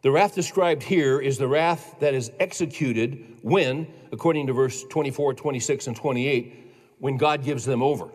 The 0.01 0.11
wrath 0.11 0.35
described 0.35 0.83
here 0.83 1.21
is 1.21 1.37
the 1.37 1.47
wrath 1.47 1.95
that 2.01 2.13
is 2.13 2.33
executed 2.41 3.37
when, 3.43 3.87
according 4.11 4.47
to 4.47 4.53
verse 4.53 4.83
24, 4.89 5.35
26, 5.35 5.87
and 5.87 5.95
28, 5.95 6.75
when 6.99 7.15
God 7.15 7.45
gives 7.45 7.63
them 7.63 7.81
over. 7.81 8.09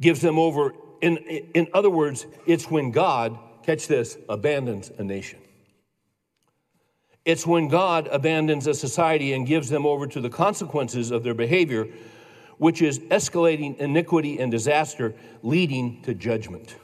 Gives 0.00 0.22
them 0.22 0.38
over 0.38 0.72
in, 1.00 1.16
in 1.18 1.68
other 1.74 1.90
words, 1.90 2.26
it's 2.46 2.70
when 2.70 2.90
God, 2.90 3.38
catch 3.62 3.86
this, 3.86 4.16
abandons 4.28 4.90
a 4.98 5.04
nation. 5.04 5.38
It's 7.24 7.46
when 7.46 7.68
God 7.68 8.08
abandons 8.10 8.66
a 8.66 8.74
society 8.74 9.32
and 9.34 9.46
gives 9.46 9.68
them 9.68 9.84
over 9.84 10.06
to 10.06 10.20
the 10.20 10.30
consequences 10.30 11.10
of 11.10 11.22
their 11.22 11.34
behavior, 11.34 11.88
which 12.58 12.82
is 12.82 12.98
escalating 12.98 13.76
iniquity 13.78 14.38
and 14.38 14.50
disaster, 14.50 15.14
leading 15.42 16.02
to 16.02 16.14
judgment. 16.14 16.76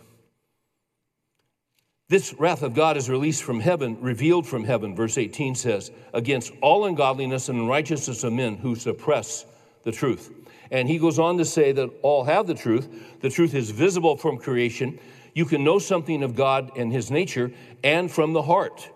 This 2.09 2.35
wrath 2.35 2.63
of 2.63 2.75
God 2.75 2.97
is 2.97 3.11
released 3.11 3.43
from 3.43 3.59
heaven, 3.59 4.01
revealed 4.01 4.47
from 4.47 4.63
heaven, 4.65 4.95
verse 4.95 5.19
18 5.19 5.57
says, 5.57 5.91
against 6.15 6.53
all 6.61 6.85
ungodliness 6.85 7.49
and 7.49 7.59
unrighteousness 7.59 8.23
of 8.23 8.33
men 8.33 8.57
who 8.57 8.77
suppress 8.77 9.45
the 9.83 9.91
truth. 9.91 10.31
And 10.71 10.89
he 10.89 10.99
goes 10.99 11.19
on 11.19 11.39
to 11.39 11.45
say 11.45 11.73
that 11.73 11.91
all 12.03 12.25
have 12.25 12.47
the 12.47 12.55
truth. 12.55 13.21
The 13.21 13.31
truth 13.31 13.55
is 13.55 13.71
visible 13.71 14.17
from 14.17 14.39
creation. 14.39 14.99
You 15.35 15.45
can 15.45 15.65
know 15.65 15.79
something 15.79 16.23
of 16.23 16.35
God 16.35 16.73
and 16.77 16.93
his 16.93 17.11
nature 17.11 17.53
and 17.85 18.11
from 18.11 18.33
the 18.33 18.43
heart. 18.43 18.91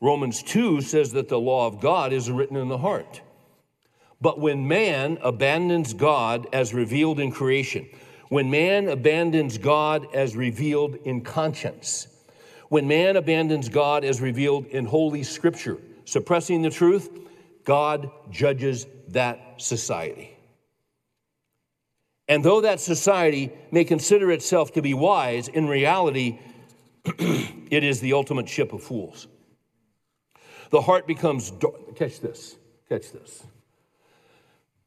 Romans 0.00 0.42
2 0.42 0.80
says 0.80 1.12
that 1.12 1.28
the 1.28 1.40
law 1.40 1.66
of 1.66 1.80
God 1.80 2.12
is 2.12 2.30
written 2.30 2.56
in 2.56 2.68
the 2.68 2.78
heart. 2.78 3.20
But 4.20 4.38
when 4.38 4.68
man 4.68 5.18
abandons 5.22 5.94
God 5.94 6.46
as 6.52 6.74
revealed 6.74 7.18
in 7.18 7.32
creation, 7.32 7.88
when 8.28 8.50
man 8.50 8.88
abandons 8.88 9.58
God 9.58 10.06
as 10.14 10.36
revealed 10.36 10.96
in 11.04 11.22
conscience, 11.22 12.06
when 12.68 12.86
man 12.86 13.16
abandons 13.16 13.68
God 13.68 14.04
as 14.04 14.20
revealed 14.20 14.66
in 14.66 14.84
Holy 14.84 15.22
Scripture, 15.22 15.78
suppressing 16.04 16.62
the 16.62 16.70
truth, 16.70 17.10
God 17.64 18.10
judges 18.30 18.86
that 19.08 19.60
society. 19.60 20.29
And 22.30 22.44
though 22.44 22.60
that 22.60 22.78
society 22.78 23.50
may 23.72 23.84
consider 23.84 24.30
itself 24.30 24.72
to 24.74 24.82
be 24.82 24.94
wise, 24.94 25.48
in 25.48 25.66
reality, 25.66 26.38
it 27.04 27.82
is 27.82 27.98
the 27.98 28.12
ultimate 28.12 28.48
ship 28.48 28.72
of 28.72 28.84
fools. 28.84 29.26
The 30.70 30.80
heart 30.80 31.08
becomes, 31.08 31.50
dark. 31.50 31.96
catch 31.96 32.20
this, 32.20 32.54
catch 32.88 33.10
this. 33.10 33.42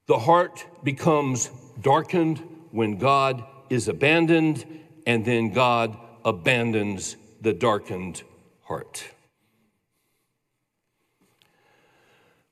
The 0.05 0.19
heart 0.19 0.65
becomes 0.85 1.51
darkened 1.81 2.41
when 2.71 2.97
God 2.97 3.43
is 3.69 3.89
abandoned, 3.89 4.65
and 5.05 5.25
then 5.25 5.51
God 5.51 5.97
abandons 6.23 7.17
the 7.41 7.51
darkened 7.51 8.23
heart. 8.61 9.03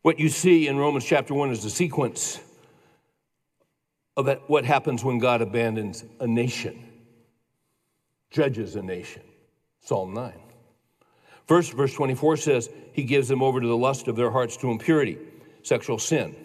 What 0.02 0.20
you 0.20 0.28
see 0.28 0.68
in 0.68 0.76
Romans 0.76 1.06
chapter 1.06 1.34
1 1.34 1.52
is 1.52 1.64
the 1.64 1.70
sequence 1.70 2.42
of 4.18 4.30
what 4.48 4.66
happens 4.66 5.04
when 5.04 5.20
God 5.20 5.42
abandons 5.42 6.04
a 6.20 6.28
nation, 6.28 6.88
judges 8.30 8.76
a 8.76 8.82
nation. 8.82 9.24
Psalm 9.80 10.14
9. 10.14 10.34
First, 11.48 11.74
verse 11.74 11.94
24 11.94 12.38
says, 12.38 12.70
He 12.94 13.04
gives 13.04 13.28
them 13.28 13.42
over 13.42 13.60
to 13.60 13.68
the 13.68 13.78
lust 13.78 14.08
of 14.08 14.16
their 14.16 14.32
hearts 14.32 14.58
to 14.58 14.72
impurity. 14.72 15.18
sexual 15.64 16.00
sin, 16.00 16.36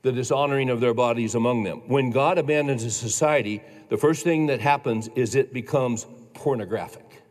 the 0.00 0.12
dishonoring 0.12 0.70
of 0.70 0.80
their 0.80 0.94
bodies 0.94 1.34
among 1.34 1.64
them. 1.64 1.82
When 1.86 2.10
God 2.10 2.38
abandons 2.38 2.82
a 2.82 2.90
society, 2.90 3.62
the 3.90 3.98
first 3.98 4.24
thing 4.24 4.46
that 4.46 4.60
happens 4.60 5.08
is 5.14 5.34
it 5.34 5.52
becomes 5.52 6.06
pornographic. 6.32 7.22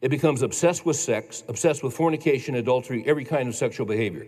It 0.00 0.08
becomes 0.08 0.42
obsessed 0.42 0.84
with 0.84 0.96
sex, 0.96 1.44
obsessed 1.48 1.82
with 1.82 1.94
fornication, 1.94 2.56
adultery, 2.56 3.04
every 3.06 3.24
kind 3.24 3.48
of 3.48 3.54
sexual 3.54 3.86
behavior. 3.86 4.26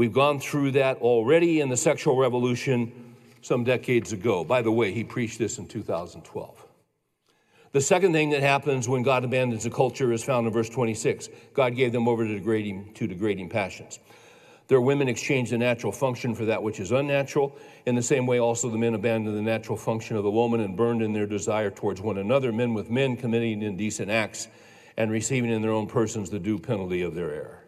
We've 0.00 0.14
gone 0.14 0.40
through 0.40 0.70
that 0.70 0.96
already 1.02 1.60
in 1.60 1.68
the 1.68 1.76
sexual 1.76 2.16
revolution 2.16 3.14
some 3.42 3.64
decades 3.64 4.14
ago. 4.14 4.44
By 4.44 4.62
the 4.62 4.72
way, 4.72 4.92
he 4.92 5.04
preached 5.04 5.38
this 5.38 5.58
in 5.58 5.66
2012. 5.66 6.66
The 7.72 7.80
second 7.82 8.14
thing 8.14 8.30
that 8.30 8.40
happens 8.40 8.88
when 8.88 9.02
God 9.02 9.24
abandons 9.24 9.66
a 9.66 9.70
culture 9.70 10.10
is 10.14 10.24
found 10.24 10.46
in 10.46 10.54
verse 10.54 10.70
26. 10.70 11.28
God 11.52 11.76
gave 11.76 11.92
them 11.92 12.08
over 12.08 12.26
to 12.26 12.32
degrading, 12.32 12.94
to 12.94 13.06
degrading 13.06 13.50
passions. 13.50 13.98
Their 14.68 14.80
women 14.80 15.06
exchanged 15.06 15.52
the 15.52 15.58
natural 15.58 15.92
function 15.92 16.34
for 16.34 16.46
that 16.46 16.62
which 16.62 16.80
is 16.80 16.92
unnatural. 16.92 17.54
In 17.84 17.94
the 17.94 18.02
same 18.02 18.26
way, 18.26 18.38
also 18.38 18.70
the 18.70 18.78
men 18.78 18.94
abandoned 18.94 19.36
the 19.36 19.42
natural 19.42 19.76
function 19.76 20.16
of 20.16 20.24
the 20.24 20.30
woman 20.30 20.60
and 20.60 20.78
burned 20.78 21.02
in 21.02 21.12
their 21.12 21.26
desire 21.26 21.70
towards 21.70 22.00
one 22.00 22.16
another, 22.16 22.52
men 22.52 22.72
with 22.72 22.88
men 22.88 23.18
committing 23.18 23.60
indecent 23.60 24.10
acts 24.10 24.48
and 24.96 25.10
receiving 25.10 25.50
in 25.50 25.60
their 25.60 25.72
own 25.72 25.86
persons 25.86 26.30
the 26.30 26.38
due 26.38 26.58
penalty 26.58 27.02
of 27.02 27.14
their 27.14 27.34
error. 27.34 27.59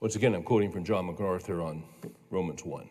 Once 0.00 0.16
again, 0.16 0.34
I'm 0.34 0.42
quoting 0.42 0.70
from 0.70 0.84
John 0.84 1.06
MacArthur 1.06 1.60
on 1.60 1.82
Romans 2.30 2.64
1 2.64 2.88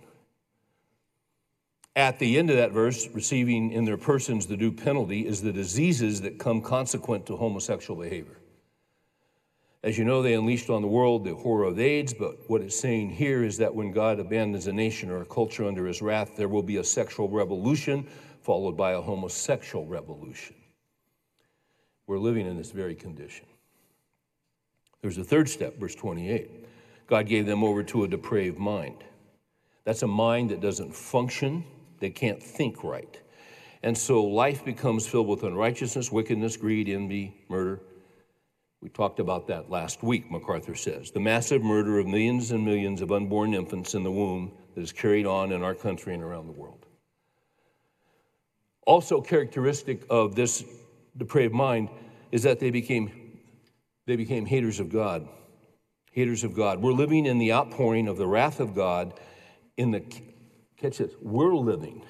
at 1.97 2.19
the 2.19 2.37
end 2.37 2.51
of 2.51 2.57
that 2.57 2.71
verse, 2.71 3.07
receiving 3.11 3.71
in 3.71 3.83
their 3.83 3.97
persons 3.97 4.45
the 4.45 4.55
due 4.55 4.71
penalty, 4.71 5.25
is 5.25 5.41
the 5.41 5.51
diseases 5.51 6.21
that 6.21 6.37
come 6.37 6.61
consequent 6.61 7.25
to 7.25 7.35
homosexual 7.35 7.99
behavior. 7.99 8.37
As 9.81 9.97
you 9.97 10.05
know, 10.05 10.21
they 10.21 10.35
unleashed 10.35 10.69
on 10.69 10.83
the 10.83 10.87
world 10.87 11.25
the 11.25 11.33
horror 11.33 11.63
of 11.63 11.79
AIDS, 11.79 12.13
but 12.13 12.37
what 12.47 12.61
it's 12.61 12.79
saying 12.79 13.09
here 13.09 13.43
is 13.43 13.57
that 13.57 13.73
when 13.73 13.91
God 13.91 14.19
abandons 14.19 14.67
a 14.67 14.71
nation 14.71 15.09
or 15.09 15.21
a 15.21 15.25
culture 15.25 15.65
under 15.65 15.87
his 15.87 15.99
wrath, 15.99 16.35
there 16.37 16.47
will 16.47 16.61
be 16.61 16.77
a 16.77 16.83
sexual 16.83 17.29
revolution 17.29 18.07
followed 18.43 18.77
by 18.77 18.91
a 18.91 19.01
homosexual 19.01 19.87
revolution. 19.87 20.55
We're 22.05 22.19
living 22.19 22.45
in 22.45 22.57
this 22.57 22.71
very 22.71 22.95
condition. 22.95 23.47
There's 25.01 25.17
a 25.17 25.23
third 25.23 25.49
step, 25.49 25.79
verse 25.79 25.95
28. 25.95 26.67
God 27.07 27.27
gave 27.27 27.45
them 27.45 27.63
over 27.63 27.83
to 27.83 28.03
a 28.03 28.07
depraved 28.07 28.59
mind. 28.59 29.03
That's 29.85 30.03
a 30.03 30.07
mind 30.07 30.51
that 30.51 30.61
doesn't 30.61 30.93
function 30.93 31.63
they 31.99 32.09
can't 32.09 32.41
think 32.41 32.83
right. 32.83 33.19
And 33.83 33.97
so 33.97 34.23
life 34.23 34.65
becomes 34.65 35.07
filled 35.07 35.27
with 35.27 35.43
unrighteousness, 35.43 36.11
wickedness, 36.11 36.57
greed, 36.57 36.89
envy, 36.89 37.45
murder. 37.49 37.81
We 38.81 38.89
talked 38.89 39.19
about 39.19 39.47
that 39.47 39.69
last 39.69 40.03
week, 40.03 40.29
MacArthur 40.29 40.75
says. 40.75 41.11
The 41.11 41.19
massive 41.19 41.63
murder 41.63 41.99
of 41.99 42.07
millions 42.07 42.51
and 42.51 42.63
millions 42.63 43.01
of 43.01 43.11
unborn 43.11 43.53
infants 43.53 43.95
in 43.95 44.03
the 44.03 44.11
womb 44.11 44.51
that 44.75 44.81
is 44.81 44.91
carried 44.91 45.25
on 45.25 45.51
in 45.51 45.63
our 45.63 45.73
country 45.73 46.13
and 46.13 46.23
around 46.23 46.47
the 46.47 46.53
world. 46.53 46.85
Also, 48.85 49.19
characteristic 49.21 50.05
of 50.09 50.35
this 50.35 50.63
depraved 51.17 51.53
mind 51.53 51.89
is 52.31 52.43
that 52.43 52.59
they 52.59 52.69
became, 52.69 53.39
they 54.05 54.15
became 54.15 54.45
haters 54.45 54.79
of 54.79 54.89
God. 54.89 55.27
Haters 56.17 56.43
of 56.43 56.55
God. 56.55 56.81
We're 56.81 56.93
living 56.93 57.27
in 57.27 57.37
the 57.37 57.53
outpouring 57.53 58.07
of 58.07 58.17
the 58.17 58.25
wrath 58.25 58.59
of 58.59 58.73
God 58.73 59.19
in 59.77 59.91
the 59.91 59.99
catch 60.75 60.97
this, 60.97 61.11
we're 61.21 61.53
living 61.53 62.01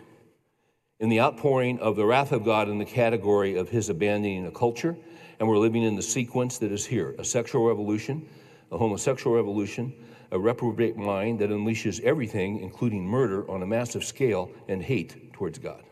in 1.01 1.09
the 1.09 1.19
outpouring 1.19 1.77
of 1.79 1.97
the 1.97 2.05
wrath 2.05 2.31
of 2.31 2.45
God 2.45 2.69
in 2.69 2.77
the 2.77 2.85
category 2.85 3.57
of 3.57 3.67
his 3.67 3.89
abandoning 3.89 4.47
a 4.47 4.51
culture, 4.51 4.95
and 5.41 5.49
we're 5.49 5.57
living 5.57 5.83
in 5.83 5.97
the 5.97 6.01
sequence 6.01 6.57
that 6.59 6.71
is 6.71 6.85
here 6.85 7.17
a 7.19 7.25
sexual 7.25 7.67
revolution, 7.67 8.25
a 8.71 8.77
homosexual 8.77 9.35
revolution, 9.35 9.93
a 10.31 10.39
reprobate 10.39 10.95
mind 10.95 11.39
that 11.39 11.49
unleashes 11.49 11.99
everything, 11.99 12.61
including 12.61 13.05
murder, 13.05 13.45
on 13.51 13.61
a 13.61 13.67
massive 13.67 14.05
scale 14.05 14.49
and 14.69 14.81
hate 14.81 15.33
towards 15.33 15.59
God. 15.59 15.83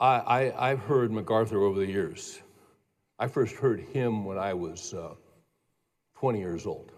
I, 0.00 0.50
I, 0.56 0.68
have 0.70 0.80
heard 0.80 1.12
MacArthur 1.12 1.62
over 1.62 1.78
the 1.78 1.86
years. 1.86 2.40
I 3.24 3.26
first 3.26 3.56
heard 3.56 3.80
him 3.80 4.26
when 4.26 4.36
I 4.36 4.52
was 4.52 4.92
uh, 4.92 5.14
20 6.16 6.40
years 6.40 6.66
old. 6.66 6.92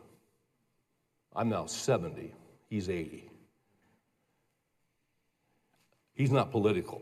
I'm 1.37 1.49
now 1.49 1.67
70, 1.67 2.35
he's 2.69 2.91
80. 2.91 3.31
He's 6.15 6.33
not 6.33 6.51
political. 6.51 7.01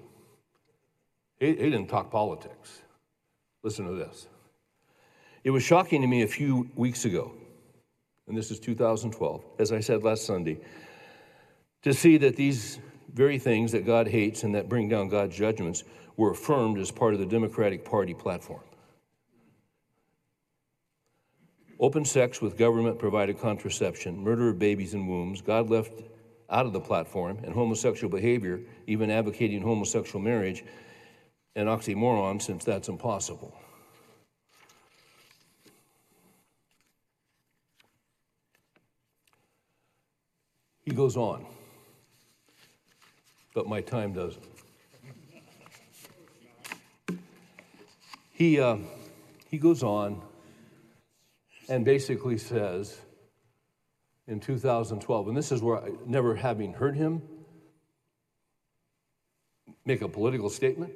He, 1.41 1.47
he 1.47 1.55
didn't 1.55 1.87
talk 1.87 2.11
politics. 2.11 2.83
Listen 3.63 3.87
to 3.87 3.95
this. 3.95 4.27
It 5.43 5.53
was 5.53 5.63
shocking 5.63 6.03
to 6.03 6.07
me 6.07 6.21
a 6.21 6.29
few 6.29 6.69
weeks 6.77 7.07
ago, 7.07 7.33
and 8.29 8.37
this 8.37 8.51
is 8.51 8.61
2012, 8.61 9.43
as 9.59 9.73
I 9.73 9.81
said 9.81 10.03
last 10.03 10.27
Sunday, 10.27 10.59
to 11.81 11.95
see 11.95 12.19
that 12.19 12.37
these 12.37 12.79
very 13.15 13.39
things 13.39 13.73
that 13.73 13.87
God 13.87 14.07
hates 14.07 14.43
and 14.43 14.55
that 14.55 14.69
bring 14.69 14.91
down 14.91 15.09
God's 15.09 15.35
judgments 15.35 15.83
were 16.19 16.33
affirmed 16.33 16.77
as 16.77 16.91
part 16.91 17.15
of 17.15 17.21
the 17.21 17.27
Democratic 17.27 17.87
Party 17.87 18.13
platform. 18.13 18.61
Open 21.85 22.03
sex 22.03 22.41
with 22.41 22.57
government 22.57 22.99
provided 22.99 23.39
contraception, 23.39 24.17
murder 24.17 24.49
of 24.49 24.59
babies 24.59 24.95
in 24.95 25.07
wombs, 25.07 25.43
God 25.43 25.69
left 25.69 25.93
out 26.49 26.65
of 26.65 26.73
the 26.73 26.81
platform, 26.81 27.39
and 27.43 27.53
homosexual 27.53 28.11
behavior, 28.11 28.63
even 28.87 29.11
advocating 29.11 29.61
homosexual 29.61 30.19
marriage, 30.19 30.65
an 31.57 31.67
oxymoron 31.67 32.41
since 32.41 32.65
that's 32.65 32.89
impossible. 32.89 33.55
He 40.87 40.93
goes 40.93 41.19
on, 41.19 41.45
but 43.55 43.69
my 43.69 43.83
time 43.83 44.15
doesn't. 44.15 44.43
He, 48.33 48.59
uh, 48.59 48.79
he 49.51 49.59
goes 49.59 49.83
on 49.83 50.23
and 51.69 51.85
basically 51.85 52.39
says 52.39 53.01
in 54.27 54.41
2012, 54.41 55.29
and 55.29 55.37
this 55.37 55.53
is 55.53 55.63
where 55.63 55.79
I, 55.79 55.91
never 56.07 56.35
having 56.35 56.73
heard 56.73 56.97
him 56.97 57.23
make 59.85 60.03
a 60.03 60.09
political 60.09 60.49
statement, 60.49 60.93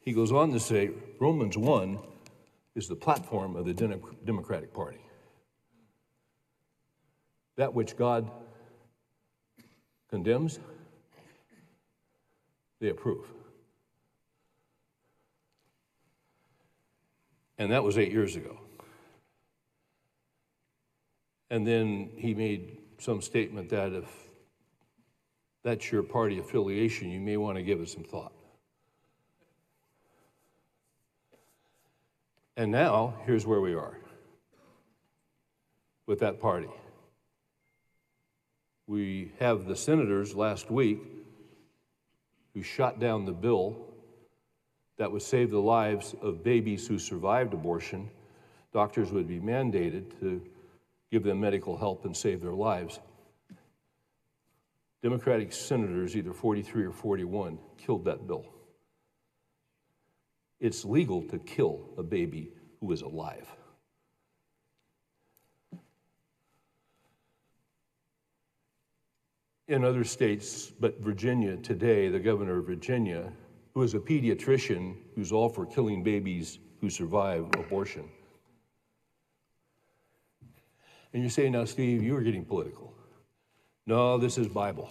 he 0.00 0.12
goes 0.12 0.32
on 0.32 0.52
to 0.52 0.60
say 0.60 0.90
Romans 1.18 1.56
1 1.56 1.98
is 2.74 2.88
the 2.88 2.96
platform 2.96 3.56
of 3.56 3.64
the 3.64 3.72
Democratic 4.24 4.74
Party. 4.74 4.98
That 7.56 7.72
which 7.72 7.96
God 7.96 8.30
condemns, 10.10 10.58
they 12.80 12.90
approve. 12.90 13.26
And 17.58 17.70
that 17.70 17.84
was 17.84 17.98
eight 17.98 18.12
years 18.12 18.36
ago. 18.36 18.58
And 21.50 21.66
then 21.66 22.10
he 22.16 22.34
made 22.34 22.78
some 22.98 23.20
statement 23.20 23.68
that 23.70 23.92
if 23.92 24.10
that's 25.62 25.90
your 25.92 26.02
party 26.02 26.38
affiliation, 26.38 27.10
you 27.10 27.20
may 27.20 27.36
want 27.36 27.56
to 27.56 27.62
give 27.62 27.80
it 27.80 27.88
some 27.88 28.04
thought. 28.04 28.32
And 32.56 32.70
now, 32.70 33.14
here's 33.26 33.46
where 33.46 33.60
we 33.60 33.74
are 33.74 33.98
with 36.06 36.20
that 36.20 36.40
party. 36.40 36.68
We 38.86 39.32
have 39.40 39.66
the 39.66 39.74
senators 39.74 40.34
last 40.34 40.70
week 40.70 41.00
who 42.52 42.62
shot 42.62 43.00
down 43.00 43.24
the 43.24 43.32
bill 43.32 43.76
that 44.96 45.10
would 45.10 45.22
save 45.22 45.50
the 45.50 45.58
lives 45.58 46.14
of 46.22 46.44
babies 46.44 46.86
who 46.86 46.98
survived 46.98 47.52
abortion, 47.52 48.08
doctors 48.72 49.10
would 49.12 49.26
be 49.26 49.40
mandated 49.40 50.18
to 50.20 50.42
give 51.10 51.22
them 51.22 51.40
medical 51.40 51.76
help 51.76 52.04
and 52.04 52.16
save 52.16 52.40
their 52.40 52.52
lives. 52.52 53.00
Democratic 55.02 55.52
senators, 55.52 56.16
either 56.16 56.32
43 56.32 56.84
or 56.84 56.92
41, 56.92 57.58
killed 57.76 58.04
that 58.04 58.26
bill. 58.26 58.46
It's 60.60 60.84
legal 60.84 61.22
to 61.24 61.38
kill 61.38 61.90
a 61.98 62.02
baby 62.02 62.50
who 62.80 62.90
is 62.92 63.02
alive. 63.02 63.46
In 69.66 69.84
other 69.84 70.04
states, 70.04 70.70
but 70.78 71.00
Virginia 71.00 71.56
today, 71.56 72.08
the 72.08 72.20
governor 72.20 72.58
of 72.58 72.66
Virginia 72.66 73.32
who 73.74 73.82
is 73.82 73.94
a 73.94 73.98
pediatrician 73.98 74.94
who's 75.14 75.32
all 75.32 75.48
for 75.48 75.66
killing 75.66 76.02
babies 76.02 76.60
who 76.80 76.88
survive 76.88 77.44
abortion. 77.54 78.08
And 81.12 81.22
you 81.22 81.28
say, 81.28 81.50
now, 81.50 81.64
Steve, 81.64 82.02
you 82.02 82.16
are 82.16 82.22
getting 82.22 82.44
political. 82.44 82.94
No, 83.86 84.16
this 84.16 84.38
is 84.38 84.48
Bible. 84.48 84.90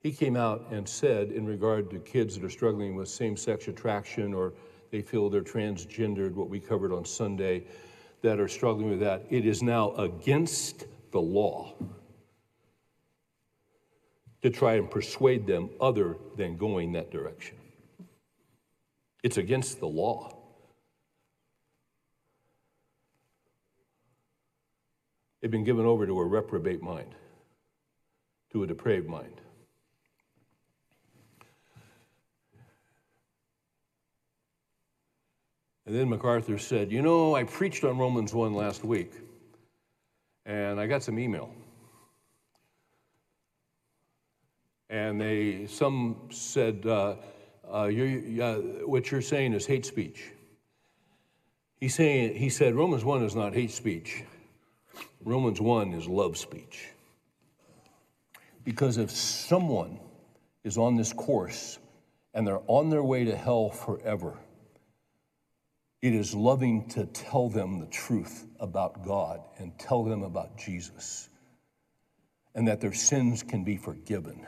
He 0.00 0.12
came 0.12 0.36
out 0.36 0.66
and 0.70 0.88
said, 0.88 1.32
in 1.32 1.44
regard 1.46 1.90
to 1.90 1.98
kids 1.98 2.36
that 2.36 2.44
are 2.44 2.50
struggling 2.50 2.94
with 2.94 3.08
same 3.08 3.36
sex 3.36 3.66
attraction 3.66 4.32
or 4.32 4.52
they 4.90 5.02
feel 5.02 5.28
they're 5.28 5.42
transgendered, 5.42 6.34
what 6.34 6.48
we 6.48 6.60
covered 6.60 6.92
on 6.92 7.04
Sunday, 7.04 7.64
that 8.22 8.38
are 8.38 8.48
struggling 8.48 8.88
with 8.88 9.00
that, 9.00 9.24
it 9.30 9.44
is 9.44 9.62
now 9.62 9.92
against 9.94 10.84
the 11.16 11.22
law 11.22 11.72
to 14.42 14.50
try 14.50 14.74
and 14.74 14.90
persuade 14.90 15.46
them 15.46 15.70
other 15.80 16.18
than 16.36 16.58
going 16.58 16.92
that 16.92 17.10
direction. 17.10 17.56
It's 19.22 19.38
against 19.38 19.80
the 19.80 19.86
law. 19.86 20.36
They've 25.40 25.50
been 25.50 25.64
given 25.64 25.86
over 25.86 26.06
to 26.06 26.18
a 26.18 26.24
reprobate 26.26 26.82
mind, 26.82 27.14
to 28.52 28.62
a 28.62 28.66
depraved 28.66 29.08
mind. 29.08 29.40
And 35.86 35.96
then 35.96 36.10
MacArthur 36.10 36.58
said, 36.58 36.92
You 36.92 37.00
know, 37.00 37.34
I 37.34 37.44
preached 37.44 37.84
on 37.84 37.96
Romans 37.96 38.34
1 38.34 38.52
last 38.52 38.84
week, 38.84 39.12
and 40.46 40.80
I 40.80 40.86
got 40.86 41.02
some 41.02 41.18
email. 41.18 41.50
And 44.88 45.20
they, 45.20 45.66
some 45.66 46.16
said, 46.30 46.86
uh, 46.86 47.16
uh, 47.72 47.86
you're, 47.86 48.42
uh, 48.42 48.56
What 48.86 49.10
you're 49.10 49.20
saying 49.20 49.52
is 49.52 49.66
hate 49.66 49.84
speech. 49.84 50.32
He's 51.80 51.94
saying, 51.94 52.36
he 52.36 52.48
said, 52.48 52.74
Romans 52.74 53.04
1 53.04 53.24
is 53.24 53.34
not 53.34 53.52
hate 53.52 53.72
speech, 53.72 54.22
Romans 55.24 55.60
1 55.60 55.92
is 55.92 56.06
love 56.06 56.38
speech. 56.38 56.88
Because 58.64 58.96
if 58.96 59.10
someone 59.10 59.98
is 60.64 60.78
on 60.78 60.96
this 60.96 61.12
course 61.12 61.78
and 62.32 62.46
they're 62.46 62.62
on 62.66 62.90
their 62.90 63.02
way 63.02 63.24
to 63.24 63.36
hell 63.36 63.70
forever, 63.70 64.38
it 66.06 66.14
is 66.14 66.34
loving 66.34 66.88
to 66.90 67.04
tell 67.06 67.48
them 67.48 67.80
the 67.80 67.86
truth 67.86 68.46
about 68.60 69.04
God 69.04 69.40
and 69.58 69.76
tell 69.76 70.04
them 70.04 70.22
about 70.22 70.56
Jesus 70.56 71.28
and 72.54 72.68
that 72.68 72.80
their 72.80 72.92
sins 72.92 73.42
can 73.42 73.64
be 73.64 73.76
forgiven 73.76 74.46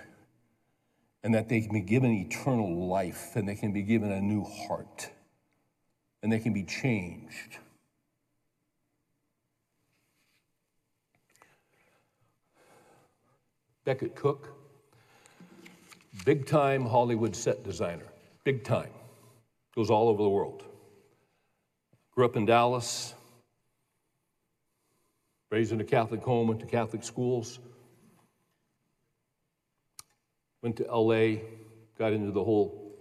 and 1.25 1.35
that 1.35 1.49
they 1.49 1.61
can 1.61 1.73
be 1.73 1.81
given 1.81 2.13
eternal 2.13 2.87
life 2.87 3.35
and 3.35 3.49
they 3.49 3.57
can 3.57 3.73
be 3.73 3.83
given 3.83 4.13
a 4.13 4.21
new 4.21 4.45
heart 4.45 5.11
and 6.23 6.33
they 6.33 6.39
can 6.39 6.53
be 6.53 6.63
changed. 6.63 7.59
Becket 13.85 14.15
Cook, 14.15 14.55
big 16.25 16.47
time 16.47 16.87
Hollywood 16.87 17.35
set 17.35 17.65
designer, 17.65 18.07
big 18.45 18.63
time, 18.63 18.91
goes 19.75 19.91
all 19.91 20.09
over 20.09 20.23
the 20.23 20.29
world. 20.29 20.68
Grew 22.19 22.25
up 22.25 22.35
in 22.35 22.47
Dallas, 22.47 23.15
raised 25.51 25.71
in 25.71 25.81
a 25.81 25.85
Catholic 25.85 26.21
home, 26.21 26.49
went 26.49 26.59
to 26.59 26.67
Catholic 26.67 27.05
schools, 27.05 27.61
went 30.61 30.79
to 30.79 30.83
LA, 30.93 31.43
got 31.97 32.13
into 32.13 32.33
the 32.33 32.43
whole 32.43 32.93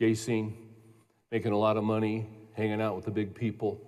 gay 0.00 0.14
scene, 0.14 0.56
making 1.30 1.52
a 1.52 1.58
lot 1.58 1.76
of 1.76 1.84
money, 1.84 2.30
hanging 2.54 2.80
out 2.80 2.96
with 2.96 3.04
the 3.04 3.10
big 3.10 3.34
people. 3.34 3.78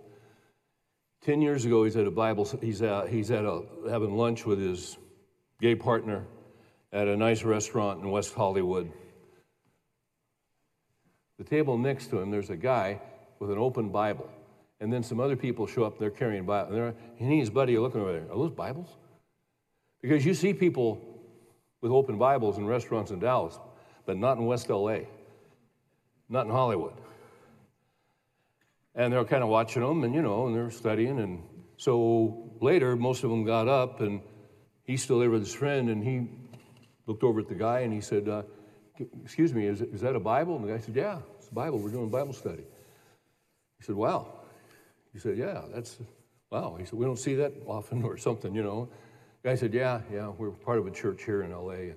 Ten 1.23 1.41
years 1.41 1.65
ago, 1.65 1.85
he's 1.85 1.97
at 1.97 2.07
a 2.07 2.11
Bible. 2.11 2.47
He's 2.61 2.83
at, 2.83 3.09
he's 3.09 3.31
at 3.31 3.47
a, 3.47 3.63
having 3.89 4.19
lunch 4.19 4.45
with 4.45 4.61
his 4.61 4.99
gay 5.63 5.77
partner 5.77 6.27
at 6.93 7.09
a 7.09 7.17
nice 7.17 7.43
restaurant 7.43 8.03
in 8.03 8.11
West 8.11 8.35
Hollywood. 8.35 8.93
The 11.39 11.45
table 11.45 11.79
next 11.79 12.09
to 12.09 12.19
him, 12.19 12.31
there's 12.31 12.51
a 12.51 12.57
guy 12.57 13.01
with 13.39 13.51
an 13.51 13.57
open 13.57 13.89
Bible. 13.89 14.31
And 14.81 14.93
then 14.93 15.03
some 15.03 15.19
other 15.19 15.37
people 15.37 15.67
show 15.67 15.85
up, 15.85 15.99
they're 15.99 16.11
carrying 16.11 16.47
Bibles. 16.47 16.75
And, 16.75 16.83
and 16.83 16.95
he 17.19 17.25
and 17.25 17.41
his 17.41 17.51
buddy 17.51 17.77
are 17.77 17.81
looking 17.81 18.01
over 18.01 18.13
there. 18.13 18.31
Are 18.31 18.39
those 18.39 18.53
Bibles? 18.53 18.89
Because 20.01 20.25
you 20.25 20.35
see 20.35 20.55
people 20.55 21.01
with 21.81 21.91
open 21.91 22.19
Bibles 22.19 22.59
in 22.59 22.67
restaurants 22.67 23.11
in 23.11 23.19
Dallas, 23.19 23.59
but 24.07 24.17
not 24.17 24.39
in 24.39 24.47
West 24.47 24.69
LA, 24.69 25.01
not 26.29 26.47
in 26.47 26.53
Hollywood. 26.53 26.95
And 28.95 29.13
they're 29.13 29.25
kind 29.25 29.43
of 29.43 29.49
watching 29.49 29.83
them, 29.83 30.05
and 30.05 30.15
you 30.15 30.23
know, 30.23 30.47
and 30.47 30.57
they're 30.57 30.71
studying. 30.71 31.19
And 31.19 31.43
so 31.77 32.53
later, 32.61 32.97
most 32.97 33.25
of 33.25 33.31
them 33.31 33.45
got 33.45 33.69
up, 33.69 34.01
and 34.01 34.21
he's 34.85 35.03
still 35.03 35.19
there 35.19 35.31
with 35.31 35.43
his 35.43 35.55
friend, 35.55 35.89
and 35.89 36.03
he 36.03 36.29
looked 37.07 37.25
over 37.25 37.41
at 37.41 37.49
the 37.49 37.55
guy 37.55 37.81
and 37.81 37.93
he 37.93 38.01
said, 38.01 38.29
uh, 38.29 38.43
Excuse 39.23 39.55
me, 39.55 39.65
is, 39.67 39.81
is 39.81 40.01
that 40.01 40.17
a 40.17 40.21
Bible? 40.21 40.57
And 40.57 40.69
the 40.69 40.73
guy 40.73 40.79
said, 40.79 40.97
Yeah, 40.97 41.21
it's 41.39 41.49
a 41.49 41.55
Bible. 41.55 41.79
We're 41.79 41.91
doing 41.91 42.09
Bible 42.09 42.33
study. 42.33 42.65
He 43.79 43.85
said, 43.85 43.95
Wow. 43.95 44.38
He 45.19 45.23
said, 45.23 45.37
Yeah, 45.37 45.63
that's, 45.75 45.99
wow. 46.49 46.77
He 46.79 46.85
said, 46.85 46.97
We 46.97 47.05
don't 47.05 47.19
see 47.19 47.35
that 47.35 47.53
often 47.67 48.03
or 48.05 48.17
something, 48.17 48.55
you 48.55 48.63
know. 48.63 48.89
The 49.43 49.49
guy 49.49 49.55
said, 49.57 49.75
Yeah, 49.75 50.01
yeah, 50.13 50.29
we're 50.29 50.53
part 50.53 50.79
of 50.79 50.87
a 50.87 50.93
church 50.93 51.25
here 51.25 51.43
in 51.43 51.51
LA. 51.51 51.73
And, 51.73 51.97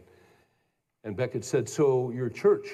and 1.03 1.15
Becket 1.15 1.45
said, 1.45 1.69
So, 1.69 2.09
your 2.09 2.29
church, 2.29 2.65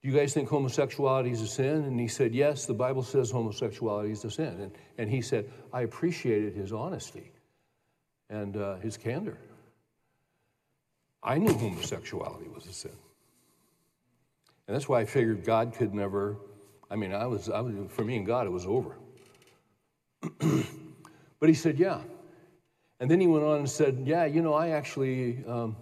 do 0.00 0.08
you 0.08 0.16
guys 0.16 0.32
think 0.32 0.48
homosexuality 0.48 1.32
is 1.32 1.42
a 1.42 1.46
sin? 1.46 1.84
And 1.84 2.00
he 2.00 2.08
said, 2.08 2.34
Yes, 2.34 2.64
the 2.64 2.72
Bible 2.72 3.02
says 3.02 3.30
homosexuality 3.30 4.12
is 4.12 4.24
a 4.24 4.30
sin. 4.30 4.58
And, 4.58 4.72
and 4.96 5.10
he 5.10 5.20
said, 5.20 5.50
I 5.70 5.82
appreciated 5.82 6.54
his 6.54 6.72
honesty 6.72 7.30
and 8.30 8.56
uh, 8.56 8.76
his 8.76 8.96
candor. 8.96 9.36
I 11.22 11.36
knew 11.36 11.52
homosexuality 11.52 12.48
was 12.48 12.66
a 12.66 12.72
sin. 12.72 12.96
And 14.66 14.74
that's 14.74 14.88
why 14.88 15.00
I 15.00 15.04
figured 15.04 15.44
God 15.44 15.74
could 15.74 15.92
never, 15.92 16.38
I 16.90 16.96
mean, 16.96 17.12
I 17.12 17.26
was, 17.26 17.50
I 17.50 17.60
was 17.60 17.74
for 17.90 18.02
me 18.02 18.16
and 18.16 18.24
God, 18.24 18.46
it 18.46 18.50
was 18.50 18.64
over. 18.64 18.96
but 21.40 21.48
he 21.48 21.54
said, 21.54 21.78
Yeah. 21.78 22.00
And 23.00 23.10
then 23.10 23.20
he 23.20 23.26
went 23.26 23.44
on 23.44 23.58
and 23.58 23.70
said, 23.70 24.02
Yeah, 24.04 24.24
you 24.24 24.42
know, 24.42 24.54
I 24.54 24.70
actually 24.70 25.44
um, 25.46 25.76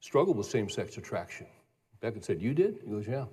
struggled 0.00 0.36
with 0.36 0.46
same 0.46 0.68
sex 0.68 0.96
attraction. 0.96 1.46
Becket 2.00 2.24
said, 2.24 2.42
You 2.42 2.54
did? 2.54 2.80
He 2.84 2.90
goes, 2.90 3.06
Yeah. 3.06 3.26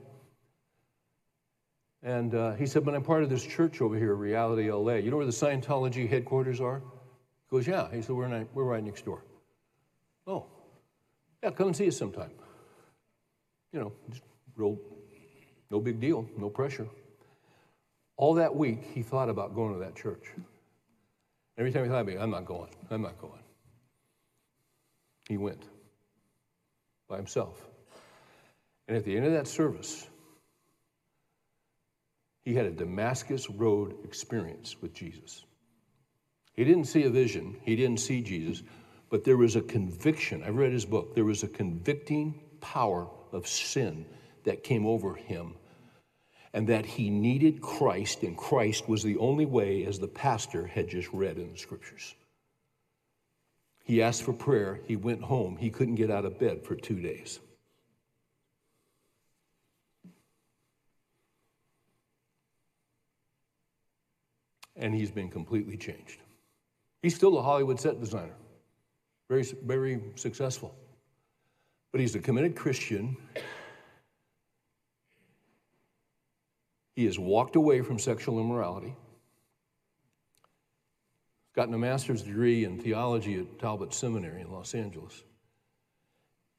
And 2.04 2.34
uh, 2.34 2.54
he 2.54 2.66
said, 2.66 2.86
But 2.86 2.96
I'm 2.96 3.04
part 3.04 3.24
of 3.24 3.30
this 3.30 3.46
church 3.46 3.82
over 3.82 3.98
here, 3.98 4.16
Reality 4.16 4.72
LA. 4.72 4.96
You 4.96 5.12
know 5.12 5.18
where 5.18 5.26
the 5.26 5.32
Scientology 5.32 6.10
headquarters 6.10 6.62
are? 6.62 6.80
He 6.80 7.58
goes, 7.58 7.68
Yeah. 7.68 7.90
He 7.92 8.02
said, 8.02 8.16
We're, 8.16 8.46
we're 8.54 8.64
right 8.64 8.84
next 8.84 9.06
door. 9.06 9.24
Oh, 10.28 10.46
yeah, 11.44 11.50
come 11.50 11.68
and 11.68 11.76
see 11.76 11.88
us 11.88 11.98
sometime. 11.98 12.32
You 13.74 13.80
know, 13.80 13.94
just 14.10 14.22
real, 14.56 14.78
no 15.72 15.80
big 15.80 16.00
deal, 16.00 16.28
no 16.38 16.50
pressure. 16.50 16.88
All 18.22 18.36
that 18.36 18.56
week, 18.56 18.84
he 18.94 19.02
thought 19.02 19.30
about 19.30 19.56
going 19.56 19.74
to 19.74 19.80
that 19.80 19.96
church. 19.96 20.28
Every 21.58 21.72
time 21.72 21.86
he 21.86 21.90
thought 21.90 22.02
about 22.02 22.14
it, 22.14 22.20
I'm 22.22 22.30
not 22.30 22.46
going, 22.46 22.70
I'm 22.92 23.02
not 23.02 23.20
going. 23.20 23.42
He 25.28 25.38
went 25.38 25.64
by 27.10 27.18
himself. 27.18 27.68
And 28.88 28.96
at 28.96 29.06
the 29.06 29.18
end 29.18 29.26
of 29.26 29.32
that 29.32 29.48
service, 29.48 30.08
he 32.44 32.54
had 32.54 32.68
a 32.68 32.72
Damascus 32.72 33.50
Road 33.50 33.96
experience 34.04 34.76
with 34.84 34.94
Jesus. 34.94 35.44
He 36.54 36.64
didn't 36.64 36.86
see 36.86 37.06
a 37.06 37.10
vision, 37.10 37.58
he 37.64 37.76
didn't 37.76 38.02
see 38.02 38.22
Jesus, 38.22 38.62
but 39.10 39.24
there 39.24 39.38
was 39.38 39.56
a 39.56 39.62
conviction. 39.62 40.44
I've 40.44 40.58
read 40.58 40.74
his 40.74 40.86
book. 40.86 41.16
There 41.16 41.26
was 41.26 41.42
a 41.42 41.48
convicting 41.48 42.40
power 42.60 43.10
of 43.32 43.48
sin 43.48 44.06
that 44.44 44.64
came 44.64 44.86
over 44.86 45.16
him 45.16 45.56
and 46.54 46.68
that 46.68 46.86
he 46.86 47.10
needed 47.10 47.62
Christ, 47.62 48.24
and 48.24 48.38
Christ 48.38 48.90
was 48.90 49.04
the 49.04 49.18
only 49.18 49.46
way, 49.46 49.86
as 49.86 50.00
the 50.00 50.08
pastor 50.08 50.68
had 50.68 50.90
just 50.90 51.10
read 51.14 51.38
in 51.38 51.52
the 51.52 51.58
scriptures. 51.58 52.16
He 53.84 54.02
asked 54.02 54.24
for 54.24 54.34
prayer. 54.34 54.80
He 54.86 54.96
went 54.96 55.22
home. 55.22 55.58
He 55.58 55.70
couldn't 55.70 55.96
get 55.96 56.12
out 56.12 56.26
of 56.26 56.40
bed 56.40 56.64
for 56.64 56.76
two 56.76 57.02
days. 57.02 57.40
And 64.76 64.94
he's 64.94 65.12
been 65.12 65.30
completely 65.30 65.78
changed. 65.78 66.20
He's 67.02 67.16
still 67.16 67.38
a 67.38 67.42
Hollywood 67.42 67.80
set 67.80 68.00
designer, 68.00 68.36
very, 69.30 69.44
very 69.66 70.02
successful. 70.16 70.76
But 71.92 72.02
he's 72.02 72.16
a 72.16 72.20
committed 72.20 72.56
Christian 72.56 73.18
He 77.02 77.08
has 77.08 77.18
walked 77.18 77.56
away 77.56 77.82
from 77.82 77.98
sexual 77.98 78.40
immorality, 78.40 78.96
He's 81.48 81.56
gotten 81.56 81.74
a 81.74 81.80
master's 81.80 82.22
degree 82.22 82.64
in 82.64 82.78
theology 82.78 83.40
at 83.40 83.58
Talbot 83.58 83.92
Seminary 83.92 84.42
in 84.42 84.52
Los 84.52 84.76
Angeles. 84.76 85.24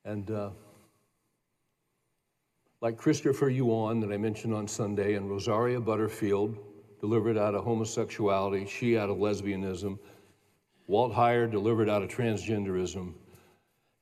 And 0.05 0.29
uh, 0.33 0.51
like 2.81 2.97
Christopher 2.97 3.51
Yuan, 3.51 4.01
that 4.01 4.11
I 4.11 4.17
mentioned 4.17 4.53
on 4.53 4.67
Sunday, 4.67 5.15
and 5.15 5.31
Rosaria 5.31 5.81
Butterfield, 5.81 6.59
delivered 6.99 7.39
out 7.39 7.55
of 7.55 7.63
homosexuality, 7.63 8.67
she 8.67 8.99
out 8.99 9.11
of 9.11 9.19
lesbianism, 9.19 9.97
Walt 10.89 11.13
Heyer, 11.13 11.49
delivered 11.49 11.89
out 11.89 12.03
of 12.03 12.09
transgenderism, 12.09 13.15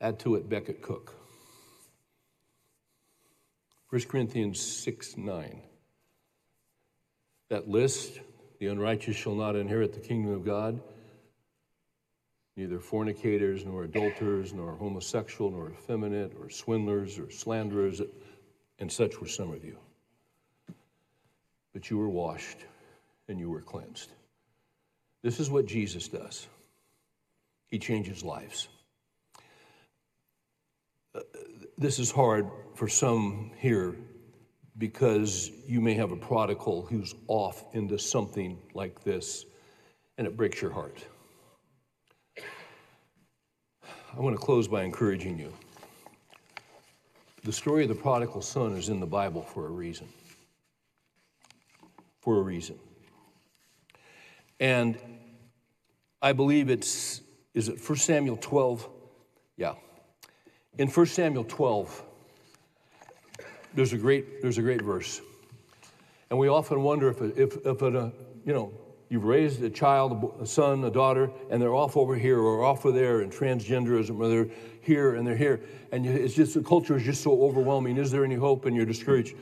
add 0.00 0.18
to 0.20 0.36
it 0.36 0.48
Becket 0.48 0.80
Cook. 0.80 1.14
1 3.90 4.00
Corinthians 4.04 4.58
6 4.58 5.18
9. 5.18 5.64
That 7.50 7.68
list, 7.68 8.20
the 8.60 8.68
unrighteous 8.68 9.16
shall 9.16 9.34
not 9.34 9.56
inherit 9.56 9.92
the 9.92 10.00
kingdom 10.00 10.32
of 10.32 10.44
God, 10.44 10.80
neither 12.56 12.78
fornicators, 12.78 13.64
nor 13.64 13.84
adulterers, 13.84 14.52
nor 14.52 14.76
homosexual, 14.76 15.50
nor 15.50 15.70
effeminate, 15.70 16.32
or 16.40 16.48
swindlers, 16.48 17.18
or 17.18 17.30
slanderers, 17.30 18.00
and 18.78 18.90
such 18.90 19.20
were 19.20 19.26
some 19.26 19.52
of 19.52 19.64
you. 19.64 19.76
But 21.72 21.90
you 21.90 21.98
were 21.98 22.08
washed 22.08 22.58
and 23.28 23.38
you 23.38 23.50
were 23.50 23.62
cleansed. 23.62 24.10
This 25.22 25.40
is 25.40 25.50
what 25.50 25.66
Jesus 25.66 26.08
does. 26.08 26.46
He 27.68 27.78
changes 27.78 28.22
lives. 28.24 28.68
Uh, 31.14 31.20
this 31.76 31.98
is 31.98 32.10
hard 32.10 32.48
for 32.74 32.88
some 32.88 33.50
here 33.58 33.96
because 34.80 35.50
you 35.66 35.78
may 35.80 35.92
have 35.92 36.10
a 36.10 36.16
prodigal 36.16 36.86
who's 36.86 37.14
off 37.28 37.64
into 37.74 37.98
something 37.98 38.58
like 38.72 39.04
this 39.04 39.44
and 40.16 40.26
it 40.26 40.36
breaks 40.36 40.60
your 40.62 40.72
heart. 40.72 41.04
I 42.38 44.20
want 44.20 44.34
to 44.34 44.42
close 44.42 44.66
by 44.66 44.82
encouraging 44.82 45.38
you. 45.38 45.52
The 47.44 47.52
story 47.52 47.82
of 47.82 47.90
the 47.90 47.94
prodigal 47.94 48.40
son 48.40 48.72
is 48.72 48.88
in 48.88 49.00
the 49.00 49.06
Bible 49.06 49.42
for 49.42 49.66
a 49.66 49.70
reason. 49.70 50.08
For 52.20 52.38
a 52.38 52.42
reason. 52.42 52.78
And 54.58 54.98
I 56.22 56.32
believe 56.32 56.70
it's, 56.70 57.20
is 57.52 57.68
it 57.68 57.78
1 57.86 57.98
Samuel 57.98 58.38
12? 58.38 58.88
Yeah. 59.56 59.74
In 60.78 60.88
1 60.88 61.06
Samuel 61.06 61.44
12, 61.44 62.02
there's 63.74 63.92
a 63.92 63.98
great, 63.98 64.42
there's 64.42 64.58
a 64.58 64.62
great 64.62 64.82
verse. 64.82 65.20
And 66.30 66.38
we 66.38 66.48
often 66.48 66.82
wonder 66.82 67.08
if, 67.08 67.20
if, 67.20 67.56
if 67.66 67.82
it, 67.82 67.96
uh, 67.96 68.10
you 68.44 68.52
know, 68.52 68.72
you've 69.08 69.24
raised 69.24 69.62
a 69.62 69.70
child, 69.70 70.34
a 70.40 70.46
son, 70.46 70.84
a 70.84 70.90
daughter, 70.90 71.30
and 71.50 71.60
they're 71.60 71.74
off 71.74 71.96
over 71.96 72.14
here 72.14 72.38
or 72.38 72.64
off 72.64 72.86
over 72.86 72.96
there 72.96 73.20
and 73.20 73.32
transgenderism, 73.32 74.18
or 74.18 74.28
they're 74.28 74.48
here 74.80 75.14
and 75.14 75.26
they're 75.26 75.36
here. 75.36 75.60
And 75.92 76.06
it's 76.06 76.34
just, 76.34 76.54
the 76.54 76.62
culture 76.62 76.96
is 76.96 77.02
just 77.02 77.22
so 77.22 77.42
overwhelming. 77.42 77.96
Is 77.96 78.10
there 78.10 78.24
any 78.24 78.36
hope? 78.36 78.64
And 78.64 78.76
you're 78.76 78.86
discouraged. 78.86 79.36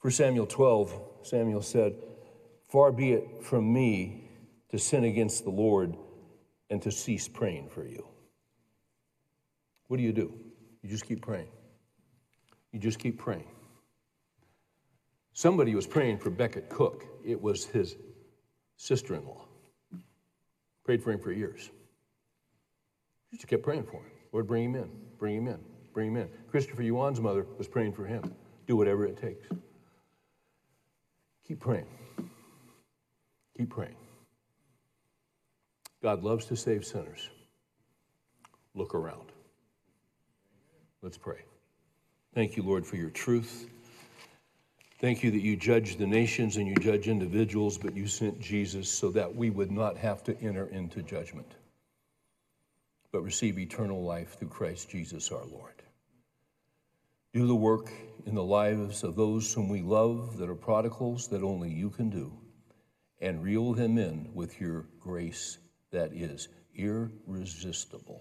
For 0.00 0.10
Samuel 0.10 0.46
12, 0.46 1.00
Samuel 1.22 1.62
said, 1.62 1.94
Far 2.68 2.92
be 2.92 3.12
it 3.12 3.42
from 3.42 3.72
me 3.72 4.30
to 4.70 4.78
sin 4.78 5.04
against 5.04 5.44
the 5.44 5.50
Lord 5.50 5.96
and 6.70 6.82
to 6.82 6.90
cease 6.90 7.28
praying 7.28 7.68
for 7.68 7.86
you. 7.86 8.06
What 9.88 9.98
do 9.98 10.02
you 10.02 10.12
do? 10.12 10.32
You 10.82 10.90
just 10.90 11.06
keep 11.06 11.22
praying. 11.22 11.48
You 12.76 12.82
just 12.82 12.98
keep 12.98 13.16
praying. 13.16 13.48
Somebody 15.32 15.74
was 15.74 15.86
praying 15.86 16.18
for 16.18 16.28
Becket 16.28 16.68
Cook. 16.68 17.06
It 17.24 17.40
was 17.40 17.64
his 17.64 17.96
sister 18.76 19.14
in 19.14 19.24
law. 19.24 19.46
Prayed 20.84 21.02
for 21.02 21.10
him 21.10 21.18
for 21.18 21.32
years. 21.32 21.70
Just 23.32 23.48
kept 23.48 23.62
praying 23.62 23.84
for 23.84 24.02
him. 24.02 24.10
Lord, 24.30 24.46
bring 24.46 24.64
him 24.64 24.74
in, 24.74 24.90
bring 25.18 25.36
him 25.36 25.48
in, 25.48 25.58
bring 25.94 26.08
him 26.08 26.18
in. 26.18 26.28
Christopher 26.50 26.82
Yuan's 26.82 27.18
mother 27.18 27.46
was 27.56 27.66
praying 27.66 27.94
for 27.94 28.04
him. 28.04 28.34
Do 28.66 28.76
whatever 28.76 29.06
it 29.06 29.16
takes. 29.16 29.46
Keep 31.48 31.60
praying. 31.60 31.86
Keep 33.56 33.70
praying. 33.70 33.96
God 36.02 36.22
loves 36.22 36.44
to 36.44 36.56
save 36.56 36.84
sinners. 36.84 37.30
Look 38.74 38.94
around. 38.94 39.32
Let's 41.00 41.16
pray. 41.16 41.38
Thank 42.36 42.58
you, 42.58 42.62
Lord, 42.62 42.86
for 42.86 42.96
your 42.96 43.08
truth. 43.08 43.66
Thank 45.00 45.22
you 45.22 45.30
that 45.30 45.40
you 45.40 45.56
judge 45.56 45.96
the 45.96 46.06
nations 46.06 46.58
and 46.58 46.68
you 46.68 46.74
judge 46.74 47.08
individuals, 47.08 47.78
but 47.78 47.96
you 47.96 48.06
sent 48.06 48.38
Jesus 48.42 48.90
so 48.90 49.08
that 49.12 49.34
we 49.34 49.48
would 49.48 49.70
not 49.70 49.96
have 49.96 50.22
to 50.24 50.38
enter 50.42 50.66
into 50.66 51.02
judgment, 51.02 51.50
but 53.10 53.22
receive 53.22 53.58
eternal 53.58 54.04
life 54.04 54.38
through 54.38 54.50
Christ 54.50 54.90
Jesus 54.90 55.32
our 55.32 55.46
Lord. 55.46 55.82
Do 57.32 57.46
the 57.46 57.54
work 57.54 57.90
in 58.26 58.34
the 58.34 58.44
lives 58.44 59.02
of 59.02 59.16
those 59.16 59.50
whom 59.54 59.70
we 59.70 59.80
love 59.80 60.36
that 60.36 60.50
are 60.50 60.54
prodigals 60.54 61.28
that 61.28 61.42
only 61.42 61.70
you 61.70 61.88
can 61.88 62.10
do, 62.10 62.30
and 63.18 63.42
reel 63.42 63.72
them 63.72 63.96
in 63.96 64.28
with 64.34 64.60
your 64.60 64.84
grace 65.00 65.56
that 65.90 66.12
is 66.12 66.48
irresistible. 66.74 68.20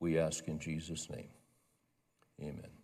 We 0.00 0.18
ask 0.18 0.48
in 0.48 0.58
Jesus' 0.58 1.10
name. 1.10 1.28
Amen. 2.40 2.77